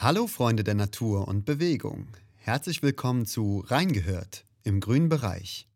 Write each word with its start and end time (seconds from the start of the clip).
Hallo 0.00 0.28
Freunde 0.28 0.62
der 0.62 0.76
Natur 0.76 1.26
und 1.26 1.44
Bewegung. 1.44 2.06
Herzlich 2.36 2.84
willkommen 2.84 3.26
zu 3.26 3.64
Reingehört 3.66 4.46
im 4.62 4.78
grünen 4.78 5.08
Bereich. 5.08 5.68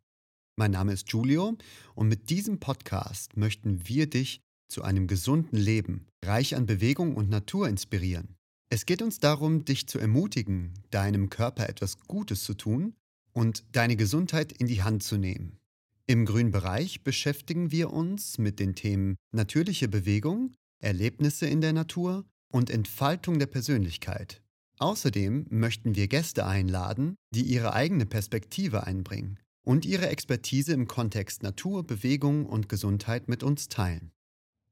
Mein 0.54 0.70
Name 0.70 0.92
ist 0.92 1.10
Julio 1.10 1.58
und 1.96 2.06
mit 2.06 2.30
diesem 2.30 2.60
Podcast 2.60 3.36
möchten 3.36 3.88
wir 3.88 4.08
dich 4.08 4.40
zu 4.68 4.82
einem 4.82 5.08
gesunden 5.08 5.58
Leben, 5.58 6.06
reich 6.24 6.54
an 6.54 6.66
Bewegung 6.66 7.16
und 7.16 7.30
Natur 7.30 7.68
inspirieren. 7.68 8.36
Es 8.70 8.86
geht 8.86 9.02
uns 9.02 9.18
darum, 9.18 9.64
dich 9.64 9.88
zu 9.88 9.98
ermutigen, 9.98 10.72
deinem 10.90 11.28
Körper 11.28 11.68
etwas 11.68 11.98
Gutes 12.06 12.44
zu 12.44 12.54
tun 12.54 12.94
und 13.32 13.64
deine 13.72 13.96
Gesundheit 13.96 14.52
in 14.52 14.68
die 14.68 14.84
Hand 14.84 15.02
zu 15.02 15.16
nehmen. 15.16 15.58
Im 16.06 16.26
grünen 16.26 16.52
Bereich 16.52 17.02
beschäftigen 17.02 17.72
wir 17.72 17.92
uns 17.92 18.38
mit 18.38 18.60
den 18.60 18.76
Themen 18.76 19.16
natürliche 19.32 19.88
Bewegung, 19.88 20.54
Erlebnisse 20.78 21.46
in 21.46 21.60
der 21.60 21.72
Natur 21.72 22.24
und 22.52 22.70
Entfaltung 22.70 23.38
der 23.38 23.46
Persönlichkeit. 23.46 24.42
Außerdem 24.78 25.46
möchten 25.50 25.96
wir 25.96 26.06
Gäste 26.06 26.46
einladen, 26.46 27.16
die 27.34 27.42
ihre 27.42 27.72
eigene 27.72 28.06
Perspektive 28.06 28.86
einbringen 28.86 29.38
und 29.64 29.84
ihre 29.84 30.08
Expertise 30.08 30.72
im 30.72 30.86
Kontext 30.86 31.42
Natur, 31.42 31.86
Bewegung 31.86 32.46
und 32.46 32.68
Gesundheit 32.68 33.28
mit 33.28 33.42
uns 33.42 33.68
teilen. 33.68 34.12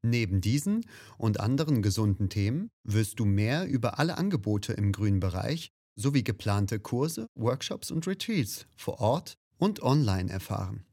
Neben 0.02 0.41
diesen 0.41 0.86
und 1.19 1.41
anderen 1.41 1.82
gesunden 1.82 2.28
Themen 2.28 2.70
wirst 2.84 3.20
du 3.20 3.24
mehr 3.24 3.66
über 3.66 3.98
alle 3.98 4.16
Angebote 4.16 4.72
im 4.72 4.92
grünen 4.92 5.20
Bereich 5.20 5.70
sowie 5.97 6.24
geplante 6.24 6.80
Kurse, 6.80 7.27
Workshops 7.34 7.91
und 7.91 8.06
Retreats 8.06 8.66
vor 8.77 9.00
Ort 9.00 9.34
und 9.58 9.83
online 9.83 10.30
erfahren. 10.30 10.86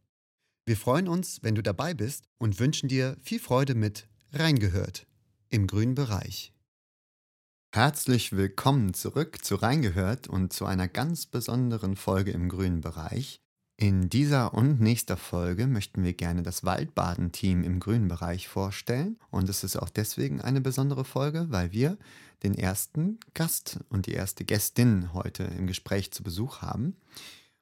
Wir 0.66 0.76
freuen 0.76 1.08
uns, 1.08 1.42
wenn 1.42 1.56
du 1.56 1.64
dabei 1.64 1.94
bist 1.94 2.26
und 2.38 2.60
wünschen 2.60 2.90
dir 2.90 3.16
viel 3.22 3.40
Freude 3.40 3.74
mit 3.74 4.10
Reingehört 4.34 5.08
im 5.50 5.66
grünen 5.66 5.96
Bereich. 5.96 6.54
Herzlich 7.74 8.32
willkommen 8.32 8.94
zurück 8.94 9.44
zu 9.44 9.56
Reingehört 9.56 10.28
und 10.28 10.54
zu 10.54 10.66
einer 10.66 10.88
ganz 10.88 11.26
besonderen 11.26 11.96
Folge 11.96 12.32
im 12.32 12.50
grünen 12.50 12.82
Bereich. 12.82 13.42
In 13.76 14.10
dieser 14.10 14.54
und 14.54 14.80
nächster 14.80 15.18
Folge 15.18 15.68
möchten 15.68 16.04
wir 16.04 16.14
gerne 16.14 16.42
das 16.42 16.64
Waldbaden-Team 16.64 17.64
im 17.64 17.80
grünen 17.80 18.08
Bereich 18.08 18.48
vorstellen. 18.48 19.20
Und 19.30 19.50
es 19.50 19.64
ist 19.64 19.76
auch 19.76 19.90
deswegen 19.90 20.42
eine 20.42 20.62
besondere 20.62 21.06
Folge, 21.06 21.48
weil 21.50 21.72
wir 21.74 21.98
den 22.42 22.56
ersten 22.56 23.20
Gast 23.34 23.80
und 23.90 24.08
die 24.08 24.14
erste 24.14 24.46
Gästin 24.46 25.14
heute 25.14 25.44
im 25.44 25.68
Gespräch 25.68 26.12
zu 26.12 26.24
Besuch 26.24 26.62
haben. 26.62 26.96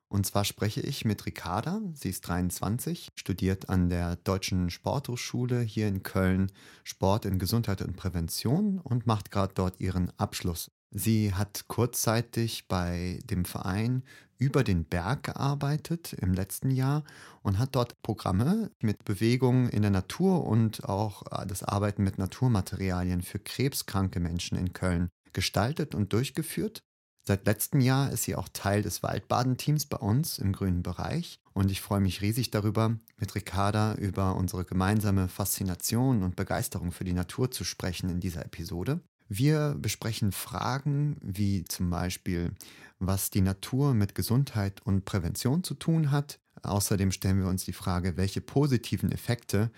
Und 0.08 0.26
zwar 0.26 0.46
spreche 0.46 0.82
ich 0.82 1.04
mit 1.04 1.26
Ricarda, 1.26 1.82
sie 1.94 2.10
ist 2.10 2.28
23, 2.28 3.10
studiert 3.16 3.70
an 3.70 3.90
der 3.90 4.16
Deutschen 4.18 4.70
Sporthochschule 4.70 5.62
hier 5.62 5.88
in 5.88 6.04
Köln 6.04 6.52
Sport 6.84 7.26
in 7.26 7.40
Gesundheit 7.40 7.82
und 7.82 7.96
Prävention 7.96 8.80
und 8.80 9.08
macht 9.08 9.32
gerade 9.32 9.54
dort 9.54 9.80
ihren 9.80 10.12
Abschluss. 10.18 10.72
Sie 10.92 11.34
hat 11.34 11.68
kurzzeitig 11.68 12.68
bei 12.68 13.20
dem 13.26 13.44
Verein 13.44 14.04
über 14.38 14.64
den 14.64 14.86
Berg 14.86 15.24
gearbeitet 15.24 16.14
im 16.14 16.34
letzten 16.34 16.72
Jahr 16.72 17.04
und 17.42 17.58
hat 17.60 17.76
dort 17.76 18.02
Programme 18.02 18.72
mit 18.82 19.04
Bewegung 19.06 19.70
in 19.70 19.82
der 19.82 19.92
Natur 19.92 20.46
und 20.46 20.86
auch 20.86 21.24
äh, 21.32 21.46
das 21.48 21.64
Arbeiten 21.64 22.04
mit 22.04 22.18
Naturmaterialien 22.18 23.22
für 23.22 23.40
krebskranke 23.40 24.20
Menschen 24.20 24.58
in 24.58 24.74
Köln 24.74 25.10
gestaltet 25.34 25.96
und 25.96 26.14
durchgeführt. 26.14 26.82
Seit 27.28 27.48
letztem 27.48 27.80
Jahr 27.80 28.12
ist 28.12 28.24
sie 28.24 28.36
auch 28.36 28.48
Teil 28.54 28.84
des 28.84 29.02
Waldbadenteams 29.02 29.88
bei 29.88 29.98
uns 29.98 30.38
im 30.38 30.54
grünen 30.54 30.84
Bereich 30.84 31.40
und 31.54 31.72
ich 31.72 31.82
freue 31.82 32.00
mich 32.00 32.22
riesig 32.22 32.52
darüber, 32.52 32.98
mit 33.18 33.34
Ricarda 33.34 33.96
über 33.96 34.36
unsere 34.36 34.64
gemeinsame 34.64 35.28
Faszination 35.28 36.22
und 36.22 36.36
Begeisterung 36.36 36.92
für 36.92 37.04
die 37.04 37.14
Natur 37.14 37.50
zu 37.50 37.64
sprechen 37.64 38.10
in 38.10 38.20
dieser 38.20 38.46
Episode. 38.46 39.00
Wir 39.28 39.76
besprechen 39.80 40.32
Fragen 40.34 41.18
wie 41.20 41.66
zum 41.66 41.90
Beispiel, 41.90 42.52
was 43.00 43.32
die 43.32 43.42
Natur 43.42 43.96
mit 43.96 44.14
Gesundheit 44.14 44.82
und 44.84 45.06
Prävention 45.06 45.64
zu 45.64 45.74
tun 45.74 46.12
hat. 46.12 46.40
Außerdem 46.62 47.12
stellen 47.12 47.40
wir 47.40 47.48
uns 47.48 47.66
die 47.66 47.74
Frage, 47.74 48.18
welche 48.18 48.42
positiven 48.42 49.12
Effekte 49.12 49.72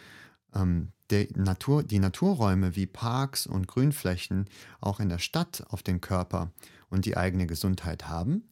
ähm, 0.53 0.91
der 1.09 1.27
Natur, 1.35 1.83
die 1.83 1.99
Naturräume 1.99 2.75
wie 2.75 2.87
Parks 2.87 3.47
und 3.47 3.67
Grünflächen 3.67 4.49
auch 4.81 4.99
in 4.99 5.07
der 5.07 5.19
Stadt 5.19 5.63
auf 5.69 5.81
den 5.81 6.01
Körper 6.01 6.41
und 6.41 6.51
die 6.91 7.17
eigene 7.17 7.47
Gesundheit 7.47 8.07
haben? 8.07 8.49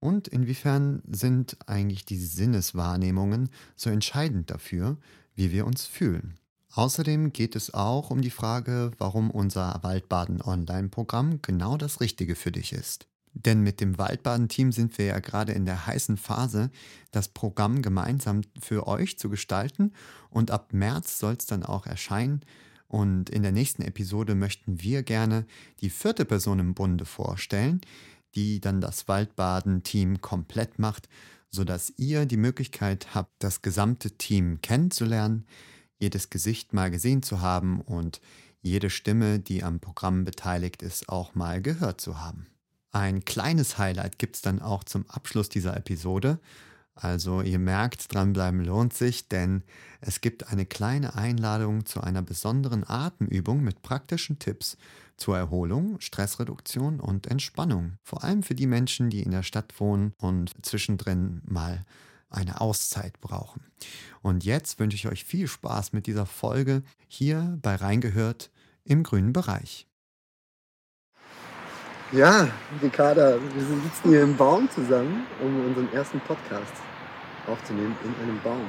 Und 0.00 0.26
inwiefern 0.26 1.02
sind 1.08 1.56
eigentlich 1.66 2.04
die 2.04 2.18
Sinneswahrnehmungen 2.18 3.50
so 3.76 3.88
entscheidend 3.88 4.50
dafür, 4.50 4.96
wie 5.34 5.52
wir 5.52 5.64
uns 5.64 5.86
fühlen? 5.86 6.34
Außerdem 6.74 7.32
geht 7.32 7.54
es 7.54 7.72
auch 7.74 8.10
um 8.10 8.22
die 8.22 8.30
Frage, 8.30 8.92
warum 8.98 9.30
unser 9.30 9.78
Waldbaden-Online-Programm 9.82 11.40
genau 11.42 11.76
das 11.76 12.00
Richtige 12.00 12.34
für 12.34 12.50
dich 12.50 12.72
ist. 12.72 13.06
Denn 13.34 13.60
mit 13.60 13.80
dem 13.80 13.98
Waldbaden-Team 13.98 14.72
sind 14.72 14.98
wir 14.98 15.06
ja 15.06 15.18
gerade 15.18 15.52
in 15.52 15.64
der 15.64 15.86
heißen 15.86 16.16
Phase, 16.16 16.70
das 17.10 17.28
Programm 17.28 17.82
gemeinsam 17.82 18.42
für 18.60 18.86
euch 18.86 19.18
zu 19.18 19.28
gestalten 19.30 19.92
und 20.30 20.50
ab 20.50 20.72
März 20.72 21.18
soll 21.18 21.36
es 21.38 21.46
dann 21.46 21.62
auch 21.62 21.86
erscheinen 21.86 22.44
und 22.92 23.30
in 23.30 23.42
der 23.42 23.52
nächsten 23.52 23.80
Episode 23.80 24.34
möchten 24.34 24.82
wir 24.82 25.02
gerne 25.02 25.46
die 25.80 25.88
vierte 25.88 26.26
Person 26.26 26.58
im 26.58 26.74
Bunde 26.74 27.06
vorstellen, 27.06 27.80
die 28.34 28.60
dann 28.60 28.82
das 28.82 29.08
Waldbaden-Team 29.08 30.20
komplett 30.20 30.78
macht, 30.78 31.08
sodass 31.48 31.94
ihr 31.96 32.26
die 32.26 32.36
Möglichkeit 32.36 33.14
habt, 33.14 33.32
das 33.38 33.62
gesamte 33.62 34.10
Team 34.10 34.60
kennenzulernen, 34.60 35.46
jedes 35.98 36.28
Gesicht 36.28 36.74
mal 36.74 36.90
gesehen 36.90 37.22
zu 37.22 37.40
haben 37.40 37.80
und 37.80 38.20
jede 38.60 38.90
Stimme, 38.90 39.38
die 39.38 39.62
am 39.62 39.80
Programm 39.80 40.24
beteiligt 40.26 40.82
ist, 40.82 41.08
auch 41.08 41.34
mal 41.34 41.62
gehört 41.62 41.98
zu 41.98 42.20
haben. 42.20 42.46
Ein 42.90 43.24
kleines 43.24 43.78
Highlight 43.78 44.18
gibt 44.18 44.36
es 44.36 44.42
dann 44.42 44.60
auch 44.60 44.84
zum 44.84 45.08
Abschluss 45.08 45.48
dieser 45.48 45.74
Episode. 45.78 46.40
Also 46.94 47.40
ihr 47.40 47.58
merkt, 47.58 48.12
dranbleiben 48.12 48.64
lohnt 48.64 48.92
sich, 48.92 49.28
denn 49.28 49.62
es 50.00 50.20
gibt 50.20 50.48
eine 50.48 50.66
kleine 50.66 51.14
Einladung 51.14 51.86
zu 51.86 52.00
einer 52.02 52.22
besonderen 52.22 52.88
Atemübung 52.88 53.62
mit 53.62 53.82
praktischen 53.82 54.38
Tipps 54.38 54.76
zur 55.16 55.38
Erholung, 55.38 56.00
Stressreduktion 56.00 57.00
und 57.00 57.26
Entspannung. 57.26 57.94
Vor 58.02 58.24
allem 58.24 58.42
für 58.42 58.54
die 58.54 58.66
Menschen, 58.66 59.08
die 59.08 59.22
in 59.22 59.30
der 59.30 59.42
Stadt 59.42 59.78
wohnen 59.80 60.12
und 60.18 60.52
zwischendrin 60.62 61.40
mal 61.44 61.84
eine 62.28 62.60
Auszeit 62.60 63.20
brauchen. 63.20 63.62
Und 64.22 64.44
jetzt 64.44 64.78
wünsche 64.78 64.96
ich 64.96 65.06
euch 65.06 65.24
viel 65.24 65.46
Spaß 65.46 65.92
mit 65.92 66.06
dieser 66.06 66.26
Folge 66.26 66.82
hier 67.06 67.58
bei 67.62 67.74
Reingehört 67.76 68.50
im 68.84 69.02
grünen 69.02 69.32
Bereich. 69.32 69.86
Ja, 72.12 72.46
Ricarda, 72.82 73.38
wir 73.40 73.62
sitzen 73.64 74.10
hier 74.10 74.22
im 74.22 74.36
Baum 74.36 74.68
zusammen, 74.68 75.26
um 75.40 75.64
unseren 75.64 75.90
ersten 75.94 76.20
Podcast 76.20 76.74
aufzunehmen 77.46 77.96
in 78.04 78.14
einem 78.22 78.38
Baum. 78.42 78.66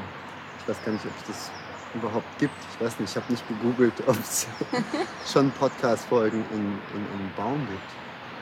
Ich 0.59 0.69
weiß 0.69 0.77
gar 0.85 0.93
nicht, 0.93 1.05
ob 1.05 1.11
es 1.19 1.27
das 1.27 1.51
überhaupt 1.93 2.39
gibt. 2.39 2.55
Ich 2.71 2.85
weiß 2.85 2.97
nicht, 3.01 3.09
ich 3.09 3.15
habe 3.17 3.29
nicht 3.29 3.45
gegoogelt, 3.49 3.93
ob 4.07 4.17
es 4.17 4.47
schon 5.29 5.51
Podcast-Folgen 5.59 6.45
in, 6.51 6.57
in, 6.57 7.03
in 7.03 7.19
einem 7.19 7.31
Baum 7.35 7.67
gibt. 7.67 7.91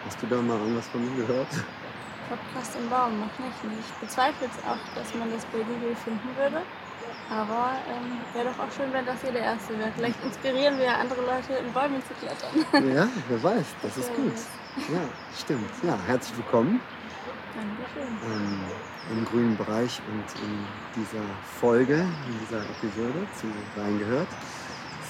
Hast 0.06 0.22
du 0.22 0.28
da 0.28 0.36
mal 0.40 0.60
irgendwas 0.60 0.88
von 0.90 1.02
mir 1.04 1.26
gehört? 1.26 1.50
Podcast 2.30 2.78
im 2.78 2.88
Baum, 2.88 3.22
noch 3.22 3.40
nicht. 3.40 3.82
Ich 3.82 3.94
bezweifle 4.08 4.46
es 4.46 4.64
auch, 4.70 4.78
dass 4.94 5.16
man 5.16 5.32
das 5.32 5.44
bei 5.46 5.66
Google 5.66 5.96
finden 5.96 6.30
würde. 6.38 6.62
Aber 7.32 7.74
ähm, 7.90 8.20
wäre 8.36 8.54
doch 8.54 8.68
auch 8.68 8.72
schön, 8.72 8.94
wenn 8.94 9.08
das 9.08 9.20
hier 9.22 9.32
der 9.32 9.58
Erste 9.58 9.80
wäre. 9.80 9.92
Vielleicht 9.96 10.24
inspirieren 10.24 10.78
wir 10.78 10.96
andere 10.96 11.22
Leute, 11.22 11.54
in 11.54 11.74
Bäume 11.74 11.98
zu 12.06 12.14
klettern. 12.22 12.96
Ja, 12.96 13.08
wer 13.30 13.42
weiß, 13.42 13.66
das 13.82 13.98
ist 13.98 14.14
gut. 14.16 14.38
Ja, 14.78 15.02
stimmt. 15.38 15.70
Ja, 15.84 15.98
herzlich 16.08 16.38
willkommen. 16.38 16.80
Dankeschön. 17.54 18.18
Ähm, 18.32 18.62
Im 19.12 19.26
grünen 19.26 19.58
Bereich 19.58 20.02
und 20.08 20.42
in 20.42 20.66
dieser 20.96 21.26
Folge, 21.60 21.96
in 21.96 22.40
dieser 22.46 22.62
Episode 22.62 23.28
zu 23.36 23.48
Reingehört. 23.78 24.30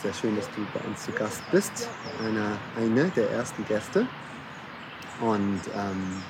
Sehr 0.02 0.14
schön, 0.16 0.36
dass 0.36 0.48
du 0.56 0.66
bei 0.74 0.80
uns 0.88 1.04
zu 1.04 1.12
Gast 1.12 1.44
bist. 1.52 1.90
Eine, 2.24 2.58
eine 2.76 3.10
der 3.10 3.30
ersten 3.30 3.64
Gäste. 3.68 4.08
Und 5.20 5.62
ähm, 5.76 6.24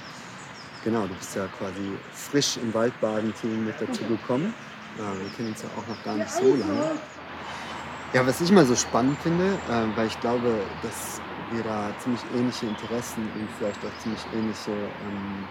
genau, 0.83 1.07
du 1.07 1.13
bist 1.13 1.33
ja 1.33 1.47
quasi 1.57 1.97
frisch 2.11 2.57
im 2.57 2.73
Waldbaden-Team 2.73 3.63
mit 3.63 3.75
dazu 3.79 4.03
gekommen. 4.03 4.53
Ja, 4.97 5.05
wir 5.05 5.29
kennen 5.37 5.49
uns 5.49 5.61
ja 5.61 5.69
auch 5.77 5.87
noch 5.87 6.03
gar 6.03 6.15
nicht 6.15 6.29
so 6.31 6.53
lange. 6.53 6.91
Ja, 8.11 8.27
was 8.27 8.41
ich 8.41 8.51
mal 8.51 8.65
so 8.65 8.75
spannend 8.75 9.17
finde, 9.23 9.57
äh, 9.69 9.95
weil 9.95 10.07
ich 10.07 10.19
glaube, 10.19 10.53
dass 10.83 11.21
wir 11.51 11.63
da 11.63 11.91
ziemlich 11.99 12.21
ähnliche 12.35 12.65
Interessen 12.67 13.23
und 13.35 13.49
vielleicht 13.57 13.79
auch 13.85 13.97
ziemlich 13.99 14.21
ähnliche, 14.33 14.71
ähm, 14.71 15.47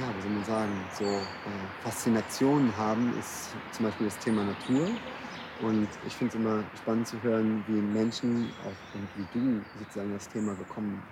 ja, 0.00 0.06
wie 0.16 0.22
soll 0.22 0.30
man 0.30 0.44
sagen, 0.44 0.72
so 0.98 1.04
äh, 1.04 1.82
Faszinationen 1.82 2.76
haben, 2.76 3.16
ist 3.18 3.50
zum 3.72 3.86
Beispiel 3.86 4.06
das 4.06 4.18
Thema 4.18 4.44
Natur. 4.44 4.88
Und 5.60 5.88
ich 6.06 6.14
finde 6.14 6.34
es 6.34 6.40
immer 6.40 6.62
spannend 6.76 7.08
zu 7.08 7.20
hören, 7.22 7.64
wie 7.66 7.80
Menschen, 7.80 8.50
auch 8.62 8.94
und 8.94 9.08
wie 9.16 9.38
du 9.38 9.60
sozusagen 9.80 10.12
das 10.12 10.28
Thema 10.28 10.54
gekommen 10.54 11.02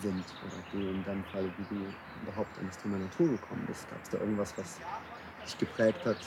sind. 0.00 0.24
Oder 0.44 0.62
du 0.72 0.90
in 0.90 1.04
deinem 1.04 1.24
Fall, 1.24 1.44
wie 1.44 1.74
du 1.74 1.82
überhaupt 2.22 2.56
an 2.60 2.66
das 2.68 2.78
Thema 2.78 2.98
Natur 2.98 3.28
gekommen 3.28 3.64
bist. 3.66 3.88
Gab 3.90 4.02
es 4.02 4.10
da 4.10 4.18
irgendwas, 4.18 4.54
was 4.56 4.78
dich 5.44 5.58
geprägt 5.58 6.04
hat, 6.04 6.18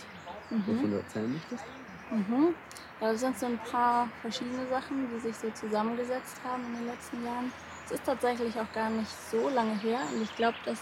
mhm. 0.50 0.64
wovon 0.68 0.92
du 0.92 0.98
erzählen 0.98 1.32
möchtest? 1.32 1.64
Mhm. 2.12 2.56
Ja, 3.02 3.12
das 3.12 3.22
sind 3.22 3.40
so 3.40 3.46
ein 3.46 3.60
paar 3.72 4.10
verschiedene 4.22 4.68
Sachen, 4.70 5.10
die 5.14 5.20
sich 5.20 5.36
so 5.36 5.50
zusammengesetzt 5.52 6.38
haben 6.44 6.66
in 6.66 6.80
den 6.80 6.88
letzten 6.88 7.24
Jahren. 7.24 7.52
es 7.86 7.92
ist 7.92 8.06
tatsächlich 8.06 8.60
auch 8.60 8.72
gar 8.74 8.90
nicht 8.90 9.10
so 9.32 9.50
lange 9.50 9.78
her. 9.80 10.00
Und 10.14 10.22
ich 10.22 10.36
glaube, 10.36 10.58
dass 10.66 10.80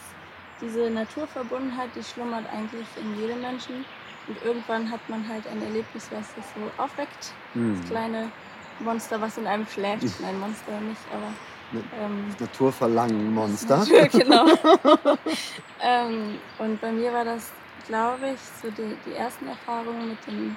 diese 0.60 0.90
Naturverbundenheit, 0.90 1.90
die 1.96 2.04
schlummert 2.04 2.46
eigentlich 2.52 2.88
in 3.00 3.20
jedem 3.22 3.42
Menschen. 3.42 3.86
Und 4.28 4.44
irgendwann 4.44 4.90
hat 4.92 5.08
man 5.10 5.28
halt 5.28 5.46
ein 5.48 5.62
Erlebnis, 5.62 6.08
was 6.12 6.34
das 6.36 6.46
so 6.56 6.82
aufweckt. 6.82 7.34
Mhm. 7.54 7.80
Das 7.82 7.90
kleine 7.90 8.32
Monster, 8.80 9.22
was 9.22 9.38
in 9.38 9.48
einem 9.48 9.68
schläft. 9.68 10.20
Nein, 10.20 10.40
Monster 10.40 10.80
nicht, 10.82 11.02
aber 11.14 11.32
ähm, 12.00 12.36
Naturverlangen-Monster. 12.40 13.78
Natur, 13.78 14.08
genau. 14.12 14.46
ähm, 15.82 16.40
und 16.58 16.82
bei 16.82 16.92
mir 16.92 17.14
war 17.14 17.26
das, 17.26 17.52
glaube 17.88 18.32
ich, 18.34 18.40
so 18.62 18.70
die, 18.72 18.96
die 19.06 19.16
ersten 19.16 19.48
Erfahrungen 19.48 20.10
mit 20.10 20.28
dem 20.28 20.56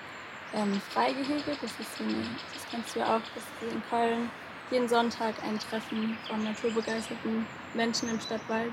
ähm, 0.55 0.81
Freigehege. 0.93 1.57
Das 1.61 1.73
ist 1.79 2.01
eine, 2.01 2.15
das 2.55 2.67
kennst 2.71 2.95
du 2.95 3.01
ja 3.01 3.17
auch, 3.17 3.23
das 3.35 3.45
ist 3.45 3.73
in 3.73 3.83
Köln 3.89 4.31
jeden 4.71 4.89
Sonntag 4.89 5.35
ein 5.43 5.59
Treffen 5.59 6.17
von 6.29 6.45
naturbegeisterten 6.45 7.47
Menschen 7.75 8.09
im 8.09 8.21
Stadtwald 8.21 8.73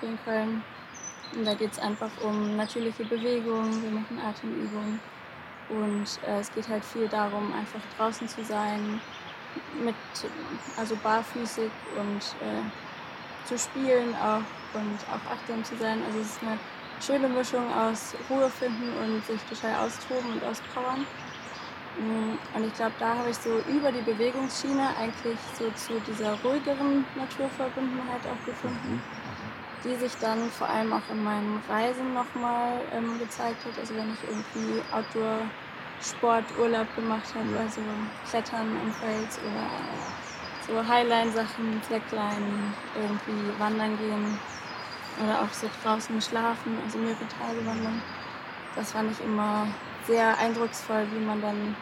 hier 0.00 0.08
in 0.08 0.18
Köln. 0.24 0.62
Und 1.34 1.44
da 1.44 1.54
geht 1.54 1.72
es 1.72 1.78
einfach 1.78 2.10
um 2.22 2.56
natürliche 2.56 3.04
Bewegung, 3.04 3.82
wir 3.82 3.90
machen 3.90 4.18
Atemübungen. 4.18 5.00
Und 5.68 6.06
äh, 6.26 6.38
es 6.40 6.52
geht 6.54 6.68
halt 6.68 6.84
viel 6.84 7.08
darum, 7.08 7.52
einfach 7.52 7.80
draußen 7.96 8.28
zu 8.28 8.44
sein, 8.44 9.00
mit, 9.82 9.94
also 10.76 10.96
barfüßig 10.96 11.70
und 11.98 12.22
äh, 12.40 13.46
zu 13.46 13.58
spielen 13.58 14.14
auch 14.16 14.42
und 14.74 14.98
auch 15.10 15.32
achtsam 15.32 15.64
zu 15.64 15.76
sein. 15.76 16.02
Also 16.06 16.20
es 16.20 16.30
ist 16.30 16.42
eine 16.42 16.58
schöne 17.00 17.28
Mischung 17.28 17.64
aus 17.72 18.14
Ruhe 18.30 18.50
finden 18.50 18.92
und 19.02 19.24
sich 19.24 19.40
total 19.42 19.86
austoben 19.86 20.32
und 20.32 20.44
auspowern. 20.44 21.06
Mm, 21.98 22.36
und 22.56 22.64
ich 22.66 22.74
glaube, 22.74 22.92
da 22.98 23.16
habe 23.16 23.30
ich 23.30 23.36
so 23.36 23.50
über 23.70 23.90
die 23.90 24.02
Bewegungsschiene 24.02 24.88
eigentlich 24.98 25.38
so 25.58 25.70
zu 25.70 26.00
dieser 26.00 26.34
ruhigeren 26.44 27.04
Naturverbundenheit 27.16 28.20
auch 28.26 28.46
gefunden, 28.46 29.02
die 29.84 29.94
sich 29.96 30.12
dann 30.20 30.50
vor 30.50 30.68
allem 30.68 30.92
auch 30.92 31.10
in 31.10 31.22
meinen 31.24 31.62
Reisen 31.68 32.12
nochmal 32.12 32.80
ähm, 32.92 33.18
gezeigt 33.18 33.64
hat. 33.64 33.78
Also 33.78 33.94
wenn 33.94 34.12
ich 34.12 34.28
irgendwie 34.28 34.82
Outdoor 34.92 35.40
Sport, 36.02 36.44
Urlaub 36.60 36.86
gemacht 36.94 37.24
habe, 37.34 37.54
Ja. 37.54 37.62
also 37.62 37.80
Klettern 38.28 38.68
am 38.82 38.92
Fels 39.00 39.38
oder 39.38 39.64
so 40.66 40.86
Highline-Sachen, 40.86 41.80
Slackline, 41.86 42.74
irgendwie 42.94 43.60
wandern 43.60 43.96
gehen 43.96 44.38
oder 45.22 45.42
auch 45.42 45.52
so 45.52 45.68
draußen 45.82 46.20
schlafen, 46.20 46.78
also 46.84 46.98
mehrere 46.98 47.26
Tage 47.38 47.64
wandern. 47.66 48.02
Das 48.74 48.92
fand 48.92 49.10
ich 49.10 49.24
immer 49.24 49.66
sehr 50.06 50.36
eindrucksvoll, 50.38 51.06
wie 51.14 51.24
man 51.24 51.40
dann, 51.40 51.74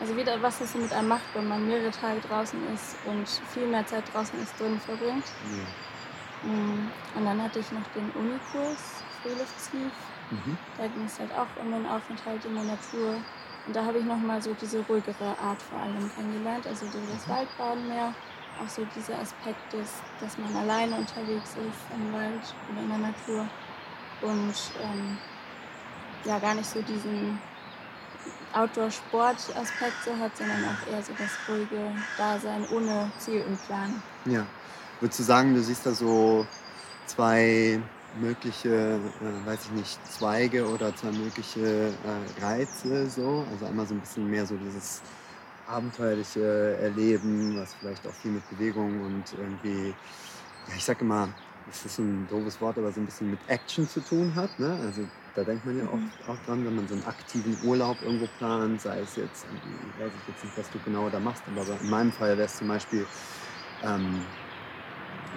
also 0.00 0.16
wieder 0.16 0.40
was 0.42 0.58
das 0.58 0.72
so 0.72 0.78
mit 0.78 0.92
einem 0.92 1.08
macht, 1.08 1.24
wenn 1.34 1.48
man 1.48 1.66
mehrere 1.66 1.90
Tage 1.90 2.20
draußen 2.28 2.58
ist 2.74 2.96
und 3.06 3.28
viel 3.52 3.66
mehr 3.66 3.86
Zeit 3.86 4.04
draußen 4.12 4.40
ist 4.42 4.58
drin 4.60 4.78
verbringt. 4.80 5.24
Ja. 5.56 6.50
Mm, 6.50 6.90
Und 7.16 7.24
dann 7.24 7.42
hatte 7.42 7.58
ich 7.58 7.72
noch 7.72 7.86
den 7.94 8.10
Unikurs, 8.10 9.02
Freeluftsleaf. 9.22 9.92
Mhm. 10.30 10.58
Da 10.76 10.86
ging 10.86 11.04
es 11.06 11.18
halt 11.18 11.32
auch 11.32 11.48
um 11.62 11.72
den 11.72 11.86
Aufenthalt 11.86 12.44
in 12.44 12.54
der 12.54 12.64
Natur. 12.64 13.16
Und 13.66 13.74
da 13.74 13.84
habe 13.84 13.98
ich 13.98 14.04
nochmal 14.04 14.40
so 14.42 14.54
diese 14.54 14.80
ruhigere 14.80 15.34
Art 15.42 15.60
vor 15.62 15.80
allem 15.80 16.10
kennengelernt. 16.14 16.66
Also 16.66 16.86
so 16.86 16.98
das 17.12 17.28
Waldbaden 17.28 17.88
mehr. 17.88 18.12
Auch 18.62 18.68
so 18.68 18.86
dieser 18.96 19.18
Aspekt, 19.18 19.72
des, 19.72 19.92
dass 20.20 20.38
man 20.38 20.54
alleine 20.56 20.96
unterwegs 20.96 21.50
ist 21.50 21.94
im 21.94 22.12
Wald 22.12 22.54
oder 22.70 22.82
in 22.82 22.88
der 22.88 22.98
Natur. 22.98 23.48
Und 24.22 24.54
ähm, 24.82 25.18
ja, 26.24 26.38
gar 26.38 26.54
nicht 26.54 26.68
so 26.68 26.80
diesen 26.82 27.38
Outdoor-Sport-Aspekt 28.54 30.04
so 30.04 30.16
hat, 30.16 30.36
sondern 30.36 30.64
auch 30.64 30.92
eher 30.92 31.02
so 31.02 31.12
das 31.18 31.30
ruhige 31.48 31.92
Dasein 32.16 32.66
ohne 32.72 33.10
Ziel 33.18 33.42
und 33.42 33.62
Plan. 33.66 34.02
Ja. 34.24 34.46
Würdest 35.00 35.20
du 35.20 35.24
sagen, 35.24 35.54
du 35.54 35.62
siehst 35.62 35.84
da 35.84 35.92
so 35.92 36.46
zwei 37.04 37.78
mögliche, 38.18 38.98
äh, 38.98 39.46
weiß 39.46 39.66
ich 39.66 39.70
nicht, 39.72 40.06
Zweige 40.06 40.66
oder 40.66 40.94
zwei 40.96 41.12
mögliche 41.12 41.92
äh, 41.92 42.42
Reize 42.42 43.10
so? 43.10 43.44
Also 43.52 43.66
einmal 43.66 43.86
so 43.86 43.94
ein 43.94 44.00
bisschen 44.00 44.30
mehr 44.30 44.46
so 44.46 44.56
dieses 44.56 45.02
abenteuerliche 45.66 46.76
Erleben, 46.80 47.56
was 47.60 47.74
vielleicht 47.74 48.06
auch 48.06 48.14
viel 48.14 48.32
mit 48.32 48.48
Bewegung 48.50 49.00
und 49.00 49.24
irgendwie, 49.32 49.88
ja, 50.68 50.74
ich 50.76 50.84
sag 50.84 51.00
immer, 51.00 51.28
das 51.66 51.84
ist 51.84 51.98
ein 51.98 52.26
doofes 52.28 52.60
Wort, 52.60 52.78
aber 52.78 52.92
so 52.92 53.00
ein 53.00 53.06
bisschen 53.06 53.30
mit 53.30 53.40
Action 53.48 53.88
zu 53.88 54.00
tun 54.00 54.32
hat. 54.36 54.58
Ne? 54.58 54.78
Also 54.86 55.02
da 55.34 55.42
denkt 55.44 55.66
man 55.66 55.76
ja 55.76 55.84
Mhm. 55.84 56.10
auch, 56.26 56.30
auch 56.30 56.36
dran, 56.46 56.64
wenn 56.64 56.76
man 56.76 56.88
so 56.88 56.94
einen 56.94 57.04
aktiven 57.04 57.56
Urlaub 57.64 57.96
irgendwo 58.02 58.26
plant, 58.38 58.80
sei 58.80 59.00
es 59.00 59.16
jetzt, 59.16 59.44
irgendwie, 59.44 60.02
weiß 60.02 60.12
ich 60.22 60.28
jetzt 60.34 60.44
nicht, 60.44 60.56
was 60.56 60.70
du 60.70 60.78
genau 60.84 61.08
da 61.10 61.18
machst, 61.18 61.42
aber 61.46 61.62
in 61.80 61.90
meinem 61.90 62.12
Fall 62.12 62.36
wäre 62.36 62.46
es 62.46 62.56
zum 62.56 62.68
Beispiel, 62.68 63.04
ähm, 63.82 64.24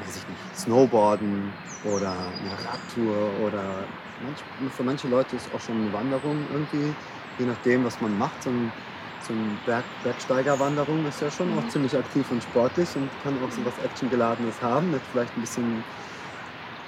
weiß 0.05 0.15
ich 0.15 0.27
nicht, 0.27 0.57
Snowboarden 0.57 1.51
oder 1.85 2.11
eine 2.11 2.53
Radtour 2.65 3.47
oder 3.47 3.83
manch, 4.23 4.73
für 4.75 4.83
manche 4.83 5.07
Leute 5.07 5.35
ist 5.35 5.49
auch 5.53 5.61
schon 5.61 5.81
eine 5.81 5.91
Wanderung 5.93 6.37
irgendwie, 6.53 6.93
je 7.39 7.45
nachdem, 7.45 7.83
was 7.85 7.99
man 8.01 8.17
macht. 8.17 8.43
So, 8.43 8.49
ein, 8.49 8.71
so 9.21 9.33
eine 9.33 9.57
Berg, 9.65 9.83
Bergsteigerwanderung 10.03 11.05
ist 11.07 11.21
ja 11.21 11.29
schon 11.29 11.51
auch 11.57 11.63
Mhm. 11.63 11.69
ziemlich 11.69 11.95
aktiv 11.95 12.25
und 12.31 12.41
sportlich 12.43 12.87
und 12.95 13.09
kann 13.23 13.35
auch 13.43 13.51
so 13.51 13.63
was 13.65 13.73
Actiongeladenes 13.83 14.61
haben, 14.61 14.91
mit 14.91 15.01
vielleicht 15.11 15.35
ein 15.37 15.41
bisschen 15.41 15.83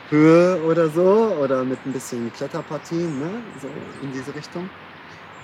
Höhe 0.10 0.62
oder 0.64 0.90
so 0.90 1.36
oder 1.42 1.64
mit 1.64 1.80
ein 1.86 1.94
bisschen 1.94 2.32
Kletterpartien, 2.34 3.20
ne? 3.20 3.32
so 3.62 3.68
in 4.02 4.12
diese 4.12 4.34
Richtung. 4.36 4.70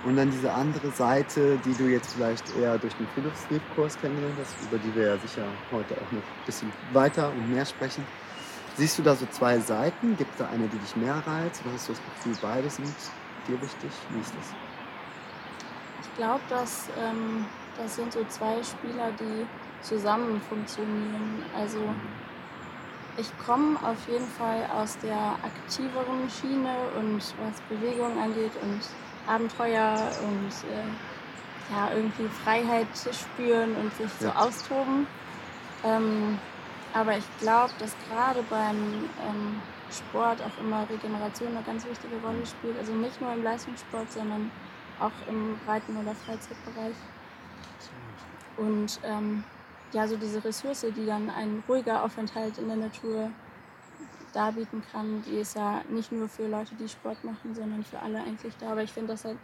Und 0.05 0.15
dann 0.15 0.29
diese 0.29 0.51
andere 0.53 0.91
Seite, 0.91 1.57
die 1.65 1.73
du 1.73 1.85
jetzt 1.89 2.13
vielleicht 2.13 2.43
eher 2.57 2.77
durch 2.77 2.93
den 2.95 3.07
Philips-Kurs 3.15 3.97
kennengelernt 3.99 4.37
hast, 4.39 4.55
über 4.67 4.77
die 4.77 4.95
wir 4.95 5.07
ja 5.07 5.17
sicher 5.17 5.43
heute 5.71 5.95
auch 5.95 6.11
noch 6.11 6.21
ein 6.21 6.45
bisschen 6.45 6.71
weiter 6.93 7.29
und 7.29 7.51
mehr 7.51 7.65
sprechen. 7.65 8.05
Siehst 8.77 8.99
du 8.99 9.03
da 9.03 9.15
so 9.15 9.25
zwei 9.31 9.59
Seiten? 9.59 10.15
Gibt 10.17 10.31
es 10.31 10.37
da 10.37 10.49
eine, 10.53 10.67
die 10.67 10.77
dich 10.77 10.95
mehr 10.95 11.15
reizt? 11.25 11.61
Oder 11.65 11.73
hast 11.73 11.89
du 11.89 11.93
das 11.93 12.01
Gefühl, 12.15 12.37
beide 12.41 12.69
sind 12.69 12.93
dir 13.47 13.59
wichtig? 13.59 13.91
Wie 14.11 14.21
ist 14.21 14.33
das? 14.37 14.66
Ich 16.17 16.23
glaube, 16.23 16.41
dass 16.49 16.89
ähm, 16.99 17.45
das 17.77 17.95
sind 17.95 18.11
so 18.11 18.25
zwei 18.27 18.55
Spieler, 18.63 19.11
die 19.19 19.45
zusammen 19.83 20.41
funktionieren. 20.49 21.43
Also 21.55 21.77
ich 23.17 23.27
komme 23.45 23.77
auf 23.83 23.97
jeden 24.09 24.25
Fall 24.25 24.67
aus 24.75 24.97
der 24.97 25.35
aktiveren 25.43 26.27
Schiene 26.27 26.73
und 26.97 27.17
was 27.17 27.61
Bewegung 27.69 28.17
angeht 28.19 28.51
und 28.63 28.79
Abenteuer 29.31 30.09
und 30.23 30.49
äh, 30.73 31.71
ja, 31.71 31.95
irgendwie 31.95 32.27
Freiheit 32.43 32.87
spüren 32.95 33.75
und 33.75 33.93
sich 33.95 34.11
so 34.19 34.25
Ja. 34.25 34.37
austoben. 34.37 35.05
Ähm, 35.83 36.39
aber 36.95 37.15
ich 37.15 37.25
glaube, 37.39 37.73
dass 37.77 37.95
gerade 38.09 38.41
beim 38.49 39.07
ähm, 39.21 39.61
Sport 39.91 40.41
auch 40.41 40.63
immer 40.63 40.89
Regeneration 40.89 41.49
eine 41.49 41.63
ganz 41.63 41.85
wichtige 41.85 42.15
Rolle 42.25 42.43
spielt. 42.43 42.79
Also 42.79 42.93
nicht 42.93 43.21
nur 43.21 43.31
im 43.33 43.43
Leistungssport, 43.43 44.11
sondern 44.11 44.49
auch 44.99 45.29
im 45.29 45.59
Breiten- 45.65 45.97
oder 45.97 46.13
Freizeitbereich. 46.15 46.95
Und 48.57 48.99
ähm, 49.03 49.43
ja, 49.93 50.07
so 50.07 50.17
diese 50.17 50.43
Ressource, 50.43 50.85
die 50.95 51.05
dann 51.05 51.29
ein 51.29 51.63
ruhiger 51.67 52.03
Aufenthalt 52.03 52.57
in 52.57 52.67
der 52.67 52.77
Natur 52.77 53.31
darbieten 54.33 54.83
kann, 54.91 55.23
die 55.25 55.37
ist 55.37 55.55
ja 55.55 55.81
nicht 55.89 56.11
nur 56.11 56.27
für 56.27 56.47
Leute, 56.47 56.75
die 56.75 56.89
Sport 56.89 57.23
machen, 57.23 57.55
sondern 57.55 57.83
für 57.83 57.99
alle 57.99 58.19
eigentlich 58.19 58.53
da. 58.59 58.71
Aber 58.71 58.83
ich 58.83 58.91
finde 58.91 59.13
das 59.13 59.25
halt 59.25 59.37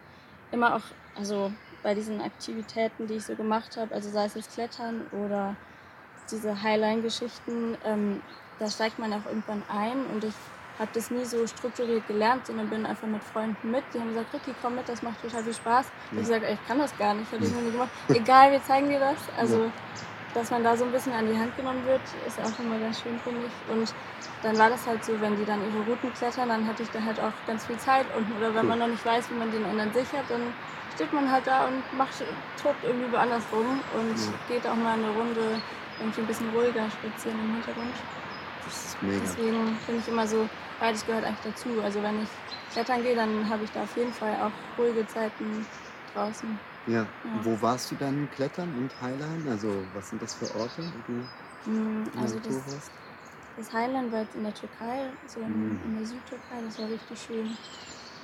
immer 0.52 0.76
auch, 0.76 0.84
also 1.16 1.52
bei 1.82 1.94
diesen 1.94 2.22
Aktivitäten, 2.22 3.08
die 3.08 3.16
ich 3.16 3.26
so 3.26 3.36
gemacht 3.36 3.78
habe, 3.78 3.94
also 3.94 4.10
sei 4.10 4.26
es 4.26 4.36
jetzt 4.36 4.54
Klettern 4.54 5.06
oder 5.12 5.56
diese 6.32 6.62
Highline-Geschichten, 6.62 7.78
ähm, 7.86 8.22
da 8.60 8.70
steigt 8.70 9.00
man 9.00 9.12
auch 9.14 9.26
irgendwann 9.26 9.64
ein 9.68 10.06
und 10.14 10.24
ich 10.24 10.34
habe 10.80 10.90
das 10.94 11.12
nie 11.12 11.26
so 11.26 11.46
strukturiert 11.46 12.08
gelernt, 12.08 12.48
sondern 12.48 12.70
bin 12.70 12.86
einfach 12.86 13.08
mit 13.08 13.24
Freunden 13.24 13.72
mit. 13.72 13.84
Die 13.94 14.00
haben 14.00 14.10
gesagt, 14.10 14.34
Ricky, 14.34 14.56
komm 14.62 14.76
mit, 14.76 14.90
das 14.90 15.04
macht 15.04 15.22
total 15.22 15.44
viel 15.44 15.54
Spaß. 15.54 15.86
Und 16.12 16.18
ich 16.18 16.28
gesagt, 16.28 16.44
ey, 16.44 16.54
ich 16.54 16.68
kann 16.68 16.80
das 16.80 16.98
gar 16.98 17.14
nicht, 17.14 17.32
hätte 17.32 17.46
ich 17.46 17.54
noch 17.54 17.62
nie 17.62 17.72
gemacht. 17.72 17.90
Egal, 18.10 18.52
wir 18.52 18.64
zeigen 18.64 18.90
dir 18.90 19.00
das. 19.00 19.18
Also, 19.38 19.72
dass 20.34 20.50
man 20.50 20.64
da 20.64 20.76
so 20.76 20.86
ein 20.86 20.92
bisschen 20.92 21.14
an 21.14 21.28
die 21.28 21.38
Hand 21.38 21.56
genommen 21.56 21.86
wird, 21.86 22.02
ist 22.26 22.40
auch 22.40 22.60
immer 22.60 22.80
ganz 22.80 23.02
schön, 23.02 23.20
finde 23.20 23.42
ich. 23.46 23.72
Und 23.72 23.94
dann 24.42 24.58
war 24.58 24.70
das 24.70 24.88
halt 24.88 25.06
so, 25.06 25.14
wenn 25.22 25.38
die 25.38 25.46
dann 25.46 25.60
ihre 25.62 25.86
Routen 25.86 26.12
klettern, 26.14 26.50
dann 26.50 26.68
hatte 26.68 26.82
ich 26.82 26.90
da 26.90 27.04
halt 27.04 27.20
auch 27.20 27.34
ganz 27.46 27.66
viel 27.66 27.78
Zeit 27.78 28.06
unten. 28.18 28.36
Oder 28.38 28.56
wenn 28.56 28.68
man 28.68 28.80
noch 28.80 28.88
nicht 28.88 29.06
weiß, 29.06 29.30
wie 29.30 29.36
man 29.36 29.52
den 29.52 29.64
anderen 29.66 29.94
sichert, 29.94 30.26
dann 30.30 30.42
steht 30.96 31.14
man 31.14 31.32
halt 31.32 31.46
da 31.46 31.68
und 31.68 31.84
macht, 31.98 32.24
tobt 32.62 32.84
irgendwie 32.84 33.12
woanders 33.12 33.44
rum 33.52 33.80
und 33.94 34.16
geht 34.48 34.66
auch 34.66 34.76
mal 34.76 34.94
eine 34.94 35.10
Runde 35.10 35.62
irgendwie 36.00 36.22
ein 36.22 36.28
bisschen 36.28 36.50
ruhiger 36.50 36.90
spazieren 36.90 37.40
im 37.40 37.54
Hintergrund. 37.54 37.94
Das 38.66 38.86
ist 38.86 39.04
mega. 39.04 39.20
Deswegen 39.22 39.78
finde 39.86 40.02
ich 40.02 40.08
immer 40.08 40.28
so, 40.28 40.48
beides 40.80 41.06
gehört 41.06 41.26
eigentlich 41.26 41.54
dazu. 41.54 41.70
Also 41.84 42.02
wenn 42.02 42.24
ich 42.24 42.30
klettern 42.72 43.04
gehe, 43.04 43.16
dann 43.16 43.48
habe 43.50 43.64
ich 43.64 43.72
da 43.72 43.84
auf 43.84 43.96
jeden 43.98 44.14
Fall 44.14 44.36
auch 44.42 44.80
ruhige 44.80 45.06
Zeiten 45.08 45.66
draußen. 46.14 46.60
Ja. 46.88 46.94
Ja. 46.94 47.08
Wo 47.44 47.62
warst 47.62 47.92
du 47.92 47.96
dann 47.96 48.30
klettern 48.36 48.74
und 48.78 48.92
Highline? 49.02 49.50
Also 49.50 49.70
was 49.94 50.10
sind 50.10 50.22
das 50.22 50.34
für 50.34 50.46
Orte, 50.60 50.84
wo 50.84 51.14
du 51.14 51.24
Mm, 51.66 52.04
Also 52.22 52.36
Natur 52.36 52.62
das, 52.66 52.74
warst? 52.74 52.92
das 53.56 53.72
Highland 53.74 54.12
war 54.12 54.20
jetzt 54.22 54.36
in 54.36 54.44
der 54.44 54.54
Türkei, 54.54 55.10
so 55.28 55.40
in, 55.40 55.48
Mhm. 55.70 55.80
in 55.86 55.98
der 55.98 56.06
Südtürkei, 56.06 56.56
das 56.66 56.78
war 56.78 56.90
richtig 56.90 57.22
schön. 57.22 57.58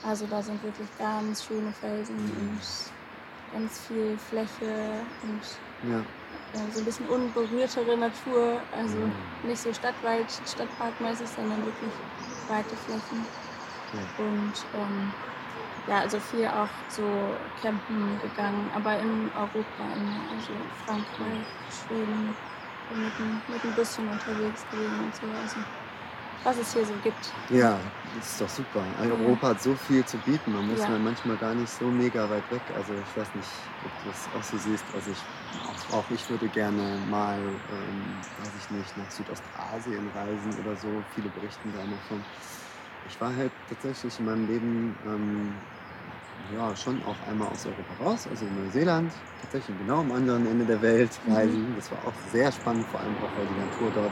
Also 0.05 0.25
da 0.27 0.41
sind 0.41 0.62
wirklich 0.62 0.88
ganz 0.98 1.46
schöne 1.46 1.72
Felsen 1.72 2.17
Mhm. 2.17 2.31
und 2.31 2.62
ganz 3.53 3.79
viel 3.88 4.17
Fläche 4.17 5.05
und 5.24 5.89
Ja. 5.89 6.01
Äh, 6.53 6.72
so 6.74 6.79
ein 6.79 6.86
bisschen 6.86 7.08
unberührtere 7.08 7.98
Natur, 7.98 8.62
also 8.75 8.98
Mhm. 8.98 9.13
nicht 9.44 9.62
so 9.62 9.74
Stadtwald, 9.74 10.25
Stadtparkmäßig, 10.46 11.27
sondern 11.27 11.65
wirklich 11.65 11.91
weite 12.48 12.75
Flächen. 12.75 13.25
Ja. 13.94 14.24
Und 14.25 14.53
ähm, 14.75 15.13
ja, 15.88 16.00
also 16.01 16.20
viel 16.20 16.48
auch 16.48 16.70
so 16.88 17.03
campen 17.62 18.20
gegangen, 18.22 18.70
aber 18.75 19.00
in 19.00 19.29
Europa 19.36 19.84
also 20.36 20.53
Frankreich, 20.86 21.46
Schweden, 21.74 22.36
so 22.89 22.96
mit 22.96 23.13
mit 23.48 23.63
dem 23.63 23.74
Büsschen 23.74 24.08
unterwegs 24.08 24.65
gewesen 24.72 25.00
und 25.06 25.15
so. 25.15 25.25
Also 25.41 25.60
was 26.43 26.58
es 26.58 26.74
hier 26.74 26.86
so 26.86 26.93
gibt. 27.03 27.34
Ja, 27.50 27.79
das 28.15 28.31
ist 28.31 28.41
doch 28.41 28.50
super. 28.50 28.84
Europa 29.01 29.50
hat 29.50 29.62
so 29.62 29.75
viel 29.75 30.05
zu 30.05 30.17
bieten. 30.17 30.53
Man 30.53 30.67
muss 30.67 30.79
Ja. 30.79 30.89
ja. 30.91 31.00
manchmal 31.00 31.38
gar 31.38 31.53
nicht 31.53 31.72
so 31.72 31.86
mega 31.86 32.29
weit 32.29 32.50
weg. 32.51 32.62
Also 32.75 32.93
ich 32.93 33.17
weiß 33.17 33.36
nicht, 33.36 33.50
ob 33.86 34.03
du 34.03 34.10
das 34.10 34.27
auch 34.36 34.43
so 34.43 34.58
siehst. 34.58 34.86
Also 34.93 35.12
ich, 35.12 35.24
auch 35.93 36.10
ich 36.12 36.29
würde 36.29 36.48
gerne 36.50 36.81
mal, 37.10 37.38
ähm, 37.38 38.22
weiß 38.43 38.51
ich 38.58 38.69
nicht, 38.72 38.98
nach 38.98 39.10
Südostasien 39.12 40.08
reisen 40.15 40.53
oder 40.63 40.75
so. 40.75 41.03
Viele 41.13 41.29
berichten 41.29 41.72
da 41.74 41.79
immer 41.84 41.98
von. 42.08 42.24
Ich 43.08 43.19
war 43.19 43.36
halt 43.36 43.51
tatsächlich 43.67 44.19
in 44.19 44.25
meinem 44.25 44.48
Leben 44.48 44.96
ähm, 45.05 45.53
ja 46.55 46.75
schon 46.75 47.01
auch 47.03 47.27
einmal 47.27 47.48
aus 47.50 47.65
Europa 47.65 48.03
raus, 48.03 48.27
also 48.29 48.46
in 48.46 48.63
Neuseeland, 48.63 49.12
tatsächlich 49.41 49.77
genau 49.77 50.00
am 50.00 50.12
anderen 50.12 50.46
Ende 50.46 50.65
der 50.65 50.81
Welt 50.81 51.12
Mhm. 51.25 51.34
reisen. 51.34 51.75
Das 51.75 51.91
war 51.91 51.98
auch 52.05 52.13
sehr 52.31 52.51
spannend, 52.51 52.86
vor 52.88 53.00
allem 53.00 53.15
auch 53.17 53.31
weil 53.38 53.48
die 53.48 53.60
Natur 53.60 53.91
dort 53.96 54.12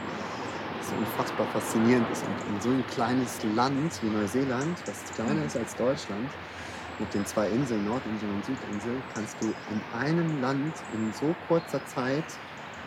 so 0.88 0.96
unfassbar 0.96 1.46
faszinierend 1.52 2.10
ist. 2.10 2.24
Und 2.24 2.54
in 2.54 2.60
so 2.60 2.70
ein 2.70 2.84
kleines 2.88 3.42
Land 3.54 4.02
wie 4.02 4.08
Neuseeland, 4.08 4.78
das 4.86 5.04
kleiner 5.14 5.44
ist 5.44 5.56
als 5.56 5.74
Deutschland, 5.76 6.30
mit 6.98 7.14
den 7.14 7.24
zwei 7.26 7.48
Inseln, 7.48 7.84
Nordinsel 7.84 8.28
und 8.28 8.44
Südinsel, 8.44 9.00
kannst 9.14 9.36
du 9.40 9.46
in 9.46 9.98
einem 9.98 10.40
Land 10.40 10.74
in 10.92 11.12
so 11.12 11.34
kurzer 11.46 11.84
Zeit, 11.86 12.24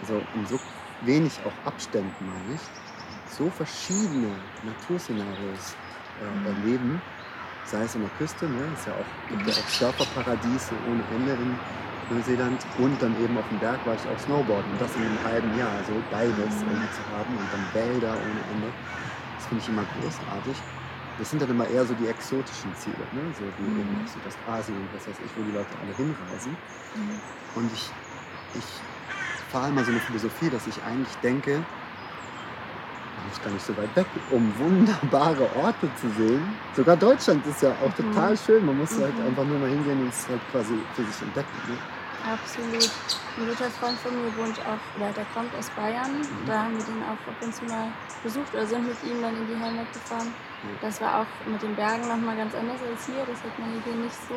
also 0.02 0.22
in 0.36 0.46
so 0.48 0.60
wenig 1.02 1.40
auch 1.46 1.68
Abständen, 1.68 2.14
meine 2.20 2.56
ich, 2.56 2.62
so 3.32 3.50
verschiedene 3.50 4.36
Naturszenarios 4.64 5.76
äh, 6.20 6.48
erleben. 6.48 7.02
Sei 7.66 7.84
es 7.84 7.96
an 7.96 8.02
der 8.02 8.12
Küste, 8.18 8.46
ne? 8.50 8.68
ist 8.74 8.88
ja 8.88 8.94
auch, 8.94 9.30
gibt 9.30 9.48
ja 9.48 9.54
auch 9.54 9.70
Surferparadiese 9.70 10.74
ohne 10.90 11.04
Ende 11.16 11.34
in 11.34 11.58
Neuseeland 12.12 12.60
und 12.78 13.02
dann 13.02 13.16
eben 13.24 13.38
auf 13.38 13.48
dem 13.50 13.60
Berg 13.60 13.80
war 13.86 13.96
ich 13.96 14.06
auch 14.08 14.20
Snowboarden 14.20 14.72
und 14.72 14.82
das 14.82 14.94
in 14.96 15.02
einem 15.04 15.24
halben 15.24 15.58
Jahr, 15.58 15.72
so 15.88 15.94
beides 16.12 16.36
Mhm. 16.62 16.70
irgendwie 16.76 16.92
zu 16.92 17.04
haben 17.16 17.32
und 17.40 17.48
dann 17.52 17.64
Wälder 17.74 18.12
ohne 18.14 18.42
Ende. 18.54 18.68
Das 19.38 19.48
finde 19.48 19.64
ich 19.64 19.70
immer 19.70 19.86
großartig. 20.00 20.58
Das 21.20 21.30
sind 21.30 21.42
dann 21.42 21.50
immer 21.50 21.68
eher 21.68 21.86
so 21.86 21.94
die 21.94 22.08
exotischen 22.08 22.74
Ziele, 22.76 23.04
ne? 23.14 23.22
so 23.38 23.44
wie 23.58 23.70
Mhm. 23.70 23.80
eben 23.80 24.08
Südostasien 24.08 24.76
und 24.78 24.90
was 24.94 25.08
weiß 25.08 25.16
ich, 25.24 25.32
wo 25.38 25.42
die 25.44 25.52
Leute 25.56 25.70
alle 25.82 25.94
hinreisen. 25.96 26.56
Mhm. 26.96 27.20
Und 27.56 27.72
ich, 27.74 27.90
ich 28.56 28.68
fahre 29.52 29.70
immer 29.70 29.84
so 29.84 29.92
eine 29.92 30.00
Philosophie, 30.02 30.50
dass 30.50 30.68
ich 30.68 30.82
eigentlich 30.84 31.14
denke, 31.24 31.52
man 33.18 33.28
muss 33.28 33.42
gar 33.44 33.52
nicht 33.52 33.66
so 33.66 33.76
weit 33.78 33.96
weg, 33.96 34.08
um 34.32 34.52
wunderbare 34.58 35.48
Orte 35.58 35.88
zu 36.00 36.10
sehen. 36.18 36.42
Sogar 36.76 36.98
Deutschland 36.98 37.46
ist 37.46 37.62
ja 37.62 37.70
auch 37.84 37.92
Mhm. 38.00 38.12
total 38.14 38.38
schön. 38.38 38.66
Man 38.66 38.78
muss 38.80 38.98
halt 39.00 39.18
Mhm. 39.20 39.28
einfach 39.28 39.46
nur 39.46 39.60
mal 39.60 39.70
hingehen 39.70 40.02
und 40.02 40.10
es 40.10 40.28
halt 40.28 40.42
quasi 40.52 40.74
für 40.96 41.04
sich 41.04 41.22
entdecken. 41.22 41.58
Ne? 41.70 41.78
Absolut. 42.26 42.90
Ein 43.38 43.48
guter 43.48 43.70
Freund 43.72 43.98
von 44.00 44.12
mir 44.14 44.36
wohnt 44.38 44.60
auch, 44.60 44.84
oder 44.98 45.12
der 45.14 45.26
kommt 45.34 45.54
aus 45.56 45.70
Bayern. 45.72 46.20
Mhm. 46.20 46.46
Da 46.46 46.64
haben 46.64 46.78
wir 46.78 46.84
den 46.84 47.02
auch 47.04 47.18
ab 47.28 47.36
und 47.42 47.56
zu 47.56 47.66
mal 47.66 47.88
besucht 48.24 48.54
oder 48.54 48.66
sind 48.66 48.88
mit 48.88 48.98
ihm 49.04 49.22
dann 49.22 49.36
in 49.36 49.48
die 49.48 49.56
Heimat 49.56 49.92
gefahren. 49.94 50.34
Ja. 50.64 50.70
Das 50.82 51.02
war 51.02 51.22
auch 51.22 51.50
mit 51.50 51.62
den 51.62 51.76
Bergen 51.76 52.08
nochmal 52.08 52.38
ganz 52.38 52.54
anders 52.54 52.82
als 52.82 53.06
hier. 53.06 53.24
Das 53.26 53.42
hat 53.44 53.58
man 53.58 53.82
hier 53.84 53.96
nicht 53.96 54.16
so. 54.28 54.36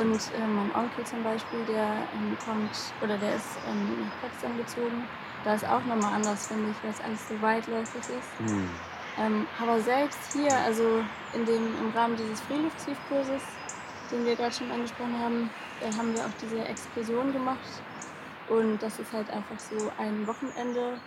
Und 0.00 0.14
äh, 0.14 0.46
mein 0.46 0.70
Onkel 0.74 1.04
zum 1.04 1.22
Beispiel, 1.22 1.64
der 1.68 2.08
ähm, 2.14 2.36
kommt, 2.44 2.76
oder 3.02 3.16
der 3.18 3.36
ist 3.36 3.58
ähm, 3.68 4.04
nach 4.04 4.20
Potsdam 4.20 4.56
gezogen. 4.56 5.04
Da 5.44 5.54
ist 5.54 5.64
auch 5.64 5.84
nochmal 5.84 6.14
anders, 6.14 6.48
finde 6.48 6.70
ich, 6.70 6.76
weil 6.82 6.90
es 6.90 7.00
alles 7.00 7.28
so 7.28 7.40
weitläufig 7.40 8.00
ist. 8.00 8.50
Hm. 8.50 8.68
Ähm, 9.18 9.46
aber 9.60 9.80
selbst 9.80 10.18
hier, 10.32 10.54
also 10.66 11.02
in 11.32 11.46
dem, 11.46 11.72
im 11.80 11.90
Rahmen 11.94 12.16
dieses 12.16 12.40
Freeluftschiefkurses, 12.42 13.42
den 14.10 14.24
wir 14.24 14.36
gerade 14.36 14.54
schon 14.54 14.70
angesprochen 14.70 15.18
haben, 15.18 15.50
äh, 15.80 15.92
haben 15.96 16.14
wir 16.14 16.20
auch 16.22 16.36
diese 16.40 16.64
Exkursion 16.64 17.32
gemacht. 17.32 17.82
Und 18.48 18.80
das 18.80 18.98
ist 18.98 19.12
halt 19.12 19.28
einfach 19.30 19.58
so 19.58 19.90
ein 19.98 20.26
Wochenende, 20.26 20.98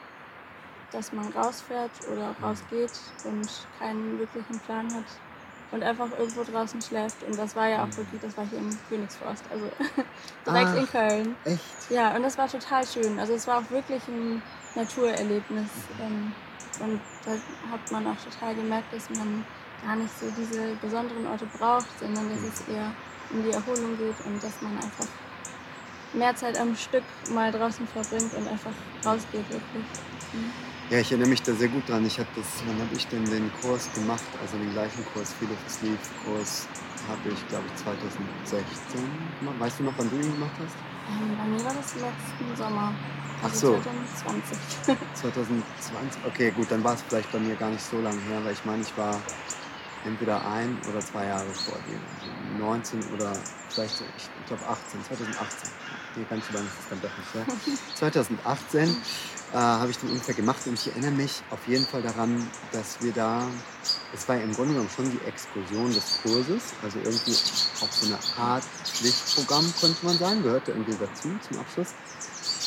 dass 0.91 1.13
man 1.13 1.31
rausfährt 1.31 1.91
oder 2.11 2.35
rausgeht 2.41 2.91
und 3.23 3.47
keinen 3.77 4.19
wirklichen 4.19 4.59
Plan 4.59 4.93
hat 4.93 5.05
und 5.71 5.83
einfach 5.83 6.07
irgendwo 6.17 6.43
draußen 6.43 6.81
schläft. 6.81 7.23
Und 7.23 7.37
das 7.37 7.55
war 7.55 7.67
ja 7.67 7.83
auch 7.83 7.97
wirklich, 7.97 8.21
das 8.21 8.35
war 8.35 8.45
hier 8.45 8.59
im 8.59 8.77
Königsforst, 8.89 9.43
also 9.51 9.65
direkt 10.45 10.77
in 10.77 10.87
Ach. 10.87 10.91
Köln. 10.91 11.35
Echt? 11.45 11.91
Ja, 11.91 12.15
und 12.15 12.23
das 12.23 12.37
war 12.37 12.47
total 12.47 12.85
schön. 12.85 13.19
Also 13.19 13.33
es 13.33 13.47
war 13.47 13.59
auch 13.59 13.69
wirklich 13.69 14.01
ein 14.07 14.41
Naturerlebnis. 14.75 15.69
Ähm, 16.01 16.33
und 16.79 16.99
da 17.25 17.31
hat 17.71 17.91
man 17.91 18.07
auch 18.07 18.17
total 18.23 18.55
gemerkt, 18.55 18.93
dass 18.93 19.09
man 19.11 19.45
gar 19.83 19.95
nicht 19.95 20.11
so 20.19 20.25
diese 20.37 20.75
besonderen 20.81 21.25
Orte 21.27 21.45
braucht, 21.57 21.87
sondern 21.99 22.29
dass 22.29 22.39
es 22.43 22.67
eher 22.67 22.91
um 23.31 23.43
die 23.43 23.51
Erholung 23.51 23.97
geht 23.97 24.15
und 24.25 24.43
dass 24.43 24.61
man 24.61 24.75
einfach 24.75 25.07
mehr 26.13 26.35
Zeit 26.35 26.57
am 26.59 26.75
Stück 26.75 27.03
mal 27.33 27.51
draußen 27.51 27.85
verbringt 27.87 28.33
und 28.33 28.47
einfach 28.47 28.73
rausgeht 29.05 29.49
wirklich. 29.49 29.85
Mhm. 30.33 30.51
Ja, 30.89 30.97
ich 30.97 31.11
erinnere 31.11 31.29
mich 31.29 31.43
da 31.43 31.53
sehr 31.53 31.67
gut 31.67 31.87
dran. 31.87 32.03
Ich 32.05 32.17
habe 32.17 32.29
das, 32.35 32.45
wann 32.65 32.81
habe 32.81 32.95
ich 32.95 33.05
denn 33.07 33.23
den 33.25 33.51
Kurs 33.61 33.87
gemacht? 33.93 34.23
Also 34.41 34.57
den 34.57 34.71
gleichen 34.73 35.05
Kurs, 35.13 35.33
Feel 35.33 35.49
of 35.49 35.71
Sleep 35.71 35.99
Kurs, 36.25 36.65
habe 37.07 37.29
ich, 37.29 37.47
glaube 37.47 37.65
ich, 37.67 37.83
2016 37.83 38.99
gemacht. 39.39 39.59
Weißt 39.59 39.79
du 39.79 39.83
noch, 39.83 39.93
wann 39.97 40.09
du 40.09 40.15
ihn 40.15 40.33
gemacht 40.33 40.57
hast? 40.57 40.75
Ähm, 41.13 41.37
bei 41.37 41.45
mir 41.45 41.63
war 41.63 41.73
das 41.75 41.93
letzten 41.93 42.57
Sommer. 42.57 42.91
Ach 43.39 43.43
Also 43.43 43.59
so. 43.59 43.73
2020. 43.77 44.57
2020? 45.13 45.61
Okay, 46.25 46.51
gut, 46.51 46.71
dann 46.71 46.83
war 46.83 46.95
es 46.95 47.03
vielleicht 47.07 47.31
bei 47.31 47.39
mir 47.39 47.55
gar 47.55 47.69
nicht 47.69 47.83
so 47.83 48.01
lange 48.01 48.19
her, 48.21 48.41
weil 48.43 48.53
ich 48.53 48.65
meine, 48.65 48.81
ich 48.81 48.97
war 48.97 49.13
entweder 50.05 50.45
ein 50.45 50.77
oder 50.89 50.99
zwei 50.99 51.25
Jahre 51.27 51.49
vor 51.53 51.77
dir. 51.87 51.99
Also 52.15 52.31
19 52.57 53.03
oder 53.13 53.33
vielleicht, 53.69 53.97
so, 53.97 54.03
ich 54.17 54.45
glaube 54.47 54.65
18, 54.67 55.03
2018. 55.05 55.71
Nee, 56.15 56.25
ganz 56.29 56.47
so 56.47 56.53
lange 56.53 56.67
ist 56.67 56.79
es 56.79 56.89
dann 56.89 57.01
doch 57.01 57.17
nicht 57.17 57.33
her. 57.33 57.45
2018 57.95 58.97
äh, 59.51 59.57
habe 59.57 59.91
ich 59.91 59.97
den 59.97 60.09
ungefähr 60.09 60.35
gemacht 60.35 60.65
und 60.65 60.73
ich 60.73 60.87
erinnere 60.87 61.11
mich 61.11 61.41
auf 61.49 61.67
jeden 61.67 61.85
Fall 61.85 62.01
daran, 62.01 62.47
dass 62.71 63.01
wir 63.01 63.11
da, 63.11 63.47
es 64.13 64.27
war 64.27 64.35
ja 64.35 64.43
im 64.43 64.53
Grunde 64.53 64.73
genommen 64.73 64.89
schon 64.95 65.09
die 65.09 65.25
Exkursion 65.25 65.93
des 65.93 66.21
Kurses, 66.21 66.73
also 66.83 66.99
irgendwie 66.99 67.35
auch 67.81 67.91
so 67.91 68.05
eine 68.05 68.19
Art 68.37 68.63
Pflichtprogramm, 68.83 69.73
könnte 69.79 70.05
man 70.05 70.17
sagen, 70.17 70.43
gehörte 70.43 70.71
irgendwie 70.71 70.95
dazu 70.99 71.29
zum 71.47 71.59
Abschluss. 71.59 71.93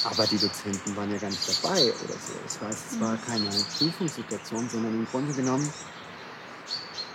Aber 0.05 0.27
die 0.27 0.39
Dozenten 0.39 0.97
waren 0.97 1.13
ja 1.13 1.19
gar 1.19 1.31
nicht 1.31 1.63
dabei 1.63 1.85
oder 1.85 2.15
so. 2.15 2.33
Das 2.43 2.61
heißt, 2.61 2.93
es 2.93 3.01
war 3.01 3.17
keine 3.19 3.49
Prüfungssituation, 3.79 4.69
sondern 4.69 4.95
im 4.95 5.07
Grunde 5.07 5.33
genommen 5.33 5.73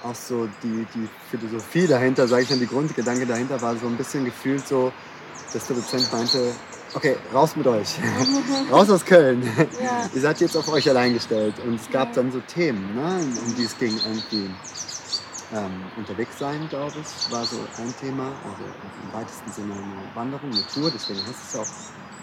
auch 0.03 0.15
so 0.15 0.47
die, 0.63 0.85
die 0.95 1.07
Philosophie 1.29 1.87
dahinter, 1.87 2.27
sage 2.27 2.43
ich 2.43 2.49
mal, 2.49 2.59
die 2.59 2.67
Grundgedanke 2.67 3.25
dahinter 3.25 3.61
war 3.61 3.75
so 3.75 3.87
ein 3.87 3.97
bisschen 3.97 4.25
gefühlt 4.25 4.67
so, 4.67 4.91
dass 5.53 5.65
der 5.67 5.75
Dozent 5.77 6.11
meinte, 6.11 6.51
okay, 6.93 7.15
raus 7.33 7.55
mit 7.55 7.67
euch, 7.67 7.95
raus 8.71 8.89
aus 8.89 9.03
Köln. 9.05 9.41
Ja. 9.81 10.09
Ihr 10.13 10.21
seid 10.21 10.39
jetzt 10.41 10.55
auf 10.57 10.67
euch 10.69 10.89
allein 10.89 11.13
gestellt. 11.13 11.55
Und 11.65 11.75
es 11.75 11.89
gab 11.89 12.09
Ja. 12.09 12.15
dann 12.15 12.31
so 12.31 12.39
Themen, 12.41 12.95
ne, 12.95 13.19
um 13.45 13.55
die 13.55 13.63
es 13.63 13.77
ging 13.77 13.97
irgendwie. 14.05 14.49
Ähm, 15.53 15.71
unterwegs 15.95 16.37
sein, 16.39 16.67
glaube 16.67 16.91
ich, 16.99 17.31
war 17.31 17.45
so 17.45 17.55
ein 17.77 17.93
Thema. 18.01 18.33
Also 18.43 18.65
im 19.01 19.13
weitesten 19.17 19.49
Sinne 19.49 19.75
eine 19.75 20.13
Wanderung, 20.13 20.51
eine 20.51 20.67
Tour, 20.67 20.91
deswegen 20.93 21.19
heißt 21.25 21.39
es 21.47 21.53
ja 21.53 21.61
auch, 21.61 21.65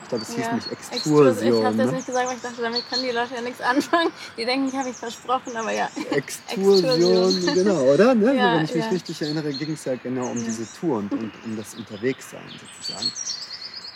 ich 0.04 0.08
glaube, 0.10 0.22
es 0.22 0.34
hieß 0.34 0.46
Ja, 0.46 0.54
nicht 0.54 0.70
Exkursion. 0.70 1.58
Ich 1.58 1.64
habe 1.64 1.76
das 1.76 1.86
ne? 1.86 1.92
nicht 1.96 2.06
gesagt, 2.06 2.28
weil 2.28 2.36
ich 2.36 2.42
dachte, 2.42 2.62
damit 2.62 2.88
können 2.90 3.02
die 3.02 3.10
Leute 3.10 3.34
ja 3.34 3.40
nichts 3.40 3.60
anfangen. 3.60 4.10
Die 4.36 4.44
denken, 4.44 4.68
ich 4.68 4.74
habe 4.74 4.88
mich 4.88 4.96
versprochen, 4.98 5.56
aber 5.56 5.72
ja. 5.72 5.88
Exkursion, 6.12 7.34
Exkursion. 7.36 7.54
genau, 7.54 7.80
oder? 7.92 8.14
Ne? 8.14 8.36
Ja, 8.36 8.50
so, 8.50 8.56
wenn 8.58 8.64
ich 8.64 8.74
mich 8.74 8.90
richtig 8.90 9.22
erinnere, 9.22 9.52
ging 9.54 9.72
es 9.72 9.84
ja 9.84 9.94
genau 9.96 10.26
um 10.30 10.44
diese 10.44 10.70
Tour 10.78 10.98
und, 10.98 11.14
und 11.14 11.32
um 11.44 11.56
das 11.56 11.74
Unterwegssein 11.74 12.44
sozusagen. 12.60 13.10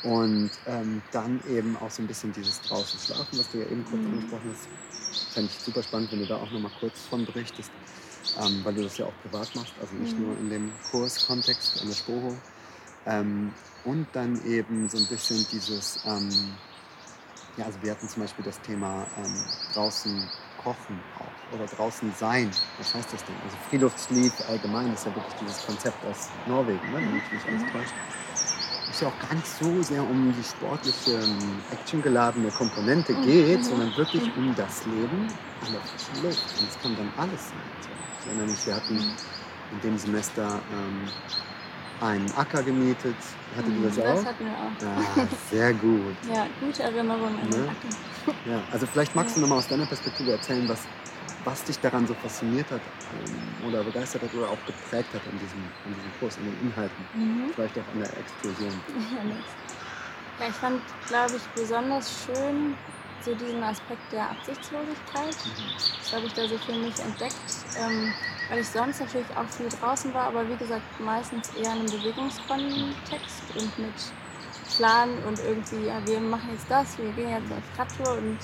Und 0.03 0.50
ähm, 0.67 1.03
dann 1.12 1.41
eben 1.50 1.77
auch 1.77 1.91
so 1.91 2.03
ein 2.03 2.07
bisschen 2.07 2.33
dieses 2.33 2.61
draußen 2.62 2.99
schlafen, 3.00 3.38
was 3.38 3.50
du 3.50 3.59
ja 3.59 3.67
eben 3.67 3.85
kurz 3.85 4.00
Mhm. 4.05 4.12
angesprochen 4.15 4.50
hast. 4.50 4.69
Fände 5.35 5.50
ich 5.53 5.59
super 5.62 5.83
spannend, 5.83 6.11
wenn 6.12 6.21
du 6.21 6.27
da 6.27 6.37
auch 6.37 6.50
nochmal 6.50 6.71
kurz 6.81 7.00
von 7.03 7.27
berichtest, 7.27 7.71
ähm, 8.41 8.61
weil 8.65 8.75
du 8.75 8.83
das 8.83 8.97
ja 8.97 9.05
auch 9.05 9.15
privat 9.23 9.55
machst, 9.55 9.75
also 9.79 9.95
nicht 9.97 10.17
Mhm. 10.19 10.25
nur 10.25 10.38
in 10.38 10.49
dem 10.50 10.73
Kurskontext 10.91 11.81
an 11.83 11.88
der 11.88 11.97
Spoho. 11.97 12.33
Ähm, 13.09 13.53
und 13.85 14.07
dann 14.12 14.41
eben 14.45 14.88
so 14.88 14.99
ein 14.99 15.07
bisschen 15.07 15.47
dieses, 15.50 15.99
ähm, 16.07 16.29
ja, 17.57 17.65
also 17.65 17.79
wir 17.83 17.93
hatten 17.93 18.09
zum 18.09 18.23
Beispiel 18.23 18.45
das 18.45 18.61
Thema 18.61 19.07
ähm, 19.17 19.35
draußen 19.75 20.23
kochen 20.62 21.00
auch 21.19 21.55
oder 21.57 21.67
draußen 21.67 22.12
sein. 22.19 22.50
Was 22.79 22.95
heißt 22.95 23.12
das 23.12 23.25
denn? 23.25 23.35
Also 23.45 23.57
Freeluftslieb 23.71 24.33
allgemein 24.49 24.93
ist 24.93 25.07
ja 25.07 25.15
wirklich 25.15 25.35
dieses 25.41 25.65
Konzept 25.65 26.05
aus 26.05 26.29
Norwegen, 26.47 26.79
ne? 26.93 26.97
wenn 26.97 27.15
mich 27.15 27.23
nicht 27.33 27.47
alles 27.49 27.62
täuscht. 27.73 27.95
Es 28.91 29.00
ja 29.00 29.09
auch 29.09 29.29
gar 29.29 29.35
nicht 29.35 29.47
so 29.47 29.83
sehr 29.83 30.03
um 30.03 30.35
die 30.37 30.45
sportliche, 30.45 31.12
ähm, 31.12 31.59
actiongeladene 31.73 32.50
Komponente 32.50 33.12
Mhm. 33.12 33.23
geht, 33.23 33.61
Mhm. 33.61 33.65
sondern 33.65 33.97
wirklich 33.97 34.25
Mhm. 34.37 34.49
um 34.49 34.55
das 34.57 34.85
Leben 34.87 35.29
an 35.65 35.73
der 35.73 35.81
frischen 35.83 36.23
Luft. 36.25 36.45
Und 36.61 36.69
es 36.69 36.83
kann 36.83 36.97
dann 36.97 37.12
alles 37.17 37.49
sein. 37.50 37.59
Ich 38.21 38.27
erinnere 38.29 38.47
mich, 38.49 38.67
wir 38.67 38.75
hatten 38.75 38.97
in 39.73 39.81
dem 39.83 39.99
Semester 39.99 40.61
ähm, 40.73 41.09
einen 42.00 42.33
Acker 42.33 42.62
gemietet. 42.64 43.40
Hattet 43.55 43.76
ihr 43.76 43.83
das 43.83 43.99
Mhm, 43.99 44.00
auch? 44.00 44.25
Das 44.25 44.25
hatten 44.25 44.47
wir 44.47 44.59
auch. 44.59 44.76
Ja, 44.81 45.28
sehr 45.31 45.75
gut. 45.75 46.19
Ja, 46.23 46.49
gute 46.49 46.83
Erinnerungen 46.85 47.38
an 47.40 47.52
den 47.52 47.64
Ne? 47.64 47.69
Acker. 47.69 47.97
Ja, 48.45 48.67
also 48.67 48.87
vielleicht 48.87 49.14
magst 49.14 49.37
du 49.37 49.40
Ja. 49.40 49.43
nochmal 49.43 49.59
aus 49.59 49.69
deiner 49.69 49.87
Perspektive 49.87 50.33
erzählen, 50.33 50.69
was, 50.69 50.90
was 51.38 51.64
dich 51.64 51.81
daran 51.81 52.07
so 52.07 52.17
fasziniert 52.17 52.71
hat 52.73 52.93
ähm, 53.11 53.57
oder 53.61 53.85
begeistert 53.85 54.23
hat 54.23 54.35
oder 54.35 54.50
auch 54.50 54.64
geprägt 54.64 55.14
hat 55.14 55.26
an 55.28 55.38
diesem, 55.38 55.76
an 55.83 55.95
diesem 55.95 56.12
Kurs, 56.14 56.38
an 56.38 56.47
den 56.47 56.59
Inhalten. 56.59 57.11
Mhm. 57.12 57.52
Vielleicht 57.52 57.78
auch 57.78 57.88
an 57.88 58.00
der 58.00 58.17
Explosion. 58.19 58.87
Ja, 60.38 60.49
ich 60.49 60.59
fand, 60.61 60.97
glaube 61.05 61.37
ich, 61.37 61.52
besonders 61.52 62.12
schön 62.12 62.83
so 63.19 63.35
diesen 63.35 63.62
Aspekt 63.64 64.12
der 64.12 64.31
Absichtslosigkeit. 64.31 65.50
Das 65.99 66.12
habe 66.12 66.26
ich 66.26 66.35
da 66.35 66.49
so 66.49 66.59
für 66.59 66.75
mich 66.75 67.00
entdeckt, 67.00 67.69
ähm, 67.75 68.17
weil 68.49 68.61
ich 68.61 68.69
sonst 68.71 69.00
natürlich 69.00 69.37
auch 69.37 69.49
viel 69.49 69.69
draußen 69.69 70.12
war, 70.14 70.25
aber 70.26 70.49
wie 70.49 70.57
gesagt, 70.57 70.99
meistens 71.00 71.50
eher 71.50 71.73
in 71.73 71.81
einem 71.81 71.90
Bewegungskontext 71.90 73.55
und 73.57 73.78
mit 73.78 74.17
Plan 74.76 75.11
und 75.25 75.40
irgendwie, 75.40 75.87
ja, 75.87 76.05
wir 76.07 76.21
machen 76.21 76.50
jetzt 76.52 76.71
das, 76.71 76.99
wir 76.99 77.12
gehen 77.12 77.31
jetzt 77.31 77.52
auf 77.52 77.78
Radtour 77.78 78.19
und 78.19 78.38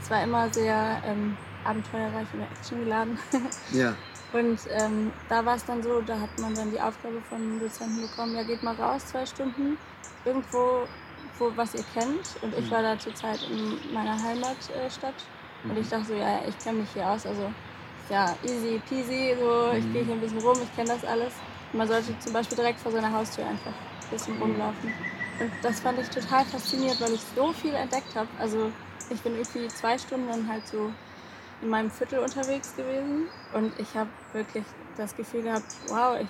es 0.00 0.10
war 0.10 0.22
immer 0.22 0.50
sehr 0.50 1.02
ähm, 1.04 1.38
abenteuerreich 1.64 2.32
oder 2.34 2.44
actiongeladen. 2.44 3.18
Ja, 3.70 3.96
Und 4.32 4.60
ähm, 4.70 5.12
da 5.28 5.44
war 5.44 5.56
es 5.56 5.64
dann 5.64 5.82
so, 5.82 6.00
da 6.02 6.20
hat 6.20 6.38
man 6.38 6.56
dann 6.56 6.70
die 6.70 6.80
Aufgabe 6.80 7.22
von 7.22 7.58
Dozenten 7.60 8.00
bekommen, 8.02 8.34
ja 8.34 8.44
geht 8.44 8.62
mal 8.62 8.74
raus, 8.74 9.06
zwei 9.06 9.26
Stunden, 9.26 9.78
irgendwo, 10.24 10.88
wo, 11.38 11.56
was 11.56 11.74
ihr 11.74 11.84
kennt. 11.84 12.36
Und 12.42 12.54
ich 12.54 12.66
Mhm. 12.66 12.70
war 12.70 12.82
da 12.82 12.98
zur 12.98 13.14
Zeit 13.14 13.42
in 13.42 13.92
meiner 13.92 14.22
Heimatstadt. 14.22 15.30
Und 15.68 15.76
ich 15.78 15.88
dachte 15.88 16.06
so, 16.06 16.14
ja, 16.14 16.44
ich 16.46 16.58
kenne 16.58 16.80
mich 16.80 16.92
hier 16.92 17.08
aus, 17.08 17.26
also 17.26 17.54
ja, 18.12 18.36
easy 18.44 18.80
peasy, 18.88 19.34
so, 19.40 19.72
ich 19.72 19.84
Mhm. 19.86 19.92
gehe 19.94 20.04
hier 20.04 20.14
ein 20.14 20.20
bisschen 20.20 20.38
rum, 20.40 20.58
ich 20.62 20.76
kenne 20.76 20.90
das 20.92 21.04
alles. 21.04 21.32
Und 21.72 21.78
man 21.78 21.88
sollte 21.88 22.18
zum 22.20 22.32
Beispiel 22.34 22.56
direkt 22.56 22.78
vor 22.78 22.92
seiner 22.92 23.10
Haustür 23.10 23.46
einfach 23.46 23.72
ein 23.72 24.10
bisschen 24.10 24.36
Mhm. 24.36 24.42
rumlaufen. 24.42 24.94
Und 25.40 25.50
das 25.62 25.80
fand 25.80 25.98
ich 25.98 26.08
total 26.10 26.44
faszinierend, 26.44 27.00
weil 27.00 27.14
ich 27.14 27.22
so 27.34 27.52
viel 27.54 27.74
entdeckt 27.74 28.14
habe. 28.14 28.28
Also 28.38 28.70
ich 29.08 29.20
bin 29.22 29.32
irgendwie 29.34 29.68
zwei 29.68 29.96
Stunden 29.96 30.28
dann 30.28 30.46
halt 30.46 30.66
so 30.68 30.90
in 31.62 31.68
meinem 31.70 31.90
Viertel 31.90 32.18
unterwegs 32.18 32.76
gewesen 32.76 33.28
und 33.54 33.72
ich 33.78 33.96
habe 33.96 34.10
wirklich 34.32 34.64
das 34.96 35.16
Gefühl 35.16 35.42
gehabt, 35.42 35.72
wow, 35.88 36.18
ich, 36.20 36.28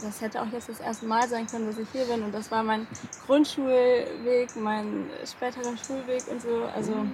das 0.00 0.20
hätte 0.20 0.40
auch 0.40 0.46
jetzt 0.52 0.68
das 0.68 0.80
erste 0.80 1.04
Mal 1.06 1.28
sein 1.28 1.46
können, 1.50 1.66
dass 1.66 1.78
ich 1.78 1.88
hier 1.92 2.04
bin 2.06 2.22
und 2.22 2.32
das 2.32 2.50
war 2.50 2.62
mein 2.62 2.86
Grundschulweg, 3.26 4.54
mein 4.56 5.10
späterer 5.26 5.76
Schulweg 5.76 6.22
und 6.28 6.40
so. 6.40 6.64
Also 6.74 7.06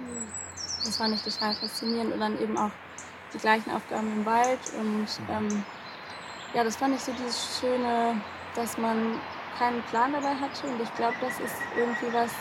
das 0.85 0.97
fand 0.97 1.15
ich 1.15 1.21
total 1.21 1.55
faszinierend 1.55 2.13
und 2.13 2.19
dann 2.19 2.39
eben 2.39 2.57
auch 2.57 2.71
die 3.33 3.37
gleichen 3.39 3.71
Aufgaben 3.71 4.11
im 4.13 4.25
Wald 4.25 4.59
und 4.79 5.07
ähm, 5.29 5.63
ja, 6.53 6.63
das 6.63 6.75
fand 6.75 6.95
ich 6.95 7.01
so 7.01 7.11
dieses 7.13 7.59
Schöne, 7.59 8.15
dass 8.55 8.77
man 8.77 9.19
keinen 9.57 9.81
Plan 9.83 10.13
dabei 10.13 10.35
hatte 10.35 10.67
und 10.67 10.81
ich 10.81 10.93
glaube, 10.95 11.15
das 11.21 11.39
ist 11.39 11.55
irgendwie 11.75 12.13
was, 12.13 12.31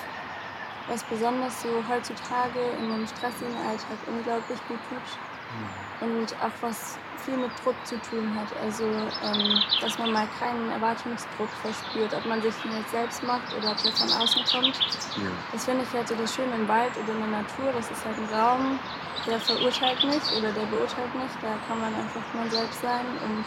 was 0.89 1.03
besonders 1.05 1.63
so 1.63 1.69
heutzutage 1.89 2.61
in 2.79 2.93
einem 2.93 3.07
stressigen 3.07 3.57
Alltag 3.69 3.99
unglaublich 4.07 4.59
gut 4.69 4.79
tut 4.89 6.09
und 6.09 6.35
auch 6.43 6.53
was 6.61 6.99
viel 7.25 7.37
mit 7.37 7.51
Druck 7.63 7.77
zu 7.85 7.97
tun 8.01 8.35
hat. 8.35 8.49
Also, 8.63 8.85
ähm, 8.85 9.63
dass 9.81 9.99
man 9.99 10.13
mal 10.13 10.27
keinen 10.41 10.71
Erwartungsdruck 10.71 11.49
verspürt, 11.63 12.13
ob 12.15 12.27
man 12.27 12.43
sich 12.43 12.55
den 12.57 12.73
jetzt 12.73 12.91
selbst 12.91 13.23
macht 13.23 13.55
oder 13.57 13.71
ob 13.71 13.83
der 13.83 13.93
von 13.93 14.11
außen 14.11 14.43
kommt. 14.51 14.77
ja. 15.17 15.31
Das 15.53 15.65
finde 15.65 15.85
ich 15.85 15.93
halt 15.93 16.09
so 16.09 16.15
das 16.15 16.35
Schöne 16.35 16.55
im 16.57 16.67
Wald 16.67 16.91
oder 16.97 17.13
in 17.13 17.21
der 17.21 17.43
Natur. 17.43 17.73
Das 17.73 17.91
ist 17.91 18.05
halt 18.05 18.17
ein 18.19 18.35
Raum, 18.35 18.79
der 19.27 19.41
verurteilt 19.41 20.05
nicht 20.05 20.33
oder 20.37 20.53
der 20.53 20.67
beurteilt 20.67 21.15
nicht. 21.15 21.35
Da 21.41 21.59
kann 21.69 21.81
man 21.81 21.95
einfach 21.95 22.23
man 22.35 22.51
selbst 22.51 22.81
sein 22.81 23.07
und 23.25 23.45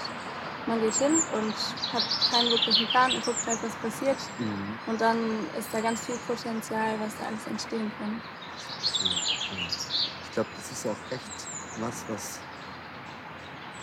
man 0.67 0.81
geht 0.81 0.95
hin 0.95 1.13
und 1.33 1.53
hat 1.93 2.03
keinen 2.31 2.49
wirklichen 2.49 2.87
Plan 2.87 3.11
und 3.11 3.23
guckt 3.23 3.45
halt, 3.45 3.59
was 3.61 3.75
passiert. 3.75 4.17
Mhm. 4.39 4.79
Und 4.87 4.99
dann 4.99 5.17
ist 5.57 5.69
da 5.71 5.79
ganz 5.79 6.05
viel 6.05 6.17
Potenzial, 6.27 6.99
was 6.99 7.13
da 7.19 7.27
alles 7.27 7.45
entstehen 7.47 7.91
kann. 7.99 8.21
Ich 10.23 10.31
glaube, 10.33 10.49
das 10.57 10.71
ist 10.71 10.85
auch 10.87 11.11
echt 11.11 11.47
was, 11.79 12.05
was 12.09 12.39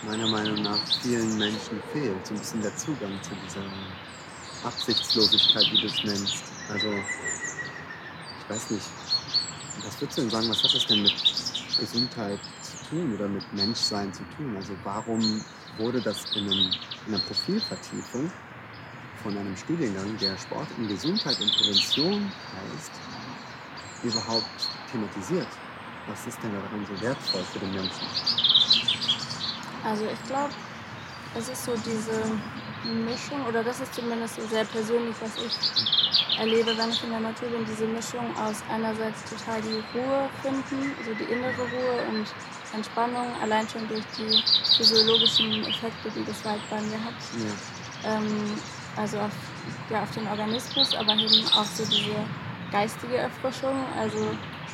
meiner 0.03 0.27
Meinung 0.27 0.61
nach 0.61 0.79
vielen 1.01 1.37
Menschen 1.37 1.81
fehlt. 1.93 2.27
So 2.27 2.33
ein 2.33 2.39
bisschen 2.39 2.61
der 2.61 2.75
Zugang 2.75 3.21
zu 3.21 3.31
dieser 3.45 3.63
Absichtslosigkeit, 4.63 5.65
wie 5.71 5.81
du 5.81 5.87
es 5.87 6.03
nennst. 6.03 6.43
Also, 6.69 6.87
ich 6.87 8.49
weiß 8.49 8.71
nicht, 8.71 8.85
was 9.85 10.01
würdest 10.01 10.17
du 10.17 10.21
denn 10.21 10.29
sagen, 10.31 10.49
was 10.49 10.63
hat 10.63 10.73
das 10.73 10.85
denn 10.85 11.01
mit 11.01 11.13
Gesundheit 11.77 12.39
zu 12.61 12.89
tun 12.89 13.13
oder 13.15 13.27
mit 13.27 13.43
Menschsein 13.53 14.13
zu 14.13 14.23
tun? 14.35 14.55
Also, 14.55 14.73
warum 14.83 15.41
wurde 15.77 16.01
das 16.01 16.25
in, 16.35 16.43
einem, 16.43 16.71
in 17.07 17.13
einer 17.13 17.23
Profilvertiefung 17.23 18.31
von 19.23 19.37
einem 19.37 19.55
Studiengang, 19.55 20.17
der 20.19 20.37
Sport 20.37 20.67
in 20.77 20.87
Gesundheit 20.87 21.39
und 21.39 21.51
Prävention 21.57 22.31
heißt, 22.73 22.91
überhaupt 24.03 24.69
thematisiert? 24.91 25.47
Was 26.07 26.27
ist 26.27 26.41
denn 26.43 26.51
daran 26.51 26.85
so 26.85 27.01
wertvoll 27.01 27.43
für 27.43 27.59
den 27.59 27.71
Menschen? 27.71 28.07
Also 29.85 30.05
ich 30.05 30.23
glaube, 30.27 30.53
es 31.35 31.49
ist 31.49 31.65
so 31.65 31.73
diese 31.77 32.21
Mischung, 33.05 33.45
oder 33.47 33.63
das 33.63 33.79
ist 33.79 33.93
zumindest 33.95 34.35
so 34.35 34.45
sehr 34.47 34.65
persönlich, 34.65 35.15
was 35.21 35.37
ich 35.37 36.02
erlebe, 36.39 36.77
wenn 36.77 36.89
ich 36.89 37.03
in 37.03 37.09
der 37.11 37.19
Natur 37.19 37.49
bin, 37.49 37.65
diese 37.65 37.85
Mischung 37.85 38.25
aus 38.37 38.63
einerseits 38.71 39.23
total 39.29 39.61
die 39.61 39.83
Ruhe 39.97 40.29
finden, 40.41 40.91
so 41.05 41.13
die 41.13 41.31
innere 41.31 41.61
Ruhe 41.61 42.07
und 42.09 42.27
Entspannung, 42.73 43.27
allein 43.41 43.67
schon 43.69 43.87
durch 43.87 44.03
die 44.17 44.43
physiologischen 44.75 45.63
Effekte, 45.65 46.09
die 46.15 46.25
das 46.25 46.43
Wald 46.45 46.61
bei 46.69 46.81
mir 46.81 46.99
hat. 47.03 47.13
Ja. 47.37 48.15
Ähm, 48.17 48.53
also 48.95 49.19
auf, 49.19 49.31
ja, 49.89 50.03
auf 50.03 50.11
den 50.11 50.27
Organismus, 50.27 50.95
aber 50.95 51.13
eben 51.13 51.47
auch 51.55 51.65
so 51.65 51.83
diese 51.85 52.15
geistige 52.71 53.17
Erfrischung. 53.17 53.75
Also 53.99 54.17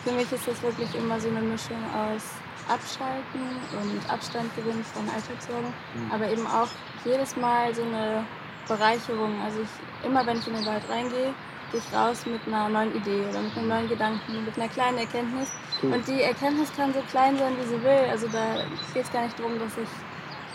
für 0.04 0.12
mich 0.14 0.32
ist 0.32 0.48
das 0.48 0.62
wirklich 0.62 0.94
immer 0.96 1.20
so 1.20 1.28
eine 1.30 1.42
Mischung 1.42 1.78
aus 1.94 2.24
Abschalten 2.68 3.42
und 3.82 4.10
Abstand 4.12 4.56
gewinnen 4.56 4.84
von 4.94 5.04
Alltagssorgen, 5.10 5.74
Mhm. 5.96 6.12
aber 6.12 6.30
eben 6.30 6.46
auch 6.48 6.68
jedes 7.04 7.36
Mal 7.36 7.74
so 7.74 7.82
eine 7.82 8.24
Bereicherung. 8.68 9.42
Also 9.44 9.60
ich, 9.62 10.06
immer 10.06 10.26
wenn 10.26 10.38
ich 10.40 10.48
in 10.48 10.54
den 10.56 10.66
Wald 10.66 10.84
reingehe, 10.90 11.34
gehe 11.72 11.80
ich 11.80 11.96
raus 11.98 12.26
mit 12.26 12.42
einer 12.48 12.70
neuen 12.70 12.96
Idee 12.96 13.22
oder 13.30 13.42
mit 13.42 13.56
einem 13.58 13.68
neuen 13.68 13.90
Gedanken, 13.90 14.46
mit 14.46 14.58
einer 14.58 14.70
kleinen 14.70 14.98
Erkenntnis. 14.98 15.50
Cool. 15.82 15.94
Und 15.94 16.08
die 16.08 16.22
Erkenntnis 16.22 16.72
kann 16.76 16.94
so 16.94 17.02
klein 17.12 17.38
sein, 17.38 17.54
wie 17.60 17.68
sie 17.68 17.82
will. 17.84 18.10
Also 18.10 18.28
da 18.28 18.64
geht 18.94 19.04
es 19.04 19.12
gar 19.12 19.24
nicht 19.24 19.38
darum, 19.40 19.60
dass 19.60 19.78
ich 19.78 19.90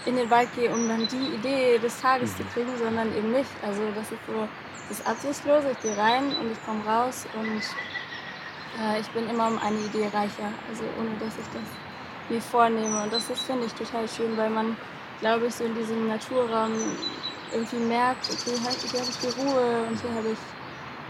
in 0.07 0.17
den 0.17 0.29
Wald 0.31 0.49
gehe, 0.55 0.71
um 0.75 0.87
dann 0.89 1.07
die 1.09 1.35
Idee 1.35 1.79
des 1.79 2.01
Tages 2.01 2.33
Mhm. 2.33 2.37
zu 2.37 2.45
kriegen, 2.53 2.77
sondern 2.79 3.17
eben 3.17 3.31
nicht. 3.33 3.51
Also 3.65 3.83
das 3.95 4.11
ist 4.13 4.21
so 4.27 4.49
das 4.89 5.07
Absichtslose. 5.07 5.71
Ich 5.73 5.81
gehe 5.81 5.97
rein 5.97 6.25
und 6.41 6.53
ich 6.53 6.65
komme 6.67 6.85
raus 6.85 7.27
und 7.35 7.63
äh, 8.83 9.01
ich 9.01 9.09
bin 9.11 9.29
immer 9.31 9.47
um 9.49 9.59
eine 9.59 9.79
Idee 9.79 10.07
reicher. 10.13 10.51
Also 10.69 10.83
ohne 10.99 11.11
dass 11.21 11.35
ich 11.39 11.47
das 11.55 11.63
mir 12.29 12.41
vornehme. 12.41 13.03
Und 13.05 13.13
das 13.13 13.31
ist, 13.31 13.43
finde 13.43 13.67
ich, 13.67 13.73
total 13.75 14.09
schön, 14.09 14.37
weil 14.37 14.51
man, 14.51 14.77
glaube 15.21 15.47
ich, 15.47 15.55
so 15.55 15.65
in 15.65 15.75
diesem 15.75 16.09
Naturraum 16.09 16.73
irgendwie 17.55 17.77
merkt, 17.77 18.29
okay, 18.31 18.59
halt, 18.65 18.77
hier 18.77 19.01
habe 19.01 19.11
ich 19.11 19.19
die 19.19 19.41
Ruhe 19.41 19.87
und 19.89 20.01
hier 20.01 20.15
habe 20.15 20.29
ich 20.29 20.39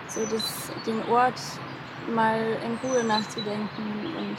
so 0.09 0.21
das, 0.27 0.71
den 0.87 1.03
Ort, 1.11 1.41
mal 2.13 2.39
in 2.39 2.77
Ruhe 2.89 3.03
nachzudenken 3.03 4.15
und 4.17 4.37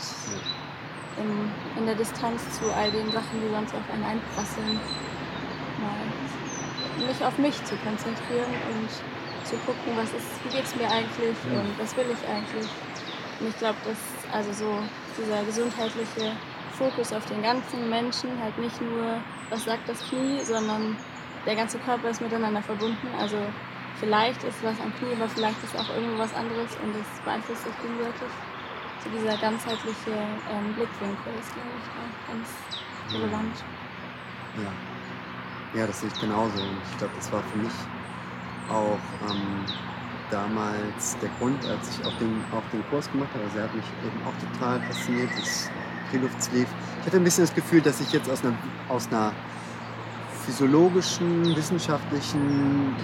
in, 1.17 1.79
in 1.79 1.85
der 1.85 1.95
Distanz 1.95 2.41
zu 2.59 2.71
all 2.71 2.91
den 2.91 3.11
Sachen, 3.11 3.41
die 3.41 3.49
sonst 3.49 3.73
auf 3.73 3.89
einen 3.91 4.03
einprasseln, 4.03 4.79
mal 5.81 7.07
mich 7.07 7.23
auf 7.25 7.37
mich 7.37 7.55
zu 7.65 7.75
konzentrieren 7.77 8.53
und 8.71 8.89
zu 9.47 9.55
gucken, 9.65 9.93
was 9.95 10.13
ist, 10.13 10.29
wie 10.43 10.49
geht 10.55 10.65
es 10.65 10.75
mir 10.75 10.89
eigentlich 10.89 11.35
Ja. 11.51 11.59
und 11.59 11.79
was 11.79 11.95
will 11.97 12.05
ich 12.05 12.29
eigentlich. 12.29 12.69
Und 13.39 13.49
ich 13.49 13.57
glaube, 13.57 13.77
dass 13.85 13.97
also 14.33 14.51
so 14.53 14.79
dieser 15.17 15.43
gesundheitliche 15.43 16.31
Fokus 16.77 17.13
auf 17.13 17.25
den 17.25 17.41
ganzen 17.41 17.89
Menschen, 17.89 18.29
halt 18.41 18.57
nicht 18.57 18.79
nur, 18.81 19.19
was 19.49 19.65
sagt 19.65 19.87
das 19.87 19.99
Knie, 20.09 20.41
sondern 20.43 20.97
der 21.45 21.55
ganze 21.55 21.77
Körper 21.79 22.09
ist 22.09 22.21
miteinander 22.21 22.61
verbunden. 22.61 23.07
Also 23.19 23.37
vielleicht 23.99 24.43
ist 24.43 24.63
was 24.63 24.79
am 24.81 24.93
Knie, 24.97 25.13
aber 25.15 25.29
vielleicht 25.29 25.63
ist 25.63 25.75
auch 25.77 25.89
irgendwo 25.95 26.19
was 26.19 26.33
anderes 26.33 26.71
und 26.83 26.95
es 26.95 27.09
beeinflusst 27.23 27.63
sich 27.63 27.73
gegenseitig. 27.81 28.31
So 29.03 29.09
dieser 29.11 29.37
ganzheitliche 29.37 30.17
ähm, 30.49 30.73
Blickwinkel 30.73 31.33
ist, 31.39 31.53
glaube 31.53 31.69
ich, 31.77 31.87
auch 31.93 32.13
ganz 32.33 32.47
relevant. 33.13 33.55
Ja. 34.57 35.79
ja, 35.79 35.87
das 35.87 36.01
sehe 36.01 36.09
ich 36.09 36.19
genauso. 36.19 36.57
Und 36.59 36.81
ich 36.91 36.97
glaube, 36.97 37.13
das 37.15 37.31
war 37.31 37.43
für 37.43 37.57
mich 37.59 37.73
auch 38.69 38.97
ähm, 39.29 39.65
damals 40.31 41.17
der 41.19 41.29
Grund, 41.37 41.63
als 41.67 41.99
ich 41.99 42.05
auch 42.05 42.17
den, 42.17 42.41
auch 42.51 42.65
den 42.73 42.83
Kurs 42.89 43.11
gemacht 43.11 43.29
habe. 43.35 43.43
Also 43.45 43.59
er 43.59 43.63
hat 43.65 43.75
mich 43.75 43.85
eben 44.01 44.19
auch 44.25 44.33
total 44.41 44.81
fasziniert, 44.81 45.29
das 45.37 45.69
Triluftsleaf. 46.09 46.67
Ich 47.01 47.05
hatte 47.05 47.17
ein 47.17 47.23
bisschen 47.23 47.43
das 47.45 47.53
Gefühl, 47.53 47.81
dass 47.81 48.01
ich 48.01 48.11
jetzt 48.11 48.29
aus 48.29 48.43
einer, 48.43 48.53
aus 48.89 49.07
einer 49.09 49.33
physiologischen, 50.45 51.55
wissenschaftlichen, 51.55 52.95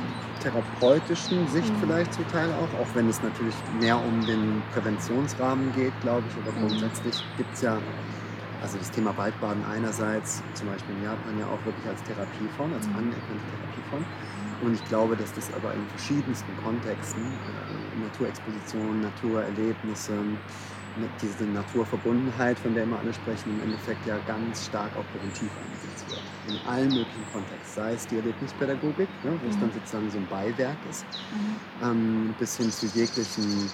therapeutischen 0.41 1.47
Sicht 1.47 1.73
Mhm. 1.73 1.79
vielleicht 1.79 2.13
zum 2.13 2.27
Teil 2.27 2.51
auch, 2.53 2.73
auch 2.79 2.87
wenn 2.93 3.09
es 3.09 3.21
natürlich 3.23 3.55
mehr 3.79 3.97
um 3.97 4.25
den 4.25 4.61
Präventionsrahmen 4.73 5.71
geht, 5.73 5.93
glaube 6.01 6.23
ich, 6.29 6.35
aber 6.37 6.51
Mhm. 6.51 6.67
grundsätzlich 6.67 7.15
gibt 7.37 7.53
es 7.55 7.61
ja 7.61 7.77
also 8.61 8.77
das 8.77 8.91
Thema 8.91 9.17
Waldbaden 9.17 9.65
einerseits, 9.65 10.43
zum 10.53 10.67
Beispiel 10.67 10.93
in 10.95 11.03
Japan 11.03 11.39
ja 11.39 11.47
auch 11.47 11.65
wirklich 11.65 11.87
als 11.87 12.03
Therapieform, 12.03 12.73
als 12.73 12.87
Mhm. 12.87 12.95
anerkannte 12.95 13.43
Therapieform. 13.49 14.05
Und 14.61 14.75
ich 14.75 14.85
glaube, 14.85 15.15
dass 15.17 15.33
das 15.33 15.51
aber 15.51 15.73
in 15.73 15.87
verschiedensten 15.87 16.55
Kontexten, 16.57 17.23
äh, 17.23 18.03
Naturexpositionen, 18.03 19.01
Naturerlebnisse, 19.01 20.13
diese 21.21 21.45
Naturverbundenheit, 21.45 22.59
von 22.59 22.75
der 22.75 22.83
immer 22.83 22.99
alle 22.99 23.13
sprechen, 23.13 23.49
im 23.57 23.61
Endeffekt 23.63 24.05
ja 24.05 24.17
ganz 24.27 24.65
stark 24.65 24.91
auch 24.95 25.05
präventiv 25.11 25.49
eingesetzt 25.57 25.90
wird. 26.11 26.21
In 26.47 26.71
allen 26.71 26.93
möglichen 26.93 27.25
Kontexten, 27.31 27.83
sei 27.83 27.93
es 27.93 28.07
die 28.07 28.17
Erlebnispädagogik, 28.17 29.09
ne, 29.23 29.39
wo 29.41 29.49
es 29.49 29.57
dann 29.57 29.69
Mhm. 29.69 29.73
sozusagen 29.73 30.11
so 30.11 30.17
ein 30.19 30.27
Beiwerk 30.27 30.77
ist, 30.89 31.05
Mhm. 31.31 31.83
ähm, 31.83 32.35
bis 32.37 32.57
hin 32.57 32.71
zu 32.71 32.85
jeglichen, 32.87 33.71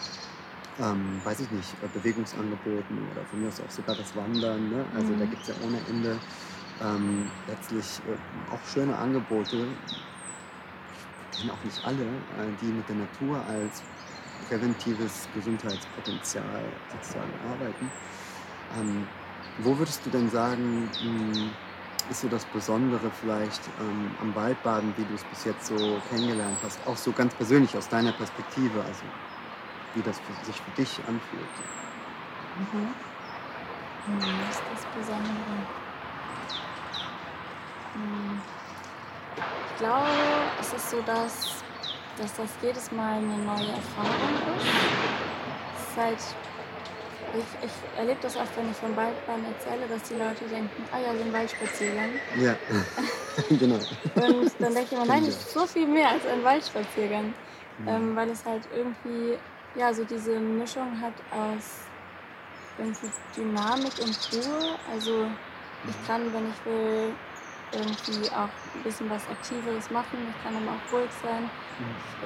ähm, 0.79 1.21
weiß 1.23 1.41
ich 1.41 1.51
nicht, 1.51 1.73
äh, 1.83 1.87
Bewegungsangeboten 1.93 2.97
oder 3.11 3.25
von 3.25 3.41
mir 3.41 3.49
aus 3.49 3.59
auch 3.59 3.71
sogar 3.71 3.95
das 3.95 4.15
Wandern. 4.15 4.69
Ne? 4.69 4.85
Also 4.95 5.13
da 5.15 5.25
Mhm. 5.25 5.29
gibt 5.31 5.41
es 5.41 5.47
ja 5.49 5.55
ohne 5.65 5.77
Ende 5.89 6.17
ähm, 6.81 7.31
letztlich 7.47 7.99
äh, 8.07 8.53
auch 8.53 8.63
schöne 8.67 8.95
Angebote, 8.95 9.57
kennen 11.37 11.51
auch 11.51 11.63
nicht 11.63 11.83
alle, 11.85 12.03
äh, 12.03 12.51
die 12.61 12.71
mit 12.71 12.87
der 12.89 12.95
Natur 12.97 13.43
als 13.45 13.81
präventives 14.47 15.27
Gesundheitspotenzial 15.33 16.63
sozusagen 16.93 17.31
arbeiten. 17.49 17.91
Ähm, 18.79 19.07
wo 19.59 19.77
würdest 19.77 20.05
du 20.05 20.09
denn 20.11 20.29
sagen, 20.29 20.87
mh, 21.03 21.49
ist 22.09 22.21
so 22.21 22.27
das 22.29 22.45
Besondere 22.45 23.11
vielleicht 23.21 23.61
ähm, 23.79 24.11
am 24.21 24.33
Waldbaden, 24.35 24.93
wie 24.97 25.03
du 25.05 25.13
es 25.15 25.23
bis 25.25 25.45
jetzt 25.45 25.67
so 25.67 25.75
kennengelernt 26.09 26.57
hast, 26.63 26.79
auch 26.87 26.97
so 26.97 27.11
ganz 27.11 27.33
persönlich 27.35 27.75
aus 27.77 27.87
deiner 27.89 28.11
Perspektive, 28.13 28.79
also 28.79 29.03
wie 29.93 30.01
das 30.01 30.19
für, 30.19 30.45
sich 30.45 30.55
für 30.61 30.71
dich 30.71 30.99
anfühlt? 31.07 31.55
Mhm. 32.57 32.87
Hm, 34.05 34.19
Was 34.47 34.55
ist 34.55 34.63
das 34.73 34.85
Besondere? 34.97 35.33
Hm, 37.93 38.41
Ich 39.71 39.77
glaube, 39.79 40.07
es 40.59 40.73
ist 40.73 40.89
so, 40.89 41.01
dass, 41.01 41.63
dass 42.17 42.35
das 42.35 42.49
jedes 42.61 42.91
Mal 42.91 43.17
eine 43.17 43.37
neue 43.37 43.69
Erfahrung 43.71 44.57
ist. 44.57 44.65
Es 45.91 45.97
halt, 45.97 46.17
ich, 47.33 47.67
ich 47.67 47.97
erlebe 47.97 48.19
das 48.21 48.35
oft, 48.35 48.55
wenn 48.57 48.71
ich 48.71 48.77
von 48.77 48.95
Waldbahn 48.95 49.43
erzähle, 49.45 49.87
dass 49.87 50.03
die 50.09 50.15
Leute 50.15 50.45
denken, 50.45 50.83
ah 50.91 50.99
ja, 50.99 51.15
so 51.15 51.23
ein 51.23 51.33
Waldspaziergang. 51.33 52.11
Ja, 52.39 52.55
genau. 53.49 53.75
Und 53.75 54.51
dann 54.59 54.73
denke 54.73 54.89
ich 54.91 54.97
mir, 54.97 55.05
nein, 55.05 55.25
ist 55.25 55.51
so 55.51 55.65
viel 55.65 55.87
mehr 55.87 56.09
als 56.09 56.25
ein 56.25 56.43
Waldspaziergang. 56.43 57.33
Mhm. 57.79 57.87
Ähm, 57.87 58.15
weil 58.15 58.29
es 58.29 58.43
halt 58.45 58.63
irgendwie, 58.75 59.37
ja, 59.75 59.93
so 59.93 60.03
diese 60.03 60.39
Mischung 60.39 60.99
hat 60.99 61.13
aus 61.31 61.85
irgendwie 62.77 63.09
Dynamik 63.35 63.93
und 64.01 64.17
Ruhe. 64.33 64.77
Also 64.91 65.27
ich 65.87 66.07
kann, 66.07 66.33
wenn 66.33 66.49
ich 66.49 66.65
will, 66.65 67.13
irgendwie 67.71 68.29
auch 68.31 68.49
ein 68.75 68.83
bisschen 68.83 69.09
was 69.09 69.27
Aktiveres 69.29 69.91
machen. 69.91 70.17
Ich 70.29 70.43
kann 70.43 70.55
aber 70.55 70.77
auch 70.77 70.93
ruhig 70.93 71.09
sein. 71.21 71.49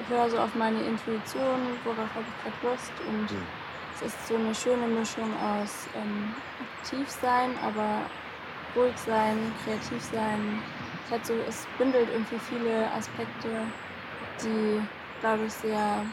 Ich 0.00 0.08
höre 0.08 0.30
so 0.30 0.38
auf 0.38 0.54
meine 0.54 0.80
Intuition, 0.80 1.60
worauf 1.84 2.08
habe 2.14 2.24
ich 2.28 2.42
gerade 2.42 2.72
Lust. 2.72 2.92
Und 3.08 3.30
Ja. 3.30 3.42
Ist 4.06 4.28
so 4.28 4.36
eine 4.36 4.54
schöne 4.54 4.86
Mischung 4.86 5.30
aus 5.40 5.88
ähm, 5.94 6.34
aktiv 6.78 7.08
sein, 7.08 7.50
aber 7.64 8.02
ruhig 8.74 8.96
sein, 8.96 9.36
kreativ 9.64 10.02
sein. 10.02 10.62
Es, 11.04 11.12
hat 11.12 11.26
so, 11.26 11.34
es 11.48 11.66
bündelt 11.78 12.08
irgendwie 12.12 12.38
viele 12.38 12.90
Aspekte, 12.92 13.48
die, 14.42 14.80
glaube 15.20 15.44
ich, 15.46 15.52
sehr 15.52 16.04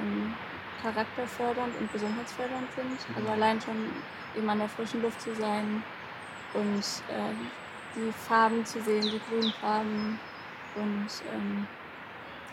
ähm, 0.00 0.34
charakterfördernd 0.82 1.78
und 1.78 1.92
gesundheitsfördernd 1.92 2.68
sind. 2.74 3.16
Also 3.16 3.28
allein 3.30 3.60
schon 3.60 3.90
eben 4.36 4.48
an 4.48 4.58
der 4.58 4.68
frischen 4.68 5.02
Luft 5.02 5.20
zu 5.20 5.34
sein 5.34 5.82
und 6.54 6.84
ähm, 7.10 7.50
die 7.94 8.12
Farben 8.12 8.64
zu 8.64 8.80
sehen, 8.82 9.02
die 9.02 9.20
grünen 9.28 9.52
Farben 9.60 10.18
und 10.76 11.08
ähm, 11.34 11.66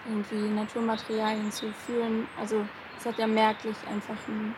irgendwie 0.08 0.50
Naturmaterialien 0.50 1.52
zu 1.52 1.72
fühlen. 1.86 2.28
Also 2.40 2.66
es 3.00 3.06
hat 3.06 3.18
ja 3.18 3.28
merklich 3.28 3.76
einfach 3.90 4.16
einen 4.28 4.56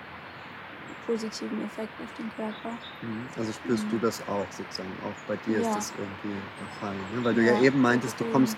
positiven 1.05 1.65
Effekt 1.65 1.93
auf 2.03 2.13
den 2.17 2.31
Körper. 2.35 2.77
Mhm. 3.01 3.27
Also 3.37 3.51
spürst 3.51 3.85
du 3.91 3.95
Mhm. 3.95 4.01
das 4.01 4.21
auch 4.27 4.45
sozusagen, 4.51 4.91
auch 5.03 5.27
bei 5.27 5.35
dir 5.37 5.59
ist 5.59 5.67
Ja. 5.67 5.75
das 5.75 5.93
irgendwie 5.97 6.37
der 6.59 6.67
Fall. 6.79 6.95
Ne? 6.95 7.23
Weil 7.23 7.33
du 7.35 7.41
ja, 7.43 7.53
Ja, 7.53 7.61
eben 7.61 7.81
meintest, 7.81 8.19
du 8.19 8.25
kommst 8.31 8.57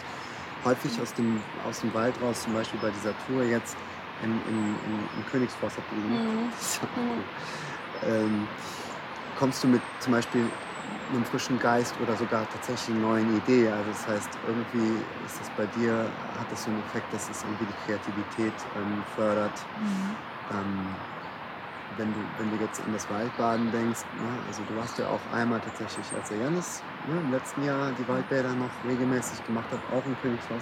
häufig 0.65 0.99
aus 1.01 1.13
dem, 1.13 1.41
aus 1.67 1.81
dem 1.81 1.93
Wald 1.93 2.13
raus, 2.21 2.43
zum 2.43 2.53
Beispiel 2.53 2.79
bei 2.81 2.91
dieser 2.91 3.13
Tour 3.25 3.43
jetzt 3.43 3.75
in, 4.23 4.29
in, 4.31 4.57
in, 4.85 4.99
im 5.17 5.25
Königsforst. 5.31 5.77
Mhm. 5.91 6.49
Ist 6.59 6.81
ja 6.81 7.01
Mhm. 7.01 7.23
Ähm, 8.03 8.47
kommst 9.37 9.63
du 9.63 9.67
mit 9.67 9.81
zum 9.99 10.13
Beispiel 10.13 10.45
einem 11.12 11.25
frischen 11.25 11.60
Geist 11.60 11.93
oder 12.01 12.15
sogar 12.15 12.47
tatsächlich 12.49 12.95
einer 12.95 13.08
neuen 13.08 13.38
Idee? 13.38 13.69
Also 13.69 13.91
das 13.91 14.08
heißt, 14.08 14.30
irgendwie 14.47 14.97
ist 15.25 15.39
das 15.39 15.49
bei 15.58 15.65
dir, 15.77 16.10
hat 16.39 16.51
das 16.51 16.63
so 16.63 16.71
einen 16.71 16.80
Effekt, 16.88 17.13
dass 17.13 17.30
es 17.30 17.43
irgendwie 17.43 17.65
die 17.65 17.80
Kreativität 17.86 18.54
ähm, 18.75 19.04
fördert. 19.15 19.54
Mhm. 19.80 20.15
Ähm, 20.51 20.95
wenn 21.97 22.13
du, 22.13 22.19
wenn 22.38 22.49
du 22.58 22.63
jetzt 22.63 22.80
an 22.80 22.93
das 22.93 23.10
Waldbaden 23.10 23.71
denkst, 23.71 24.01
ne, 24.15 24.30
also 24.47 24.63
du 24.63 24.75
warst 24.77 24.97
ja 24.97 25.08
auch 25.08 25.19
einmal 25.36 25.60
tatsächlich, 25.60 26.06
als 26.15 26.30
der 26.30 26.38
Janis 26.38 26.82
ne, 27.08 27.19
im 27.19 27.32
letzten 27.32 27.63
Jahr 27.65 27.91
die 27.99 28.08
Waldbäder 28.08 28.54
noch 28.54 28.71
regelmäßig 28.88 29.45
gemacht 29.45 29.67
hat, 29.71 29.80
auch 29.91 30.06
im 30.06 30.15
Königshaus, 30.21 30.62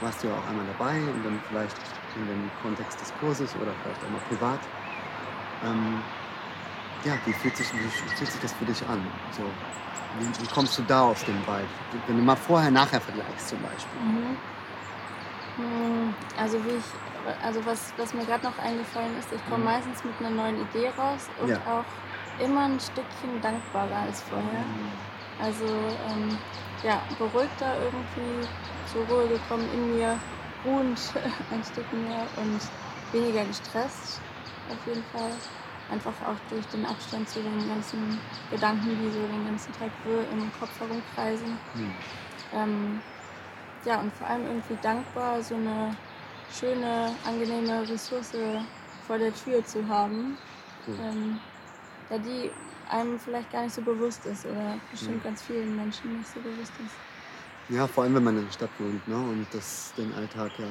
warst 0.00 0.22
du 0.22 0.28
ja 0.28 0.34
auch 0.34 0.46
einmal 0.48 0.66
dabei 0.78 1.00
und 1.00 1.24
dann 1.24 1.40
vielleicht 1.48 1.76
in 2.16 2.26
dem 2.26 2.50
Kontext 2.62 3.00
des 3.00 3.12
Kurses 3.18 3.54
oder 3.56 3.72
vielleicht 3.82 4.02
auch 4.04 4.10
mal 4.10 4.22
privat. 4.28 4.60
Ähm, 5.64 5.98
ja, 7.04 7.18
wie 7.24 7.32
fühlt, 7.34 7.56
sich, 7.56 7.72
wie 7.72 7.90
fühlt 7.90 8.30
sich 8.32 8.40
das 8.40 8.52
für 8.54 8.64
dich 8.64 8.86
an? 8.86 9.00
So, 9.30 9.42
wie, 10.18 10.26
wie 10.40 10.48
kommst 10.48 10.76
du 10.78 10.82
da 10.82 11.02
aus 11.04 11.24
dem 11.24 11.46
Wald? 11.46 11.68
Wenn 12.06 12.16
du 12.16 12.22
mal 12.22 12.36
vorher-nachher 12.36 13.00
vergleichst 13.00 13.48
zum 13.48 13.62
Beispiel. 13.62 14.00
Mhm. 14.00 14.36
Hm, 15.56 16.16
Also 16.36 16.64
wie 16.64 16.76
ich, 16.76 16.84
also 17.40 17.64
was, 17.64 17.92
was 17.96 18.12
mir 18.12 18.24
gerade 18.26 18.44
noch 18.44 18.58
eingefallen 18.58 19.16
ist, 19.16 19.32
ich 19.32 19.44
komme 19.44 19.64
Mhm. 19.64 19.68
meistens 19.70 20.02
mit 20.04 20.18
einer 20.20 20.30
neuen 20.30 20.58
Idee 20.58 20.88
raus 20.90 21.28
und 21.36 21.50
Ja. 21.50 21.66
auch 21.66 21.86
immer 22.36 22.64
ein 22.68 22.80
Stückchen 22.80 23.40
dankbarer 23.40 23.96
als 23.96 24.22
vorher. 24.22 24.70
Also 25.38 25.64
ähm, 26.00 26.44
ja, 26.82 27.06
beruhigter 27.18 27.80
irgendwie, 27.80 28.48
zur 28.84 29.06
Ruhe 29.06 29.28
gekommen 29.28 29.68
in 29.68 29.88
mir, 29.88 30.20
ruhend 30.64 31.14
ein 31.50 31.64
Stück 31.64 31.92
mehr 31.92 32.30
und 32.36 32.72
weniger 33.12 33.46
gestresst 33.46 34.24
auf 34.66 34.86
jeden 34.86 35.04
Fall. 35.04 35.42
Einfach 35.90 36.14
auch 36.26 36.36
durch 36.50 36.64
den 36.66 36.84
Abstand 36.86 37.28
zu 37.28 37.40
den 37.40 37.68
ganzen 37.68 38.18
Gedanken, 38.50 38.88
die 38.88 39.10
so 39.12 39.20
den 39.20 39.44
ganzen 39.46 39.72
Tag 39.74 39.90
wirr 40.04 40.24
im 40.32 40.50
Kopf 40.58 40.80
herumkreisen. 40.80 41.58
Mhm. 41.74 41.92
Ähm, 42.54 43.00
ja, 43.84 44.00
und 44.00 44.12
vor 44.14 44.26
allem 44.26 44.46
irgendwie 44.46 44.76
dankbar, 44.82 45.42
so 45.42 45.54
eine 45.54 45.94
schöne, 46.58 47.12
angenehme 47.26 47.82
Ressource 47.88 48.32
vor 49.06 49.18
der 49.18 49.34
Tür 49.34 49.64
zu 49.64 49.86
haben, 49.88 50.38
Cool. 50.86 50.94
ähm, 51.02 51.38
ja, 52.10 52.18
die 52.18 52.50
einem 52.90 53.18
vielleicht 53.18 53.50
gar 53.52 53.62
nicht 53.62 53.74
so 53.74 53.82
bewusst 53.82 54.24
ist 54.26 54.46
oder 54.46 54.78
bestimmt 54.90 55.18
Mhm. 55.18 55.22
ganz 55.22 55.42
vielen 55.42 55.76
Menschen 55.76 56.18
nicht 56.18 56.28
so 56.28 56.40
bewusst 56.40 56.72
ist. 56.84 56.94
Ja, 57.74 57.86
vor 57.86 58.04
allem 58.04 58.14
wenn 58.14 58.24
man 58.24 58.36
in 58.38 58.44
der 58.44 58.52
Stadt 58.52 58.70
wohnt 58.78 59.06
ne? 59.08 59.16
und 59.16 59.46
das 59.52 59.92
den 59.96 60.12
Alltag 60.14 60.50
ja 60.58 60.66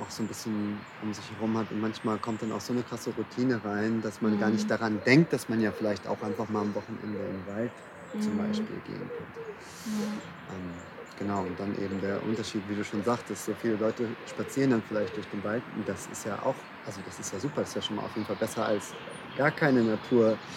auch 0.00 0.10
so 0.10 0.22
ein 0.22 0.28
bisschen 0.28 0.88
um 0.98 1.14
sich 1.14 1.30
herum 1.30 1.58
hat. 1.58 1.72
Und 1.72 1.80
manchmal 1.80 2.18
kommt 2.20 2.42
dann 2.42 2.52
auch 2.52 2.60
so 2.62 2.72
eine 2.72 2.84
krasse 2.84 3.10
Routine 3.10 3.64
rein, 3.64 4.00
dass 4.02 4.20
man 4.20 4.36
gar 4.38 4.50
Mhm. 4.50 4.54
nicht 4.54 4.70
daran 4.70 5.02
denkt, 5.04 5.32
dass 5.32 5.48
man 5.48 5.60
ja 5.60 5.72
vielleicht 5.72 6.06
auch 6.08 6.22
einfach 6.22 6.48
mal 6.48 6.62
am 6.62 6.74
Wochenende 6.74 7.26
im 7.26 7.46
Wald 7.46 7.84
zum 8.18 8.36
Mhm. 8.36 8.36
Beispiel 8.36 8.82
gehen 8.82 9.12
könnte. 9.12 9.46
Ähm, 10.48 10.88
genau, 11.16 11.44
und 11.46 11.60
dann 11.60 11.74
eben 11.74 12.00
der 12.00 12.22
Unterschied, 12.22 12.68
wie 12.68 12.74
du 12.74 12.84
schon 12.84 13.02
sagtest, 13.04 13.44
so 13.44 13.54
viele 13.54 13.76
Leute 13.76 14.16
spazieren 14.24 14.70
dann 14.70 14.82
vielleicht 14.82 15.16
durch 15.16 15.28
den 15.28 15.42
Wald. 15.44 15.68
Und 15.68 15.88
das 15.88 16.06
ist 16.06 16.24
ja 16.24 16.42
auch, 16.42 16.66
also 16.82 17.02
das 17.02 17.18
ist 17.18 17.30
ja 17.32 17.38
super, 17.40 17.60
das 17.62 17.70
ist 17.70 17.74
ja 17.74 17.82
schon 17.82 17.96
mal 17.96 18.04
auf 18.04 18.14
jeden 18.16 18.26
Fall 18.26 18.36
besser 18.36 18.64
als 18.66 18.96
gar 19.34 19.52
keine 19.52 19.84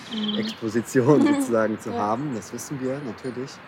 Mhm. 0.10 0.56
Naturexposition 0.58 1.27
sozusagen 1.27 1.79
zu 1.79 1.95
Ja. 1.95 1.97
haben. 1.97 2.34
Das 2.34 2.51
wissen 2.53 2.79
wir 2.79 3.01
natürlich. 3.01 3.62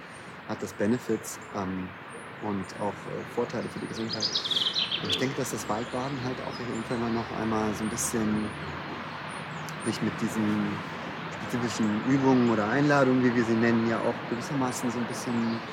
Hat 0.46 0.62
das 0.64 0.74
Benefits 0.76 1.40
ähm, 1.54 1.98
und 2.40 2.76
auch 2.78 3.08
äh, 3.08 3.26
Vorteile 3.28 3.70
für 3.70 3.80
die 3.80 3.88
Gesundheit. 3.88 4.36
Und 5.02 5.10
ich 5.10 5.18
denke, 5.18 5.36
dass 5.36 5.52
das 5.52 5.70
Waldbaden 5.70 6.24
halt 6.24 6.42
auch 6.42 6.60
auf 6.60 6.68
jeden 6.70 6.86
Fall 6.86 6.98
mal 6.98 7.12
noch 7.12 7.32
einmal 7.32 7.74
so 7.76 7.84
ein 7.84 7.90
bisschen 7.90 8.56
sich 9.84 10.02
mit 10.02 10.20
diesen 10.22 10.84
spezifischen 11.30 12.02
Übungen 12.02 12.50
oder 12.50 12.68
Einladungen, 12.68 13.24
wie 13.24 13.36
wir 13.36 13.46
sie 13.46 13.56
nennen, 13.56 13.86
ja 13.86 14.00
auch 14.02 14.28
gewissermaßen 14.28 14.90
so 14.92 15.00
ein 15.00 15.08
bisschen 15.08 15.64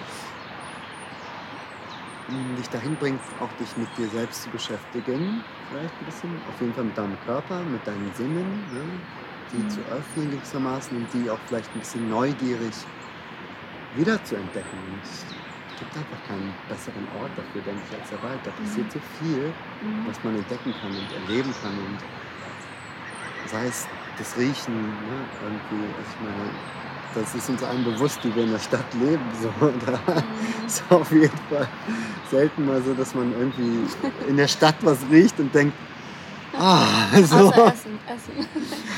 mh, 2.26 2.56
dich 2.56 2.70
dahin 2.70 2.98
bringt, 2.98 3.36
auch 3.38 3.52
dich 3.52 3.76
mit 3.76 3.96
dir 3.96 4.08
selbst 4.10 4.42
zu 4.42 4.50
beschäftigen. 4.50 5.48
Vielleicht 5.62 6.00
ein 6.00 6.04
bisschen, 6.04 6.44
auf 6.44 6.60
jeden 6.60 6.74
Fall 6.74 6.84
mit 6.84 6.98
deinem 6.98 7.18
Körper, 7.18 7.64
mit 7.64 7.86
deinen 7.86 8.12
Sinnen, 8.12 8.68
ne? 8.68 9.06
die 9.50 9.66
Mhm. 9.66 9.68
zu 9.68 9.84
öffnen 9.84 10.30
gewissermaßen 10.30 10.96
und 10.96 11.12
die 11.12 11.30
auch 11.30 11.42
vielleicht 11.46 11.74
ein 11.74 11.80
bisschen 11.80 12.08
neugierig 12.08 12.88
wieder 13.90 14.24
zu 14.24 14.36
entdecken. 14.36 14.82
Und 14.84 15.08
gibt 15.82 15.96
einfach 15.98 16.22
keinen 16.28 16.54
besseren 16.68 17.06
Ort 17.18 17.30
dafür, 17.34 17.60
denke 17.66 17.82
ich, 17.90 17.98
als 17.98 18.08
der 18.10 18.22
Wald. 18.22 18.38
Da 18.44 18.50
passiert 18.52 18.86
so 18.92 19.00
viel 19.18 19.50
Mhm. 19.82 20.06
was 20.06 20.16
man 20.22 20.36
entdecken 20.36 20.72
kann 20.80 20.90
und 20.94 21.10
erleben 21.26 21.52
kann. 21.60 21.74
Und 21.74 21.98
sei 23.50 23.66
es 23.66 23.86
das 24.18 24.36
Riechen, 24.38 24.74
ne? 24.78 25.16
irgendwie, 25.42 25.82
also 25.98 26.10
ich 26.14 26.20
meine, 26.22 26.50
das 27.14 27.34
ist 27.34 27.48
uns 27.50 27.62
allen 27.62 27.84
bewusst, 27.84 28.20
die 28.22 28.34
wir 28.34 28.44
in 28.44 28.52
der 28.52 28.58
Stadt 28.60 28.86
leben. 28.94 29.24
So. 29.40 29.50
Da 29.86 29.98
Mhm. 29.98 30.66
ist 30.66 30.82
auf 30.90 31.10
jeden 31.10 31.40
Fall 31.50 31.66
selten 32.30 32.66
mal 32.66 32.80
so, 32.82 32.94
dass 32.94 33.14
man 33.14 33.32
irgendwie 33.32 33.80
in 34.28 34.36
der 34.36 34.48
Stadt 34.48 34.76
was 34.82 34.98
riecht 35.10 35.38
und 35.40 35.52
denkt, 35.54 35.74
ah, 36.58 37.08
so. 37.22 37.36
Außer 37.36 37.66
Essen. 37.72 37.98
Essen. 38.06 38.46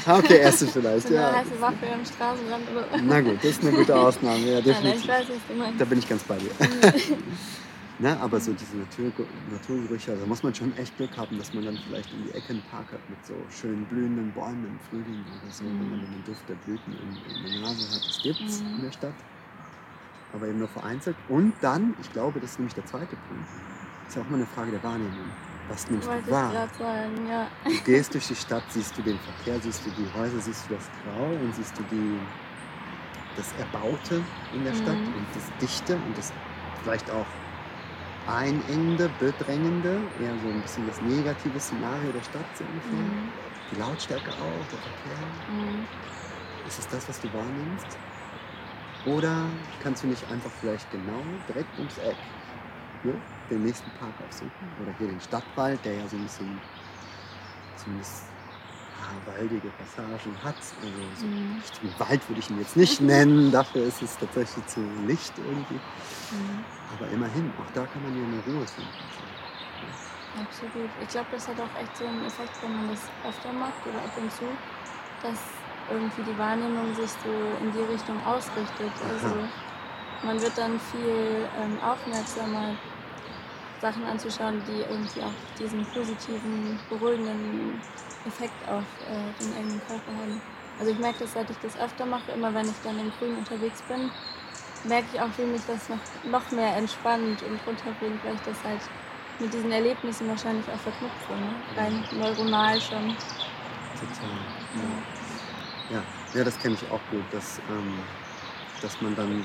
Okay, 0.07 0.39
Essen 0.39 0.69
vielleicht, 0.69 1.09
So 1.09 1.15
eine 1.15 1.23
ja. 1.23 1.33
heiße 1.35 1.61
Waffe 1.61 1.87
am 1.93 2.05
Straßenrand 2.05 2.71
oder 2.71 2.83
so. 2.99 3.05
Na 3.05 3.21
gut, 3.21 3.37
das 3.39 3.45
ist 3.51 3.63
eine 3.63 3.73
gute 3.73 3.97
Ausnahme, 3.99 4.39
ja, 4.39 4.61
Nein, 4.61 4.65
nein, 4.65 4.65
ich 4.67 4.73
definitiv. 5.07 5.09
weiß, 5.09 5.27
was 5.29 5.37
du 5.49 5.55
meinst. 5.55 5.81
Da 5.81 5.85
bin 5.85 5.99
ich 5.99 6.09
ganz 6.09 6.23
bei 6.25 6.37
dir. 6.39 6.51
ne, 7.99 8.19
aber 8.21 8.41
so 8.41 8.53
diese 8.53 8.77
Natur, 8.77 9.13
Naturgerüche, 9.51 10.11
also 10.13 10.23
da 10.25 10.29
muss 10.29 10.43
man 10.43 10.55
schon 10.55 10.77
echt 10.77 10.97
Glück 10.97 11.17
haben, 11.17 11.39
dass 11.39 11.55
man 11.55 11.65
dann 11.65 11.79
vielleicht 11.87 12.11
in 12.13 12.25
die 12.25 12.31
Ecke 12.33 12.51
einen 12.51 12.63
Park 12.71 12.87
hat 12.93 13.09
mit 13.09 13.25
so 13.25 13.35
schön 13.51 13.85
blühenden 13.87 14.33
Bäumen 14.33 14.67
im 14.67 14.79
Frühling 14.91 15.25
oder 15.43 15.51
so, 15.53 15.65
wenn 15.65 15.91
man 15.91 16.01
dann 16.01 16.11
den 16.13 16.25
Duft 16.25 16.49
der 16.49 16.55
Blüten 16.57 16.93
in, 16.93 17.45
in 17.47 17.53
der 17.53 17.61
Nase 17.63 17.85
hat. 17.95 18.05
Das 18.07 18.21
gibt's 18.23 18.61
Mhm. 18.63 18.77
in 18.77 18.83
der 18.85 18.93
Stadt, 18.93 19.15
aber 20.35 20.49
eben 20.49 20.59
nur 20.59 20.69
vereinzelt. 20.69 21.17
Und 21.29 21.55
dann, 21.61 21.95
ich 22.01 22.13
glaube, 22.13 22.41
das 22.41 22.51
ist 22.53 22.59
nämlich 22.59 22.75
der 22.75 22.85
zweite 22.87 23.17
Punkt, 23.29 23.49
ist 24.09 24.17
ja 24.17 24.23
auch 24.23 24.29
mal 24.29 24.37
eine 24.37 24.47
Frage 24.47 24.73
der 24.73 24.83
Wahrnehmung. 24.83 25.31
Was 25.69 25.91
nimmst 25.91 26.09
Wollte 26.09 26.23
du 26.23 26.27
ich 26.29 26.33
wahr? 26.33 26.51
gerade 26.53 26.75
sagen, 26.79 27.27
ja. 27.29 27.47
Du 27.65 27.85
gehst 27.85 28.13
durch 28.15 28.27
die 28.29 28.35
Stadt, 28.37 28.65
siehst 28.69 28.97
du 28.99 29.03
den 29.03 29.19
Verkehr, 29.19 29.61
siehst 29.61 29.85
du 29.87 29.91
die 29.91 30.07
Häuser, 30.19 30.39
siehst 30.41 30.69
du 30.69 30.75
das 30.75 30.91
Grau 31.05 31.27
und 31.27 31.55
siehst 31.55 31.79
du 31.79 31.83
die, 31.91 32.19
das 33.37 33.53
Erbaute 33.59 34.23
in 34.53 34.65
der 34.65 34.75
Stadt 34.75 34.99
Mhm. 34.99 35.15
und 35.15 35.27
das 35.35 35.51
Dichte 35.61 35.95
und 35.97 36.17
das 36.19 36.33
vielleicht 36.83 37.11
auch 37.11 37.27
Einengende, 38.27 39.11
Bedrängende, 39.21 40.01
eher 40.19 40.39
so 40.39 40.49
ein 40.49 40.63
bisschen 40.63 40.87
das 40.87 41.01
negative 41.03 41.61
Szenario 41.61 42.11
der 42.11 42.23
Stadt 42.23 42.47
so 42.55 42.65
ungefähr. 42.65 42.99
Mhm. 42.99 43.29
Die 43.71 43.77
Lautstärke 43.77 44.31
auch, 44.31 44.67
der 44.71 44.79
Verkehr. 44.79 45.27
Mhm. 45.53 45.87
Ist 46.67 46.79
es 46.79 46.89
das, 46.89 47.07
was 47.09 47.21
du 47.21 47.29
wahrnimmst? 47.35 47.99
Oder 49.05 49.45
kannst 49.83 50.03
du 50.05 50.07
nicht 50.07 50.25
einfach 50.31 50.51
vielleicht 50.61 50.91
genau 50.91 51.21
direkt 51.49 51.77
ums 51.79 51.99
Eck 51.99 52.17
ne, 53.03 53.13
den 53.51 53.63
nächsten 53.63 53.91
Park 53.93 54.15
aufsuchen? 54.21 54.75
Oder 54.81 54.93
hier 54.93 55.09
den 55.09 55.21
Stadtwald, 55.21 55.85
der 55.85 55.95
ja 55.95 56.09
so 56.09 56.17
ein 56.17 56.23
bisschen 56.25 56.61
zumindest 57.77 58.25
ja, 58.99 59.33
waldige 59.33 59.69
Passagen 59.71 60.37
hat. 60.45 60.57
Also 60.83 61.21
so 61.21 61.27
Mhm. 61.27 61.57
richtigen 61.61 61.95
Wald 61.99 62.29
würde 62.29 62.41
ich 62.41 62.51
ihn 62.51 62.59
jetzt 62.59 62.77
nicht 62.77 63.01
nennen, 63.01 63.51
dafür 63.51 63.85
ist 63.85 64.03
es 64.03 64.17
tatsächlich 64.19 64.67
zu 64.67 64.81
Licht 65.07 65.33
irgendwie. 65.39 65.75
Mhm. 65.75 66.65
Aber 66.97 67.09
immerhin, 67.09 67.51
auch 67.59 67.71
da 67.73 67.87
kann 67.87 68.03
man 68.03 68.15
ja 68.17 68.25
eine 68.25 68.55
Ruhe 68.55 68.67
finden. 68.67 68.91
Absolut. 70.35 70.91
Ich 71.01 71.09
glaube, 71.09 71.27
das 71.33 71.47
hat 71.47 71.57
auch 71.61 71.81
echt 71.81 71.97
so 71.97 72.07
einen 72.07 72.25
Effekt, 72.27 72.51
wenn 72.63 72.75
man 72.77 72.89
das 72.91 73.01
öfter 73.29 73.53
macht 73.53 73.79
oder 73.87 73.99
ab 73.99 74.11
und 74.19 74.31
zu, 74.33 74.45
dass 75.23 75.39
irgendwie 75.91 76.23
die 76.23 76.39
Wahrnehmung 76.39 76.95
sich 76.95 77.11
so 77.23 77.31
in 77.63 77.71
die 77.73 77.93
Richtung 77.93 78.19
ausrichtet. 78.27 78.93
Also 79.11 79.37
man 80.25 80.41
wird 80.41 80.57
dann 80.59 80.79
viel 80.81 81.47
ähm, 81.61 81.79
aufmerksamer, 81.85 82.75
Sachen 83.81 84.05
anzuschauen, 84.05 84.63
die 84.67 84.81
irgendwie 84.83 85.23
auch 85.23 85.59
diesen 85.59 85.85
positiven, 85.87 86.79
beruhigenden 86.89 87.81
Effekt 88.27 88.69
auf 88.69 88.85
äh, 89.09 89.43
den 89.43 89.57
eigenen 89.57 89.81
Körper 89.87 90.13
haben. 90.19 90.41
Also 90.79 90.93
ich 90.93 90.99
merke 90.99 91.21
das, 91.21 91.33
seit 91.33 91.51
ich 91.51 91.59
das 91.59 91.79
öfter 91.79 92.07
mache, 92.07 92.33
immer 92.33 92.53
wenn 92.53 92.67
ich 92.67 92.81
dann 92.83 92.99
im 92.99 93.13
Grün 93.19 93.37
unterwegs 93.37 93.83
bin, 93.83 94.11
merke 94.85 95.07
ich 95.13 95.21
auch, 95.21 95.29
wie 95.37 95.45
mich 95.45 95.63
das 95.67 95.89
noch, 95.89 95.99
noch 96.25 96.51
mehr 96.51 96.77
entspannt 96.77 97.43
und 97.43 97.61
runterbringt, 97.67 98.25
weil 98.25 98.35
ich 98.35 98.41
das 98.43 98.63
halt 98.65 98.81
mit 99.39 99.53
diesen 99.53 99.73
Erlebnissen 99.73 100.29
wahrscheinlich 100.29 100.67
auch 100.69 100.79
verknüpfe, 100.79 101.33
ne? 101.33 101.55
rein 101.77 102.05
neuronal 102.19 102.81
schon. 102.81 103.17
Total. 103.95 104.39
Ja. 105.91 105.97
Ja, 105.97 106.03
ja 106.35 106.45
das 106.45 106.59
kenne 106.59 106.75
ich 106.75 106.91
auch 106.91 107.01
gut, 107.11 107.25
dass, 107.33 107.61
ähm, 107.71 107.99
dass 108.81 109.01
man 109.01 109.15
dann, 109.17 109.45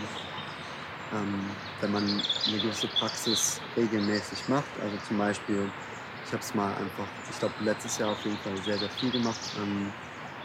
ähm, 1.14 1.50
wenn 1.82 1.92
man 1.92 2.28
eine 2.46 2.62
gewisse 2.62 2.90
Praxis 2.90 3.64
regelmäßig 3.76 4.48
macht, 4.48 4.80
also 4.80 4.98
zum 5.00 5.18
Beispiel, 5.18 5.74
ich 6.24 6.34
habe 6.34 6.42
es 6.42 6.54
mal 6.54 6.76
einfach, 6.76 7.16
ich 7.28 7.40
glaube 7.40 7.64
letztes 7.64 7.98
Jahr 7.98 8.12
auf 8.12 8.24
jeden 8.26 8.40
Fall 8.40 8.62
sehr, 8.62 8.80
sehr 8.80 8.90
viel 8.90 9.12
gemacht, 9.12 9.50
ähm, 9.56 9.96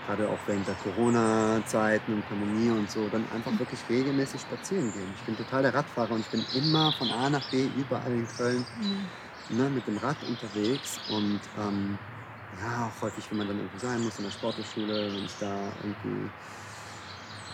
gerade 0.00 0.28
auch 0.30 0.46
während 0.46 0.68
der 0.68 0.76
Corona-Zeiten 0.76 2.12
und 2.12 2.24
Pandemie 2.24 2.70
und 2.70 2.90
so, 2.90 3.08
dann 3.08 3.26
einfach 3.28 3.58
wirklich 3.58 3.88
regelmäßig 3.88 4.42
spazieren 4.42 4.92
gehen. 4.92 5.12
Ich 5.14 5.24
bin 5.24 5.36
total 5.36 5.62
der 5.62 5.74
Radfahrer 5.74 6.12
und 6.14 6.20
ich 6.20 6.30
bin 6.30 6.44
immer 6.44 6.92
von 6.92 7.10
A 7.10 7.30
nach 7.30 7.46
B 7.48 7.66
überall 7.66 8.12
in 8.14 8.28
Köln 8.28 8.68
Mhm. 8.74 9.12
ne, 9.48 9.70
mit 9.70 9.86
dem 9.86 9.98
Rad 9.98 10.22
unterwegs 10.22 10.98
und 10.98 11.50
ähm, 11.54 12.02
ja, 12.50 12.86
auch 12.88 13.00
häufig, 13.02 13.30
wenn 13.30 13.38
man 13.38 13.48
dann 13.48 13.58
irgendwo 13.58 13.78
sein 13.78 14.00
muss, 14.02 14.18
in 14.18 14.24
der 14.24 14.30
Sporthochschule, 14.30 15.14
wenn 15.14 15.24
ich 15.24 15.36
da 15.36 15.76
irgendwie, 15.82 16.34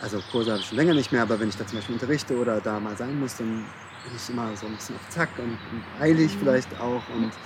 also 0.00 0.22
Kurse 0.22 0.52
habe 0.52 0.62
ich 0.62 0.68
schon 0.68 0.78
länger 0.78 0.94
nicht 0.94 1.12
mehr, 1.12 1.22
aber 1.22 1.40
wenn 1.40 1.48
ich 1.50 1.56
da 1.56 1.66
zum 1.66 1.76
Beispiel 1.78 1.94
unterrichte 1.94 2.36
oder 2.36 2.60
da 2.60 2.80
mal 2.80 2.96
sein 2.96 3.18
muss, 3.18 3.36
dann 3.36 3.74
bin 4.02 4.14
ich 4.14 4.30
immer 4.30 4.56
so 4.56 4.66
ein 4.66 4.76
bisschen 4.76 4.96
auf 4.96 5.08
Zack 5.08 5.38
und, 5.38 5.66
und 5.66 5.92
eilig 5.92 6.38
Mhm. 6.38 6.38
vielleicht 6.38 6.76
auch 6.78 7.08
und 7.08 7.38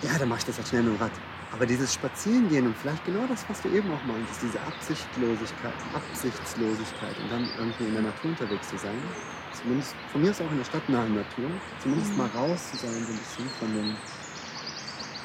ja, 0.00 0.16
dann 0.18 0.28
mache 0.28 0.38
ich 0.40 0.44
das 0.44 0.58
halt 0.58 0.68
schnell 0.68 0.82
mit 0.84 0.92
dem 0.94 0.96
Rad. 1.00 1.22
Aber 1.50 1.66
dieses 1.66 1.92
Spazierengehen 1.94 2.66
und 2.66 2.78
vielleicht 2.78 3.04
genau 3.04 3.26
das, 3.26 3.48
was 3.48 3.60
du 3.60 3.68
eben 3.68 3.90
auch 3.90 4.02
meintest, 4.02 4.42
diese 4.42 4.62
Absichtlosigkeit, 4.62 5.82
Absichtslosigkeit 5.92 7.18
und 7.18 7.28
dann 7.28 7.48
irgendwie 7.48 7.86
in 7.86 7.94
der 7.94 8.02
Natur 8.02 8.30
unterwegs 8.30 8.68
zu 8.68 8.76
sein, 8.76 9.16
zumindest 9.50 10.00
von 10.06 10.20
mir 10.20 10.30
ist 10.32 10.40
auch 10.40 10.50
in 10.52 10.58
der 10.58 10.64
stadtnahen 10.64 11.14
Natur, 11.14 11.62
zumindest 11.78 12.16
Mhm. 12.16 12.16
mal 12.16 12.28
raus 12.28 12.68
zu 12.68 12.76
sein, 12.76 13.06
so 13.06 13.12
ein 13.12 13.18
bisschen 13.18 13.50
von 13.50 13.72
dem, 13.74 14.04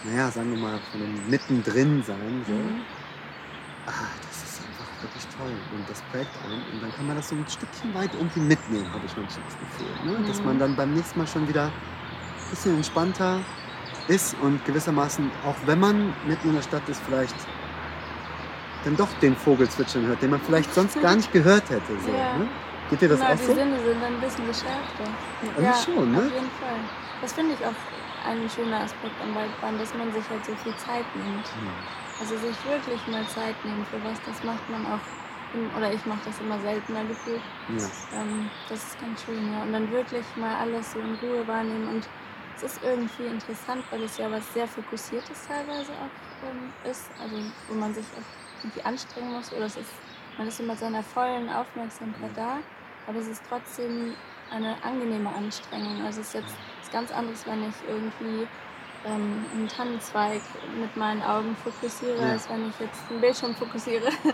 naja, 0.02 0.32
sagen 0.32 0.50
wir 0.52 0.58
mal, 0.58 0.82
von 0.82 1.00
dem 1.00 1.26
mittendrin 1.26 2.04
sein, 2.04 2.44
so. 2.44 2.76
Mhm. 2.76 2.88
Ah, 3.86 4.18
das 4.22 4.44
ist 4.44 4.62
einfach 4.62 4.73
wirklich 5.04 5.28
toll 5.38 5.52
und 5.76 5.90
das 5.90 6.02
prägt 6.12 6.32
einen 6.46 6.64
und 6.74 6.82
dann 6.82 6.92
kann 6.96 7.06
man 7.06 7.16
das 7.18 7.30
so 7.30 7.36
ein 7.36 7.46
Stückchen 7.48 7.94
weit 7.94 8.14
irgendwie 8.14 8.40
mitnehmen, 8.40 8.88
habe 8.94 9.06
ich 9.06 9.16
manchmal 9.16 9.46
das 9.46 9.60
Gefühl. 9.60 9.92
Ne? 10.06 10.26
Dass 10.28 10.40
Mhm. 10.40 10.46
man 10.46 10.60
dann 10.60 10.76
beim 10.76 10.94
nächsten 10.94 11.20
Mal 11.20 11.28
schon 11.28 11.48
wieder 11.48 11.66
ein 11.66 11.72
bisschen 12.50 12.76
entspannter 12.76 13.42
ist 14.08 14.36
und 14.42 14.64
gewissermaßen, 14.66 15.30
auch 15.46 15.56
wenn 15.66 15.80
man 15.80 16.14
mitten 16.28 16.50
in 16.50 16.56
der 16.56 16.62
Stadt 16.64 16.88
ist, 16.90 17.02
vielleicht 17.06 17.36
dann 18.84 18.98
doch 18.98 19.08
den 19.22 19.36
Vogel 19.36 19.70
zwitschern 19.70 20.06
hört, 20.08 20.22
den 20.22 20.32
man 20.32 20.42
vielleicht 20.42 20.74
sonst 20.74 21.00
gar 21.02 21.16
nicht 21.16 21.32
gehört 21.32 21.70
hätte. 21.70 22.00
So, 22.00 22.12
Ja. 22.12 22.38
ne? 22.40 22.48
Geht 22.90 23.02
dir 23.02 23.10
das 23.10 23.20
genau, 23.20 23.32
auch 23.32 23.38
die 23.38 23.46
so? 23.46 23.54
Sinne 23.56 23.80
sind 23.80 24.02
dann 24.02 24.14
ein 24.14 24.20
bisschen 24.20 24.46
geschärfter. 24.46 25.06
Irgendwie 25.56 25.84
schon, 25.86 26.12
ne? 26.12 26.18
Auf 26.18 26.24
jeden 26.34 26.52
Fall. 26.60 26.80
Das 27.22 27.34
finde 27.34 27.54
ich 27.54 27.66
auch 27.66 27.74
ein 28.28 28.50
schöner 28.50 28.82
Aspekt 28.82 29.16
am 29.24 29.34
Waldbahn, 29.36 29.80
dass 29.80 29.94
man 29.96 30.12
sich 30.12 30.30
halt 30.30 30.46
so 30.46 30.54
viel 30.56 30.76
Zeit 30.76 31.06
nimmt. 31.16 31.48
Hm. 31.48 32.03
Also 32.20 32.38
sich 32.38 32.56
wirklich 32.66 33.08
mal 33.08 33.26
Zeit 33.28 33.56
nehmen 33.66 33.86
für 33.86 34.04
was, 34.04 34.20
das 34.26 34.44
macht 34.44 34.70
man 34.70 34.86
auch, 34.86 35.00
oder 35.78 35.92
ich 35.92 36.06
mache 36.06 36.22
das 36.26 36.40
immer 36.40 36.60
seltener 36.60 37.04
gefühlt. 37.06 37.42
Ja. 37.70 38.22
Ähm, 38.22 38.50
das 38.70 38.84
ist 38.84 39.00
ganz 39.00 39.24
schön, 39.24 39.52
ja. 39.52 39.64
Und 39.64 39.74
dann 39.74 39.92
wirklich 39.92 40.26
mal 40.36 40.56
alles 40.56 40.92
so 40.92 41.00
in 41.00 41.16
Ruhe 41.16 41.48
wahrnehmen. 41.48 41.88
Und 41.88 42.08
es 42.56 42.64
ist 42.64 42.84
irgendwie 42.84 43.26
interessant, 43.26 43.84
weil 43.92 44.04
es 44.04 44.18
ja 44.18 44.32
was 44.32 44.54
sehr 44.54 44.68
Fokussiertes 44.68 45.48
teilweise 45.48 45.92
auch 45.92 46.48
ähm, 46.50 46.72
ist. 46.90 47.10
Also 47.22 47.36
wo 47.68 47.74
man 47.76 47.94
sich 47.94 48.06
auch 48.06 48.64
irgendwie 48.64 48.84
anstrengen 48.84 49.34
muss. 49.34 49.52
Oder 49.52 49.66
es 49.66 49.76
ist, 49.76 49.92
man 50.38 50.48
ist 50.48 50.58
so 50.58 50.64
mit 50.64 50.80
seiner 50.80 51.04
vollen 51.04 51.50
Aufmerksamkeit 51.50 52.32
da. 52.36 52.60
Aber 53.08 53.20
es 53.20 53.28
ist 53.28 53.44
trotzdem 53.50 54.14
eine 54.52 54.76
angenehme 54.84 55.30
Anstrengung. 55.30 56.06
Also 56.06 56.22
es 56.22 56.28
ist 56.28 56.34
jetzt 56.36 56.56
was 56.80 56.92
ganz 56.92 57.12
anderes, 57.12 57.46
wenn 57.46 57.68
ich 57.68 57.76
irgendwie 57.88 58.48
ähm, 59.06 59.46
einen 59.54 59.68
Tannenzweig 59.68 60.42
mit 60.80 60.96
meinen 60.96 61.22
Augen 61.22 61.56
fokussiere, 61.58 62.22
Ja. 62.22 62.32
als 62.32 62.50
wenn 62.50 62.70
ich 62.70 62.80
jetzt 62.80 63.02
einen 63.10 63.22
Bildschirm 63.22 63.56
fokussiere. 63.56 64.10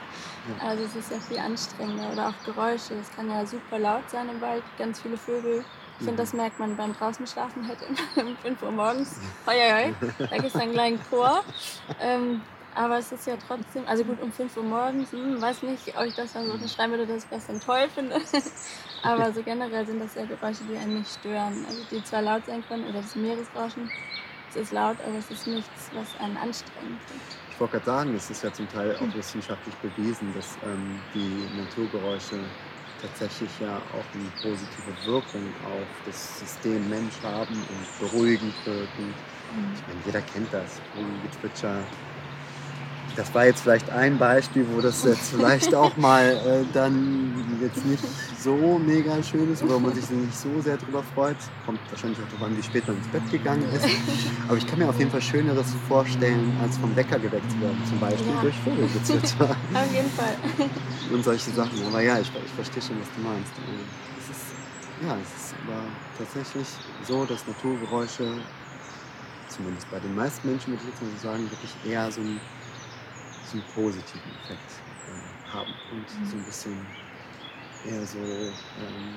Also 0.62 0.84
es 0.84 0.96
ist 0.96 1.12
ja 1.12 1.20
viel 1.20 1.38
anstrengender. 1.38 2.12
Oder 2.12 2.30
auch 2.30 2.46
Geräusche. 2.46 2.96
Es 2.96 3.12
kann 3.16 3.30
ja 3.30 3.46
super 3.46 3.78
laut 3.78 4.10
sein 4.10 4.28
im 4.30 4.42
Wald, 4.42 4.64
ganz 4.78 5.00
viele 5.02 5.16
Vögel. 5.18 5.64
Ich 6.00 6.06
finde, 6.06 6.14
Mhm. 6.14 6.26
das 6.26 6.34
merkt 6.34 6.60
man 6.60 6.76
beim 6.76 6.94
draußen 6.96 7.28
schlafen 7.28 7.68
halt 7.68 7.78
um 8.18 8.36
5 8.38 8.64
Uhr 8.64 8.72
morgens. 8.72 9.20
Hoi, 9.46 9.54
hoi, 9.54 9.84
hoi. 9.84 9.94
Da 10.30 10.36
gibt 10.38 10.48
es 10.48 10.54
dann 10.54 10.62
einen 10.64 10.72
kleinen 10.74 11.00
Chor. 11.10 11.44
Ähm, 12.02 12.42
aber 12.74 12.98
es 12.98 13.12
ist 13.12 13.28
ja 13.28 13.36
trotzdem, 13.48 13.84
also 13.88 14.04
gut, 14.06 14.22
um 14.22 14.32
5 14.32 14.56
Uhr 14.58 14.64
morgens, 14.64 15.12
hm, 15.12 15.40
weiß 15.42 15.64
nicht, 15.64 15.96
ob 15.98 16.06
ich 16.06 16.16
das 16.16 16.34
dann 16.34 16.48
so 16.48 16.54
unterschreiben 16.54 16.94
würde, 16.94 17.06
dass 17.08 17.24
ich 17.26 17.30
das 17.30 17.46
dann 17.48 17.60
toll 17.60 17.88
finde. 17.94 18.20
Aber 19.04 19.32
so 19.34 19.44
generell 19.44 19.86
sind 19.86 20.00
das 20.02 20.16
ja 20.16 20.26
Geräusche, 20.26 20.64
die 20.70 20.78
einen 20.78 21.00
nicht 21.00 21.12
stören. 21.20 21.66
Also 21.68 21.82
die 21.92 22.04
zwar 22.04 22.22
laut 22.22 22.46
sein 22.46 22.64
können, 22.68 22.86
oder 22.90 23.02
das 23.02 23.16
Meeresrauschen, 23.16 23.90
es 24.50 24.56
ist 24.56 24.72
laut, 24.72 24.98
aber 25.06 25.18
es 25.18 25.30
ist 25.30 25.48
nichts, 25.48 25.92
was 25.94 26.08
einen 26.20 26.38
anstrengt. 26.38 27.00
Ich 27.52 27.60
wollte 27.60 27.74
gerade 27.74 27.86
sagen, 27.86 28.16
es 28.16 28.30
ist 28.30 28.44
ja 28.44 28.52
zum 28.52 28.68
Teil 28.70 28.96
auch 28.96 29.16
wissenschaftlich 29.16 29.76
bewiesen, 29.76 30.34
dass 30.34 30.58
ähm, 30.64 31.00
die 31.14 31.60
Naturgeräusche 31.60 32.40
tatsächlich 33.02 33.50
ja 33.60 33.78
auch 33.78 34.06
eine 34.14 34.30
positive 34.42 35.06
Wirkung 35.06 35.44
auf 35.66 35.88
das 36.06 36.40
System 36.40 36.90
Mensch 36.90 37.14
haben 37.24 37.54
und 37.54 38.00
beruhigend 38.00 38.54
wirken. 38.66 39.14
Ich 39.74 39.88
meine, 39.88 40.00
jeder 40.06 40.22
kennt 40.22 40.54
das. 40.54 40.82
Gezwitscher. 41.24 41.84
Das 43.20 43.34
war 43.34 43.46
jetzt 43.46 43.64
vielleicht 43.64 43.90
ein 43.90 44.18
Beispiel, 44.18 44.66
wo 44.72 44.80
das 44.80 45.04
jetzt 45.04 45.32
vielleicht 45.32 45.76
auch 45.76 45.98
mal 45.98 46.24
äh, 46.24 46.64
dann 46.74 47.60
jetzt 47.62 47.86
nicht 47.86 48.02
so 48.40 48.80
mega 48.80 49.22
schön 49.22 49.52
ist, 49.52 49.68
wo 49.68 49.78
man 49.78 49.94
sich 49.94 50.10
nicht 50.10 50.34
so 50.34 50.62
sehr 50.62 50.78
drüber 50.78 51.04
freut. 51.14 51.36
Kommt 51.66 51.82
wahrscheinlich 51.90 52.18
auch 52.20 52.32
darauf 52.32 52.48
an, 52.48 52.58
wie 52.58 52.64
spät 52.64 52.88
man 52.88 52.96
ins 52.96 53.08
Bett 53.10 53.30
gegangen 53.30 53.68
ist. 53.74 53.86
Aber 54.48 54.56
ich 54.56 54.66
kann 54.66 54.80
mir 54.80 54.88
auf 54.88 54.98
jeden 54.98 55.12
Fall 55.12 55.22
Schöneres 55.22 55.68
vorstellen, 55.90 56.56
als 56.62 56.78
vom 56.78 56.96
Wecker 56.96 57.20
geweckt 57.20 57.52
zu 57.52 57.60
werden, 57.60 57.78
zum 57.90 58.00
Beispiel 58.00 58.34
ja. 58.34 58.42
durch 58.42 58.56
Vogelgezwitscher. 58.64 59.50
auf 59.74 59.94
jeden 59.94 60.12
Fall. 60.12 60.36
Und 61.12 61.22
solche 61.22 61.52
Sachen. 61.52 61.78
Aber 61.88 62.00
ja, 62.00 62.20
ich, 62.20 62.32
ich 62.46 62.52
verstehe 62.54 62.82
schon, 62.82 63.02
was 63.02 63.10
du 63.18 63.22
meinst. 63.22 63.52
Es 64.18 64.38
ist, 64.38 64.46
ja, 65.06 65.18
es 65.22 65.44
ist 65.44 65.56
aber 65.68 65.84
tatsächlich 66.18 66.68
so, 67.06 67.26
dass 67.26 67.46
Naturgeräusche 67.46 68.32
zumindest 69.50 69.90
bei 69.92 70.00
den 70.00 70.16
meisten 70.16 70.48
Menschen, 70.48 70.72
würde 70.72 70.84
ich 70.84 70.90
jetzt 70.90 71.02
mal 71.02 71.12
so 71.12 71.28
sagen, 71.28 71.52
wirklich 71.52 71.76
eher 71.86 72.12
so 72.12 72.22
einen, 72.22 72.40
so 73.50 73.58
einen 73.58 73.66
positiven 73.74 74.32
Effekt 74.44 74.72
äh, 75.08 75.50
haben 75.52 75.74
und 75.92 76.20
mhm. 76.20 76.26
so 76.26 76.38
ein 76.38 76.44
bisschen 76.44 76.86
eher 77.86 78.06
so, 78.06 78.20
ähm, 78.20 79.16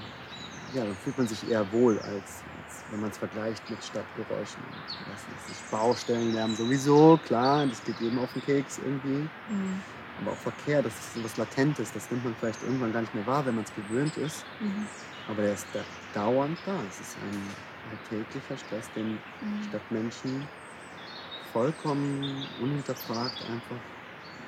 ja, 0.74 0.84
dann 0.84 0.96
fühlt 0.96 1.18
man 1.18 1.26
sich 1.26 1.50
eher 1.50 1.70
wohl, 1.72 1.98
als, 1.98 2.42
als 2.64 2.84
wenn 2.90 3.00
man 3.00 3.10
es 3.10 3.18
vergleicht 3.18 3.68
mit 3.68 3.82
Stadtgeräuschen. 3.84 4.62
Das 5.10 5.50
ist 5.56 5.70
Baustellenlärm 5.70 6.54
sowieso, 6.54 7.18
klar, 7.26 7.66
das 7.66 7.84
geht 7.84 8.00
jedem 8.00 8.18
auf 8.20 8.32
den 8.32 8.42
Keks 8.44 8.78
irgendwie. 8.78 9.28
Mhm. 9.48 9.82
Aber 10.20 10.32
auch 10.32 10.36
Verkehr, 10.36 10.82
das 10.82 10.94
ist 10.94 11.14
so 11.14 11.24
was 11.24 11.36
Latentes, 11.36 11.92
das 11.92 12.10
nimmt 12.10 12.24
man 12.24 12.34
vielleicht 12.38 12.62
irgendwann 12.62 12.92
gar 12.92 13.00
nicht 13.00 13.14
mehr 13.14 13.26
wahr, 13.26 13.44
wenn 13.44 13.56
man 13.56 13.64
es 13.64 13.74
gewöhnt 13.74 14.16
ist. 14.16 14.44
Mhm. 14.60 14.86
Aber 15.28 15.42
der 15.42 15.54
ist 15.54 15.66
da 15.72 15.80
dauernd 16.14 16.58
da. 16.64 16.74
Es 16.88 17.00
ist 17.00 17.16
ein 17.18 17.42
alltäglicher 17.90 18.56
Stress, 18.56 18.90
den 18.94 19.12
mhm. 19.12 19.62
Stadtmenschen 19.68 20.46
vollkommen 21.52 22.46
unhinterfragt 22.60 23.44
einfach 23.50 23.76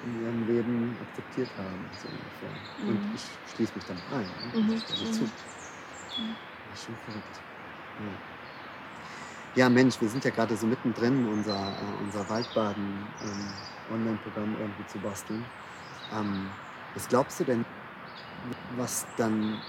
in 0.05 0.23
ihrem 0.23 0.47
Leben 0.47 0.97
akzeptiert 1.03 1.51
haben, 1.57 1.85
so 2.01 2.09
ungefähr. 2.09 2.51
Mhm. 2.79 2.89
Und 2.89 3.15
ich 3.15 3.55
schließe 3.55 3.73
mich 3.75 3.85
dann 3.85 3.99
ein. 4.13 4.27
Ne? 4.53 4.61
Mhm. 4.61 4.73
Also 4.73 5.13
zu. 5.13 5.23
Mhm. 5.25 6.37
Das 6.71 6.81
ist 6.81 6.87
schon 6.87 6.97
verrückt. 7.05 7.41
Ja. 9.57 9.63
ja. 9.63 9.69
Mensch, 9.69 10.01
wir 10.01 10.09
sind 10.09 10.25
ja 10.25 10.31
gerade 10.31 10.57
so 10.57 10.67
mittendrin, 10.67 11.27
unser, 11.29 11.57
äh, 11.57 12.03
unser 12.03 12.29
Waldbaden 12.29 13.07
ähm, 13.23 14.19
irgendwie 14.59 14.87
zu 14.87 14.99
basteln. 14.99 15.45
Ähm, 16.13 16.49
was 16.95 17.09
glaubst 17.09 17.41
du 17.41 17.45
denn, 17.45 17.65
was 18.77 19.07
dann 19.17 19.61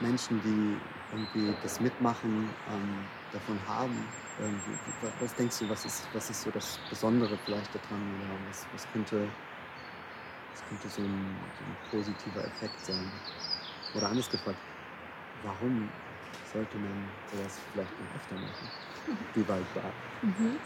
Menschen, 0.00 0.40
die 0.42 0.76
irgendwie 1.12 1.54
das 1.62 1.80
Mitmachen 1.80 2.48
ähm, 2.70 3.04
davon 3.32 3.58
haben. 3.68 3.96
Irgendwie. 4.38 4.78
Was 5.20 5.34
denkst 5.34 5.58
du, 5.60 5.68
was 5.68 5.84
ist, 5.84 6.08
was 6.12 6.30
ist 6.30 6.42
so 6.42 6.50
das 6.50 6.78
Besondere 6.88 7.36
vielleicht 7.44 7.74
daran 7.74 8.00
oder 8.16 8.34
was, 8.48 8.66
was, 8.72 8.86
könnte, 8.92 9.28
was 10.52 10.64
könnte 10.68 10.88
so 10.88 11.02
ein, 11.02 11.36
so 11.58 11.64
ein 11.64 11.76
positiver 11.90 12.44
Effekt 12.44 12.84
sein? 12.84 13.10
Oder 13.94 14.08
anders 14.08 14.30
gefragt, 14.30 14.58
warum 15.42 15.88
sollte 16.52 16.76
man 16.78 17.08
sowas 17.30 17.58
vielleicht 17.72 17.92
noch 17.98 18.14
öfter 18.16 18.36
machen? 18.36 18.68
Wie 19.34 19.48
weit 19.48 19.66
war? 19.74 19.92
Mhm. 20.22 20.58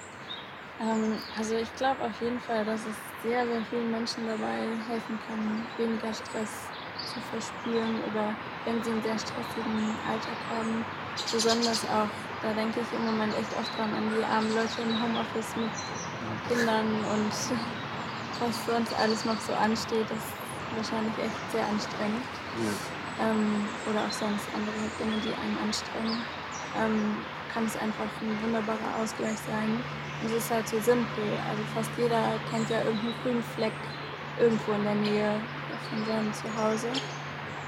Ähm, 0.80 1.16
also 1.38 1.56
ich 1.56 1.74
glaube 1.76 2.02
auf 2.02 2.20
jeden 2.20 2.40
Fall, 2.40 2.64
dass 2.64 2.80
es 2.80 2.96
sehr, 3.22 3.46
sehr 3.46 3.62
vielen 3.70 3.90
Menschen 3.90 4.26
dabei 4.26 4.66
helfen 4.88 5.18
kann, 5.26 5.62
weniger 5.78 6.12
Stress 6.12 6.68
zu 7.06 7.20
verspüren 7.30 7.96
oder 8.10 8.34
wenn 8.64 8.82
sie 8.82 8.90
einen 8.90 9.02
sehr 9.02 9.18
stressigen 9.18 9.94
Alltag 10.10 10.38
haben. 10.50 10.84
Besonders 11.32 11.84
auch, 11.86 12.10
da 12.42 12.52
denke 12.52 12.80
ich 12.80 12.92
im 12.92 13.06
Moment 13.06 13.32
echt 13.38 13.52
oft 13.58 13.72
dran 13.78 13.94
an 13.94 14.04
die 14.14 14.24
armen 14.24 14.52
Leute 14.54 14.82
im 14.82 14.92
Homeoffice 15.02 15.56
mit 15.56 15.70
Kindern 16.48 16.86
und 16.86 17.32
was 18.40 18.56
für 18.58 18.72
uns 18.72 18.92
alles 18.94 19.24
noch 19.24 19.40
so 19.40 19.52
ansteht, 19.54 20.08
ist 20.10 20.32
wahrscheinlich 20.76 21.16
echt 21.18 21.40
sehr 21.52 21.66
anstrengend. 21.66 22.24
Ja. 22.60 23.28
Ähm, 23.28 23.64
oder 23.88 24.00
auch 24.04 24.12
sonst 24.12 24.44
andere 24.54 24.76
Dinge, 25.00 25.16
die 25.24 25.32
einen 25.32 25.58
anstrengen. 25.64 26.20
Ähm, 26.76 27.16
kann 27.52 27.64
es 27.64 27.76
einfach 27.76 28.04
ein 28.20 28.36
wunderbarer 28.42 29.00
Ausgleich 29.00 29.38
sein. 29.48 29.80
Und 30.20 30.30
es 30.30 30.44
ist 30.44 30.50
halt 30.50 30.68
so 30.68 30.78
simpel. 30.80 31.24
Also 31.48 31.62
fast 31.74 31.90
jeder 31.96 32.38
kennt 32.50 32.68
ja 32.68 32.78
irgendeinen 32.78 33.14
grünen 33.22 33.44
Fleck 33.54 33.72
irgendwo 34.38 34.72
in 34.72 34.84
der 34.84 34.94
Nähe 34.94 35.40
von 35.88 36.04
seinem 36.04 36.32
Zuhause. 36.34 36.88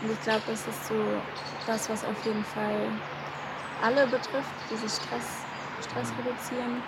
Und 0.02 0.12
ich 0.12 0.20
glaube, 0.22 0.42
das 0.46 0.66
ist 0.66 0.86
so 0.86 0.94
das, 1.66 1.88
was 1.88 2.04
auf 2.04 2.24
jeden 2.24 2.44
Fall 2.44 2.88
alle 3.82 4.06
betrifft, 4.06 4.52
dieses 4.70 4.96
Stress, 4.96 5.44
Stress 5.80 6.12
reduzieren, 6.18 6.82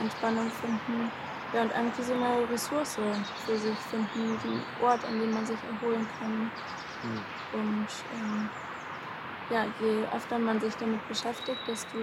Entspannung 0.00 0.50
finden. 0.60 1.10
Ja, 1.54 1.62
und 1.62 1.70
irgendwie 1.70 2.02
so 2.02 2.14
eine 2.14 2.50
Ressource 2.50 2.98
für 3.46 3.56
sich 3.56 3.78
finden, 3.78 4.38
einen 4.42 4.62
Ort, 4.82 5.04
an 5.04 5.20
dem 5.20 5.32
man 5.32 5.46
sich 5.46 5.58
erholen 5.72 6.06
kann. 6.18 6.50
Mhm. 7.04 7.20
Und 7.52 7.86
ähm, 8.12 8.48
ja, 9.50 9.64
je 9.80 10.04
öfter 10.16 10.38
man 10.38 10.60
sich 10.60 10.74
damit 10.76 11.06
beschäftigt, 11.06 11.60
desto 11.68 11.98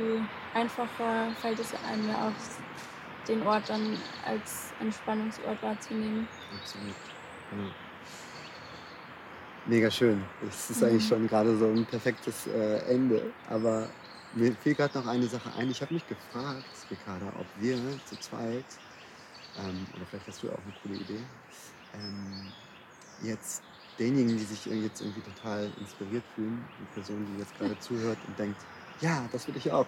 einfacher 0.53 1.31
fällt 1.41 1.59
es 1.59 1.73
einem 1.89 2.07
ja 2.07 2.27
auch, 2.27 3.27
den 3.27 3.45
Ort 3.45 3.69
dann 3.69 3.97
als 4.25 4.73
Entspannungsort 4.79 5.61
wahrzunehmen. 5.61 6.27
Absolut. 6.59 6.95
Ja. 7.51 7.71
Mega 9.65 9.91
schön. 9.91 10.23
Es 10.47 10.69
ist 10.69 10.83
eigentlich 10.83 11.03
mhm. 11.03 11.09
schon 11.09 11.27
gerade 11.27 11.55
so 11.57 11.65
ein 11.67 11.85
perfektes 11.85 12.47
äh, 12.47 12.77
Ende. 12.91 13.31
Aber 13.49 13.87
mir 14.33 14.55
fiel 14.55 14.75
gerade 14.75 14.97
noch 14.97 15.07
eine 15.07 15.27
Sache 15.27 15.51
ein. 15.57 15.69
Ich 15.69 15.81
habe 15.81 15.93
mich 15.93 16.07
gefragt, 16.07 16.63
Ricarda, 16.89 17.27
ob 17.37 17.45
wir 17.59 17.77
zu 18.05 18.17
zweit, 18.19 18.65
ähm, 19.63 19.87
oder 19.95 20.05
vielleicht 20.05 20.27
hast 20.27 20.43
du 20.43 20.49
auch 20.49 20.59
eine 20.63 20.73
coole 20.81 20.95
Idee, 20.95 21.23
ähm, 21.93 22.51
jetzt 23.21 23.63
denjenigen, 23.99 24.37
die 24.37 24.43
sich 24.43 24.65
jetzt 24.65 25.01
irgendwie 25.01 25.21
total 25.21 25.69
inspiriert 25.79 26.23
fühlen, 26.35 26.63
die 26.79 26.93
Person, 26.93 27.25
die 27.33 27.39
jetzt 27.39 27.57
gerade 27.57 27.77
zuhört 27.79 28.17
und 28.27 28.37
denkt, 28.39 28.59
ja, 29.01 29.27
das 29.31 29.47
will 29.47 29.55
ich 29.57 29.71
auch, 29.71 29.87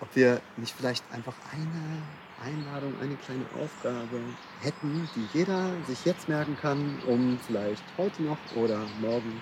ob 0.00 0.14
wir 0.14 0.40
nicht 0.56 0.74
vielleicht 0.76 1.04
einfach 1.12 1.34
eine 1.52 2.02
Einladung, 2.44 2.94
eine 3.00 3.16
kleine 3.16 3.44
Aufgabe 3.60 4.20
hätten, 4.60 5.08
die 5.16 5.38
jeder 5.38 5.72
sich 5.86 6.04
jetzt 6.04 6.28
merken 6.28 6.56
kann, 6.60 6.98
um 7.06 7.38
vielleicht 7.46 7.82
heute 7.96 8.22
noch 8.22 8.38
oder 8.54 8.86
morgen 9.00 9.40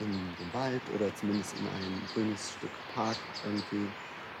in 0.00 0.12
den 0.12 0.52
Wald 0.52 0.82
oder 0.94 1.14
zumindest 1.16 1.54
in 1.58 1.66
ein 1.66 2.02
grünes 2.14 2.52
Stück 2.52 2.70
Park 2.94 3.16
irgendwie 3.44 3.88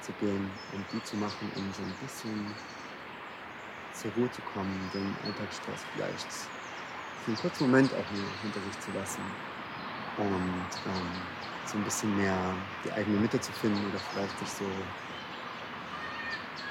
zu 0.00 0.12
gehen 0.20 0.48
und 0.72 0.84
die 0.92 1.02
zu 1.02 1.16
machen, 1.16 1.50
um 1.56 1.72
so 1.72 1.82
ein 1.82 1.94
bisschen 2.00 2.54
zur 3.98 4.12
Ruhe 4.12 4.30
zu 4.30 4.40
kommen, 4.54 4.90
den 4.94 5.14
Alltagsstress 5.26 5.84
vielleicht 5.94 6.32
für 7.24 7.28
einen 7.28 7.36
kurzen 7.36 7.70
Moment 7.70 7.92
auch 7.92 8.10
nur 8.14 8.24
hinter 8.42 8.60
sich 8.60 8.80
zu 8.80 8.90
lassen 8.92 9.22
und 10.18 10.70
ähm, 10.86 11.10
so 11.66 11.78
ein 11.78 11.84
bisschen 11.84 12.16
mehr 12.16 12.54
die 12.84 12.92
eigene 12.92 13.18
Mitte 13.18 13.40
zu 13.40 13.52
finden 13.52 13.84
oder 13.90 13.98
vielleicht 13.98 14.38
sich 14.38 14.48
so 14.48 14.64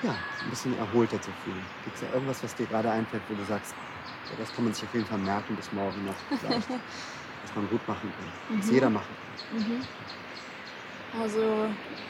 ja, 0.04 0.12
ein 0.12 0.50
bisschen 0.50 0.78
erholter 0.78 1.22
zu 1.22 1.32
fühlen. 1.44 1.64
Gibt 1.84 1.96
es 1.96 2.02
da 2.02 2.14
irgendwas, 2.14 2.44
was 2.44 2.56
dir 2.56 2.66
gerade 2.68 2.92
einfällt, 2.92 3.24
wo 3.30 3.36
du 3.36 3.44
sagst, 3.46 3.74
ja, 4.30 4.36
das 4.38 4.54
kann 4.54 4.66
man 4.66 4.74
sich 4.74 4.84
auf 4.84 4.94
jeden 4.94 5.06
Fall 5.06 5.18
merken 5.18 5.56
bis 5.56 5.72
morgen 5.74 6.06
noch, 6.06 6.16
was 6.32 7.56
man 7.56 7.70
gut 7.70 7.88
machen 7.88 8.12
kann, 8.18 8.56
mhm. 8.56 8.60
was 8.60 8.70
jeder 8.70 8.90
machen 8.90 9.16
kann? 9.50 9.60
Mhm. 9.60 9.82
Also 11.22 11.70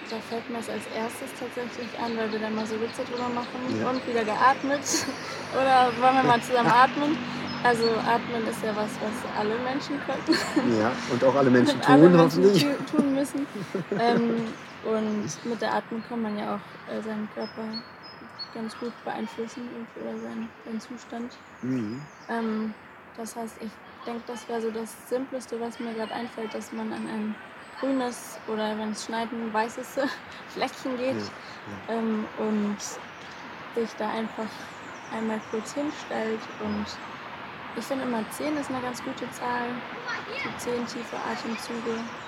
da 0.10 0.18
fällt 0.30 0.50
mir 0.50 0.60
es 0.60 0.70
als 0.70 0.84
erstes 0.96 1.30
tatsächlich 1.40 1.88
an, 2.00 2.18
weil 2.18 2.32
wir 2.32 2.40
dann 2.40 2.56
mal 2.56 2.66
so 2.66 2.80
Witze 2.80 3.04
drüber 3.04 3.30
machen 3.30 3.60
ja. 3.80 3.90
und 3.90 4.06
wieder 4.08 4.24
geatmet. 4.24 4.82
Oder 5.54 5.92
wollen 6.02 6.16
wir 6.16 6.24
mal 6.24 6.42
zusammen 6.42 6.70
atmen? 6.70 7.18
Also 7.64 7.86
atmen 8.00 8.48
ist 8.48 8.64
ja 8.64 8.76
was, 8.76 8.92
was 9.02 9.18
alle 9.38 9.56
Menschen 9.60 10.00
können. 10.06 10.80
Ja, 10.80 10.92
und 11.12 11.24
auch 11.24 11.36
alle 11.36 11.50
Menschen 11.50 11.82
tun, 11.82 11.94
alle 11.94 12.10
Menschen 12.10 12.44
hoffentlich. 12.44 12.66
tun 12.90 13.14
müssen. 13.14 13.48
ähm, 14.00 14.48
und 14.86 15.46
mit 15.46 15.62
der 15.62 15.74
Atmung 15.74 16.04
kann 16.08 16.22
man 16.22 16.38
ja 16.38 16.56
auch 16.56 16.94
äh, 16.94 17.02
seinen 17.02 17.28
Körper 17.34 17.64
ganz 18.54 18.78
gut 18.80 18.94
beeinflussen 19.04 19.64
oder 20.00 20.18
seinen, 20.18 20.50
seinen 20.66 20.80
Zustand. 20.80 21.34
Mhm. 21.62 22.02
Ähm, 22.30 22.74
das 23.18 23.36
heißt, 23.36 23.56
ich 23.62 23.72
denke, 24.06 24.22
das 24.28 24.48
wäre 24.48 24.62
so 24.62 24.72
das 24.72 24.94
Simpleste, 25.10 25.60
was 25.60 25.80
mir 25.80 25.94
gerade 25.94 26.14
einfällt, 26.14 26.54
dass 26.54 26.72
man 26.72 26.92
an 26.94 27.08
ein 27.08 27.36
grünes 27.80 28.40
oder 28.48 28.78
wenn 28.78 28.92
es 28.92 29.06
schneit, 29.06 29.32
ein 29.32 29.54
weißes 29.54 30.00
Fleckchen 30.50 30.98
geht 30.98 31.16
ja, 31.16 31.94
ja. 31.94 32.00
Ähm, 32.00 32.26
und 32.38 32.78
sich 33.76 33.90
da 33.98 34.10
einfach 34.10 34.50
einmal 35.14 35.40
kurz 35.52 35.74
hinstellt 35.74 36.42
und 36.64 36.86
ich 37.76 37.86
finde 37.86 38.06
immer 38.06 38.28
10 38.32 38.58
ist 38.58 38.70
eine 38.72 38.82
ganz 38.82 39.04
gute 39.04 39.30
Zahl. 39.32 39.70
So 40.44 40.72
10 40.72 40.88
tiefe 40.88 41.16
Atemzüge. 41.16 41.92
Mhm 41.92 42.28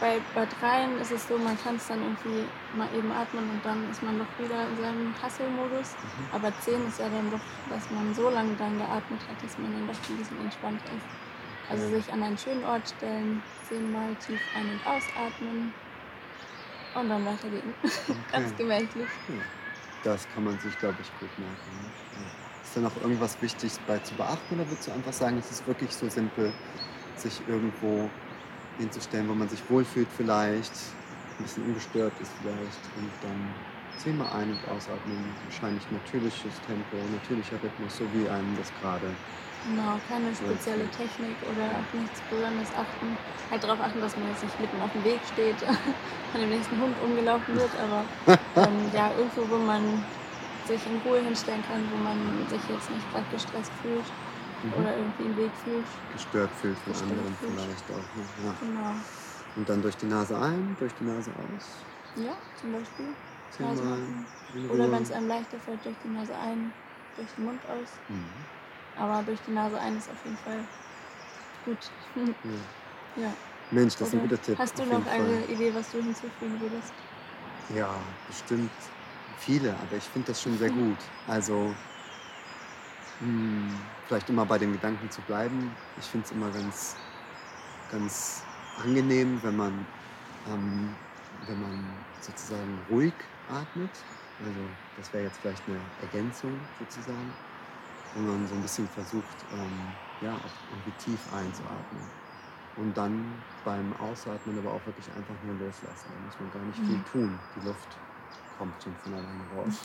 bei, 0.00 0.20
bei 0.34 0.46
dreien 0.60 0.98
ist 1.00 1.12
es 1.12 1.26
so, 1.28 1.38
man 1.38 1.56
kann 1.58 1.76
es 1.76 1.88
dann 1.88 2.02
irgendwie 2.02 2.44
mal 2.76 2.88
eben 2.94 3.10
atmen 3.12 3.48
und 3.50 3.64
dann 3.64 3.90
ist 3.90 4.02
man 4.02 4.18
doch 4.18 4.28
wieder 4.38 4.68
in 4.68 4.76
seinem 4.76 5.14
Hasselmodus. 5.22 5.94
Mhm. 5.94 6.34
Aber 6.34 6.52
zehn 6.60 6.86
ist 6.86 6.98
ja 6.98 7.08
dann 7.08 7.30
doch, 7.30 7.40
dass 7.70 7.90
man 7.90 8.14
so 8.14 8.30
lange 8.30 8.54
dann 8.56 8.76
geatmet 8.76 9.20
hat, 9.28 9.42
dass 9.42 9.56
man 9.58 9.72
dann 9.72 9.86
doch 9.86 10.10
ein 10.10 10.16
bisschen 10.16 10.40
entspannt 10.40 10.80
ist. 10.84 11.25
Also 11.68 11.88
sich 11.88 12.12
an 12.12 12.22
einen 12.22 12.38
schönen 12.38 12.64
Ort 12.64 12.88
stellen, 12.96 13.42
zehnmal 13.68 14.14
tief 14.16 14.40
ein- 14.54 14.70
und 14.70 14.86
ausatmen 14.86 15.74
und 16.94 17.08
dann 17.08 17.24
weitergehen. 17.26 17.74
Okay. 18.08 18.16
Ganz 18.32 18.56
gemächlich. 18.56 19.08
Ja. 19.28 19.34
Das 20.04 20.28
kann 20.34 20.44
man 20.44 20.58
sich, 20.60 20.78
glaube 20.78 20.96
ich, 21.00 21.08
gut 21.18 21.38
merken. 21.38 21.82
Ne? 21.82 21.90
Ja. 22.12 22.62
Ist 22.62 22.76
da 22.76 22.80
noch 22.80 22.96
irgendwas 23.02 23.40
wichtig 23.42 23.72
bei 23.86 23.98
zu 23.98 24.14
beachten 24.14 24.54
oder 24.54 24.68
würdest 24.68 24.86
du 24.86 24.92
einfach 24.92 25.12
sagen, 25.12 25.38
es 25.38 25.50
ist 25.50 25.66
wirklich 25.66 25.90
so 25.90 26.08
simpel, 26.08 26.52
sich 27.16 27.40
irgendwo 27.48 28.08
hinzustellen, 28.78 29.28
wo 29.28 29.34
man 29.34 29.48
sich 29.48 29.60
wohlfühlt 29.68 30.08
vielleicht, 30.16 30.72
ein 31.38 31.42
bisschen 31.42 31.64
ungestört 31.64 32.12
ist 32.20 32.30
vielleicht 32.40 32.80
und 32.96 33.10
dann 33.22 33.54
zehnmal 33.96 34.28
ein- 34.32 34.50
und 34.50 34.68
ausatmen, 34.68 35.34
wahrscheinlich 35.44 35.84
natürliches 35.90 36.60
Tempo, 36.66 36.96
natürlicher 37.12 37.56
Rhythmus, 37.62 37.96
so 37.96 38.04
wie 38.12 38.28
einem 38.28 38.56
das 38.56 38.72
gerade 38.80 39.08
Genau, 39.66 39.98
keine 40.06 40.30
spezielle 40.30 40.86
Technik 40.94 41.34
oder 41.42 41.66
auf 41.74 41.90
nichts 41.92 42.22
Besonderes 42.30 42.70
achten. 42.70 43.18
Halt 43.50 43.64
darauf 43.64 43.80
achten, 43.80 44.00
dass 44.00 44.16
man 44.16 44.28
jetzt 44.30 44.44
nicht 44.44 44.60
mitten 44.60 44.80
auf 44.80 44.92
dem 44.92 45.02
Weg 45.02 45.18
steht, 45.32 45.58
von 46.30 46.40
dem 46.40 46.50
nächsten 46.50 46.78
Hund 46.80 46.94
umgelaufen 47.02 47.56
wird, 47.56 47.70
aber 47.82 48.04
ähm, 48.62 48.78
ja, 48.94 49.10
irgendwo, 49.18 49.42
wo 49.50 49.58
man 49.58 49.82
sich 50.66 50.80
in 50.86 51.02
Ruhe 51.02 51.18
hinstellen 51.18 51.62
kann, 51.66 51.82
wo 51.90 51.98
man 51.98 52.46
sich 52.46 52.62
jetzt 52.70 52.90
nicht 52.90 53.10
gerade 53.10 53.26
gestresst 53.32 53.72
fühlt 53.82 54.06
mhm. 54.62 54.72
oder 54.78 54.96
irgendwie 54.96 55.24
im 55.24 55.36
Weg 55.36 55.50
fühlt. 55.64 55.86
gestört 56.12 56.50
fühlt 56.60 56.78
von 56.78 56.92
Gestört 56.92 57.10
anderen 57.10 57.34
fühlt. 57.34 57.52
vielleicht 57.58 57.86
auch. 57.90 58.08
Ja. 58.46 58.54
Genau. 58.60 58.94
Und 59.56 59.68
dann 59.68 59.82
durch 59.82 59.96
die 59.96 60.06
Nase 60.06 60.38
ein, 60.38 60.76
durch 60.78 60.92
die 60.94 61.04
Nase 61.04 61.30
aus. 61.30 61.82
Ja, 62.14 62.34
zum 62.60 62.72
Beispiel. 62.72 63.06
Zehnmal 63.50 63.98
in 64.54 64.70
Oder 64.70 64.90
wenn 64.92 65.02
es 65.02 65.10
einem 65.10 65.28
leichter 65.28 65.58
fällt, 65.58 65.84
durch 65.84 65.96
die 66.04 66.08
Nase 66.08 66.36
ein, 66.36 66.72
durch 67.16 67.32
den 67.34 67.44
Mund 67.44 67.60
aus. 67.66 67.88
Mhm. 68.08 68.46
Aber 68.96 69.22
durch 69.22 69.40
die 69.46 69.52
Nase 69.52 69.78
ein 69.78 69.96
ist 69.96 70.08
auf 70.08 70.24
jeden 70.24 70.36
Fall 70.38 70.64
gut. 71.64 71.90
Ja. 72.16 73.22
ja. 73.22 73.32
Mensch, 73.70 73.96
das 73.96 74.08
ist 74.08 74.14
ein 74.14 74.20
Oder 74.20 74.28
guter 74.28 74.42
Tipp. 74.42 74.58
Hast 74.58 74.78
du 74.78 74.84
noch 74.84 75.06
eine 75.06 75.44
Fall. 75.44 75.50
Idee, 75.50 75.74
was 75.74 75.90
du 75.90 76.02
hinzufügen 76.02 76.60
würdest? 76.60 76.92
Ja, 77.74 77.94
bestimmt 78.28 78.70
viele, 79.38 79.72
aber 79.72 79.96
ich 79.96 80.04
finde 80.04 80.28
das 80.28 80.40
schon 80.40 80.56
sehr 80.56 80.70
Mhm. 80.70 80.90
gut. 80.90 80.98
Also 81.26 81.74
hm, 83.20 83.68
vielleicht 84.06 84.28
immer 84.28 84.46
bei 84.46 84.58
dem 84.58 84.72
Gedanken 84.72 85.10
zu 85.10 85.20
bleiben. 85.22 85.72
Ich 85.98 86.06
finde 86.06 86.26
es 86.26 86.32
immer 86.32 86.50
ganz, 86.50 86.96
ganz 87.90 88.42
angenehm, 88.76 89.40
wenn 89.42 89.56
man, 89.56 89.86
ähm, 90.46 90.94
wenn 91.46 91.60
man 91.60 92.04
sozusagen 92.20 92.78
ruhig 92.90 93.14
atmet. 93.48 94.06
Also 94.38 94.76
das 94.94 95.12
wäre 95.12 95.24
jetzt 95.24 95.38
vielleicht 95.38 95.68
eine 95.68 95.92
Ergänzung 95.98 96.68
sozusagen. 96.74 97.38
Wenn 98.12 98.24
man 98.26 98.46
so 98.46 98.54
ein 98.54 98.62
bisschen 98.62 98.88
versucht, 98.88 99.46
ähm, 99.50 99.94
ja, 100.20 100.42
auch 100.44 100.64
irgendwie 100.68 100.92
tief 100.92 101.28
einzuatmen. 101.28 102.12
Und 102.74 102.94
dann 102.98 103.44
beim 103.64 103.92
Ausatmen 103.94 104.58
aber 104.58 104.72
auch 104.74 104.86
wirklich 104.86 105.12
einfach 105.12 105.40
nur 105.42 105.54
loslassen. 105.54 106.12
Da 106.12 106.20
muss 106.20 106.38
man 106.38 106.50
gar 106.50 106.64
nicht 106.64 106.84
viel 106.84 106.98
Mhm. 106.98 107.04
tun. 107.04 107.48
Die 107.54 107.60
Luft 107.60 108.02
kommt 108.52 108.82
schon 108.82 108.96
von 108.96 109.14
alleine 109.14 109.48
raus. 109.48 109.82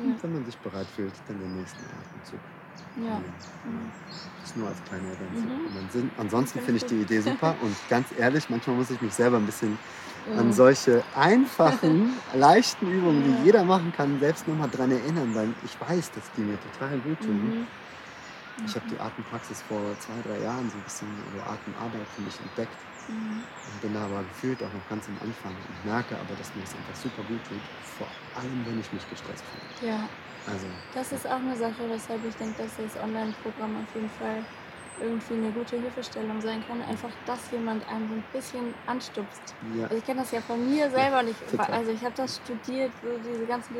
Und 0.00 0.22
wenn 0.22 0.32
man 0.32 0.44
sich 0.44 0.60
bereit 0.62 0.90
fühlt, 0.90 1.28
dann 1.28 1.40
den 1.40 1.52
nächsten 1.52 1.86
Atemzug. 1.86 2.52
Ja. 2.96 3.02
nehmen. 3.18 3.24
Das 4.40 4.50
ist 4.50 4.56
nur 4.56 4.68
als 4.68 4.76
kleine 4.88 5.08
Ergänzung. 5.08 5.50
Mhm. 6.02 6.10
Ansonsten 6.18 6.60
Finde 6.60 6.76
ich 6.78 6.84
die 6.86 7.00
Idee 7.00 7.20
super 7.20 7.54
und 7.62 7.74
ganz 7.88 8.06
ehrlich, 8.18 8.48
manchmal 8.50 8.76
muss 8.76 8.90
ich 8.90 9.00
mich 9.00 9.12
selber 9.14 9.38
ein 9.38 9.46
bisschen 9.46 9.78
an 10.36 10.46
Mhm. 10.48 10.52
solche 10.52 11.02
einfachen, 11.14 12.14
leichten 12.34 12.90
Übungen, 12.90 13.24
Ja. 13.30 13.36
die 13.40 13.46
jeder 13.46 13.64
machen 13.64 13.92
kann, 13.96 14.18
selbst 14.20 14.48
nochmal 14.48 14.70
dran 14.70 14.90
erinnern, 14.90 15.34
weil 15.34 15.48
ich 15.64 15.78
weiß, 15.80 16.10
dass 16.12 16.24
die 16.36 16.42
mir 16.42 16.58
total 16.72 16.98
gut 16.98 17.20
tun. 17.20 17.44
Mhm. 17.44 17.66
Ich 18.66 18.74
habe 18.74 18.86
die 18.88 18.98
Atempraxis 18.98 19.60
vor 19.68 19.80
zwei, 20.00 20.14
drei 20.26 20.42
Jahren 20.42 20.70
so 20.70 20.76
ein 20.78 20.82
bisschen, 20.84 21.08
oder 21.34 21.42
Atemarbeit 21.50 22.06
für 22.14 22.22
mich 22.22 22.38
entdeckt 22.40 22.72
Mhm. 23.08 23.44
und 23.66 23.80
bin 23.80 23.94
da 23.94 24.04
aber 24.06 24.24
gefühlt 24.24 24.62
auch 24.62 24.72
noch 24.72 24.86
ganz 24.86 25.08
am 25.08 25.18
Anfang 25.18 25.64
und 25.64 25.84
merke 25.84 26.18
aber, 26.18 26.36
dass 26.36 26.54
mir 26.54 26.62
das 26.62 26.74
einfach 26.76 26.94
super 26.96 27.24
gut 27.24 27.44
tut, 27.46 27.70
vor 27.80 28.20
allem, 28.32 28.66
wenn 28.66 28.78
ich 28.78 28.92
mich 28.92 29.08
gestresst 29.08 29.48
fühle. 29.48 29.70
Ja, 29.80 30.08
Also, 30.46 30.66
das 30.92 31.12
ist 31.12 31.26
auch 31.26 31.36
eine 31.38 31.56
Sache, 31.56 31.88
weshalb 31.90 32.24
ich 32.24 32.36
denke, 32.36 32.62
dass 32.62 32.76
das 32.76 32.96
Online-Programm 32.96 33.76
auf 33.84 33.94
jeden 33.94 34.10
Fall 34.10 34.46
irgendwie 34.96 35.34
eine 35.34 35.52
gute 35.52 35.76
Hilfestellung 35.78 36.40
sein 36.40 36.62
kann. 36.62 36.82
Einfach, 36.82 37.16
dass 37.24 37.50
jemand 37.50 37.88
einen 37.88 38.08
so 38.08 38.14
ein 38.16 38.28
bisschen 38.30 38.74
anstupst. 38.86 39.56
ja, 39.60 39.88
Also 39.88 39.98
ich 39.98 40.04
kenne 40.04 40.20
das 40.22 40.30
ja 40.30 40.42
von 40.42 40.64
mir 40.64 40.90
selber 40.90 41.22
nicht. 41.22 41.42
total. 41.46 41.66
Also 41.72 41.90
ich 41.92 42.04
habe 42.04 42.14
das 42.14 42.36
studiert, 42.38 42.96
so 43.02 43.18
diese 43.18 43.46
ganzen 43.46 43.74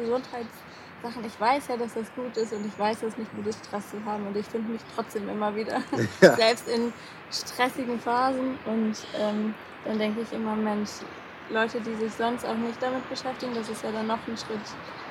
Gesundheitssachen. 1.04 1.24
Ich 1.26 1.40
weiß 1.40 1.68
ja, 1.68 1.76
dass 1.76 1.94
das 1.94 2.12
gut 2.14 2.36
ist 2.36 2.52
und 2.52 2.66
ich 2.66 2.78
weiß, 2.78 3.00
dass 3.00 3.12
es 3.12 3.18
nicht 3.18 3.34
gut 3.36 3.46
ist, 3.46 3.64
Stress 3.66 3.90
zu 3.90 3.96
haben. 4.04 4.26
Und 4.26 4.36
ich 4.36 4.46
finde 4.46 4.72
mich 4.72 4.80
trotzdem 4.94 5.28
immer 5.28 5.54
wieder, 5.54 5.82
ja, 6.20 6.34
selbst 6.34 6.68
in 6.68 6.92
stressigen 7.30 8.00
Phasen. 8.00 8.58
Und 8.66 8.96
ähm, 9.18 9.54
dann 9.84 9.98
denke 9.98 10.22
ich 10.22 10.32
immer, 10.32 10.54
Mensch, 10.56 10.90
Leute, 11.50 11.80
die 11.80 11.94
sich 11.96 12.12
sonst 12.12 12.44
auch 12.46 12.54
nicht 12.54 12.82
damit 12.82 13.08
beschäftigen, 13.10 13.54
das 13.54 13.68
ist 13.68 13.82
ja 13.84 13.92
dann 13.92 14.06
noch 14.06 14.18
ein 14.26 14.36
Schritt 14.36 14.60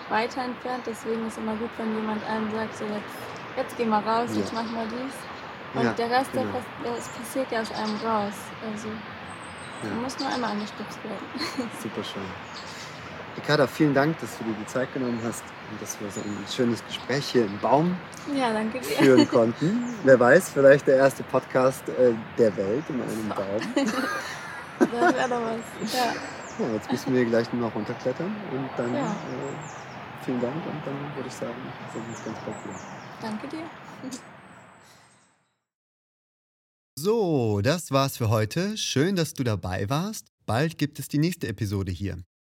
weiter 0.09 0.43
entfernt. 0.43 0.83
Deswegen 0.85 1.27
ist 1.27 1.37
immer 1.37 1.55
gut, 1.55 1.69
wenn 1.77 1.95
jemand 1.95 2.23
einem 2.27 2.51
sagt, 2.53 2.77
so 2.77 2.85
jetzt, 2.85 3.15
jetzt 3.57 3.77
geh 3.77 3.85
mal 3.85 4.01
raus, 4.01 4.29
Ja. 4.33 4.39
jetzt 4.39 4.53
mach 4.53 4.69
mal 4.71 4.87
dies. 4.87 5.13
Und 5.75 5.83
Ja, 5.85 5.93
der 5.93 6.09
Rest, 6.11 6.33
der, 6.35 6.43
genau. 6.43 6.55
pass- 6.55 6.83
das 6.95 7.07
passiert 7.09 7.51
ja 7.51 7.61
aus 7.61 7.71
einem 7.71 7.95
raus. 8.05 8.33
Also 8.71 8.89
man 9.81 9.91
ja. 9.95 10.01
muss 10.03 10.19
nur 10.19 10.29
einmal 10.29 10.51
angestupst 10.51 10.99
werden. 11.03 11.69
Super 11.81 12.03
schön. 12.03 12.21
Ricarda, 13.37 13.65
vielen 13.67 13.93
Dank, 13.93 14.19
dass 14.19 14.37
du 14.37 14.43
dir 14.43 14.53
die 14.59 14.65
Zeit 14.67 14.93
genommen 14.93 15.19
hast 15.23 15.43
und 15.71 15.81
dass 15.81 15.99
wir 15.99 16.09
so 16.11 16.21
ein 16.21 16.37
schönes 16.49 16.85
Gespräch 16.85 17.25
hier 17.29 17.45
im 17.45 17.57
Baum 17.59 17.95
Ja, 18.35 18.53
danke 18.53 18.79
dir. 18.79 18.85
führen 18.95 19.27
konnten. 19.27 19.83
Wer 20.03 20.19
weiß, 20.19 20.49
vielleicht 20.49 20.85
der 20.87 20.97
erste 20.97 21.23
Podcast 21.23 21.87
äh, 21.89 22.13
der 22.37 22.55
Welt 22.57 22.83
in 22.89 23.01
einem 23.01 23.29
Baum. 23.29 23.85
Das 24.79 24.91
wäre 24.91 25.29
doch 25.29 25.41
was. 25.41 25.93
Ja, 25.93 26.13
Ja, 26.59 26.73
jetzt 26.73 26.91
müssen 26.91 27.13
wir 27.15 27.25
gleich 27.25 27.51
nur 27.53 27.67
noch 27.67 27.75
runterklettern 27.75 28.35
und 28.51 28.69
dann 28.77 28.93
Ja. 28.93 29.07
äh, 29.11 30.23
vielen 30.25 30.39
Dank 30.41 30.55
und 30.55 30.81
dann 30.85 31.15
würde 31.15 31.27
ich 31.27 31.33
sagen, 31.33 31.55
sehen 31.93 32.03
wir 32.03 32.09
uns 32.09 32.23
ganz 32.25 32.37
bald 32.45 32.63
wieder. 32.65 32.79
danke 33.21 33.47
dir. 33.47 33.63
So, 36.95 37.61
das 37.61 37.91
war's 37.91 38.17
für 38.17 38.29
heute. 38.29 38.77
Schön, 38.77 39.15
dass 39.15 39.33
du 39.33 39.43
dabei 39.43 39.89
warst. 39.89 40.27
Bald 40.45 40.77
gibt 40.77 40.99
es 40.99 41.07
die 41.07 41.17
nächste 41.17 41.47
Episode 41.47 41.91
hier. 41.91 42.17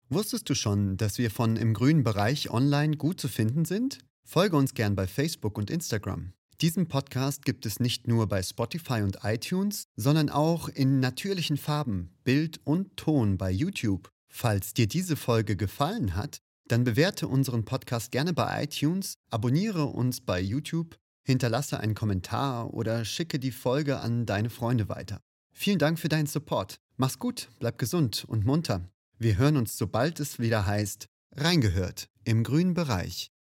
Wusstest 0.09 0.49
du 0.49 0.55
schon, 0.55 0.97
dass 0.97 1.17
wir 1.17 1.31
von 1.31 1.55
im 1.55 1.73
grünen 1.73 2.03
Bereich 2.03 2.51
online 2.51 2.95
gut 2.97 3.19
zu 3.19 3.27
finden 3.27 3.65
sind? 3.65 3.99
Folge 4.23 4.55
uns 4.55 4.73
gern 4.73 4.95
bei 4.95 5.07
Facebook 5.07 5.57
und 5.57 5.69
Instagram. 5.69 6.33
Diesen 6.61 6.87
Podcast 6.87 7.43
gibt 7.43 7.65
es 7.65 7.79
nicht 7.79 8.07
nur 8.07 8.27
bei 8.27 8.41
Spotify 8.41 9.01
und 9.01 9.19
iTunes, 9.23 9.87
sondern 9.95 10.29
auch 10.29 10.69
in 10.69 10.99
natürlichen 10.99 11.57
Farben, 11.57 12.13
Bild 12.23 12.59
und 12.63 12.95
Ton 12.97 13.37
bei 13.37 13.51
YouTube. 13.51 14.09
Falls 14.29 14.73
dir 14.73 14.87
diese 14.87 15.15
Folge 15.15 15.55
gefallen 15.55 16.15
hat, 16.15 16.37
dann 16.67 16.83
bewerte 16.83 17.27
unseren 17.27 17.65
Podcast 17.65 18.11
gerne 18.11 18.33
bei 18.33 18.63
iTunes, 18.63 19.15
abonniere 19.31 19.85
uns 19.85 20.21
bei 20.21 20.39
YouTube 20.39 20.97
Hinterlasse 21.25 21.79
einen 21.79 21.95
Kommentar 21.95 22.73
oder 22.73 23.03
schicke 23.03 23.39
die 23.39 23.51
Folge 23.51 23.99
an 23.99 24.27
deine 24.27 24.51
Freunde 24.51 24.87
weiter. 24.89 25.21
Vielen 25.51 25.79
Dank 25.79 25.97
für 25.97 26.09
deinen 26.09 26.27
Support. 26.27 26.75
Mach's 26.97 27.17
gut, 27.17 27.49
bleib 27.59 27.79
gesund 27.79 28.25
und 28.27 28.45
munter. 28.45 28.87
Wir 29.17 29.37
hören 29.37 29.55
uns, 29.55 29.77
sobald 29.77 30.19
es 30.19 30.39
wieder 30.39 30.65
heißt, 30.65 31.07
reingehört 31.35 32.09
im 32.25 32.43
grünen 32.43 32.73
Bereich. 32.73 33.31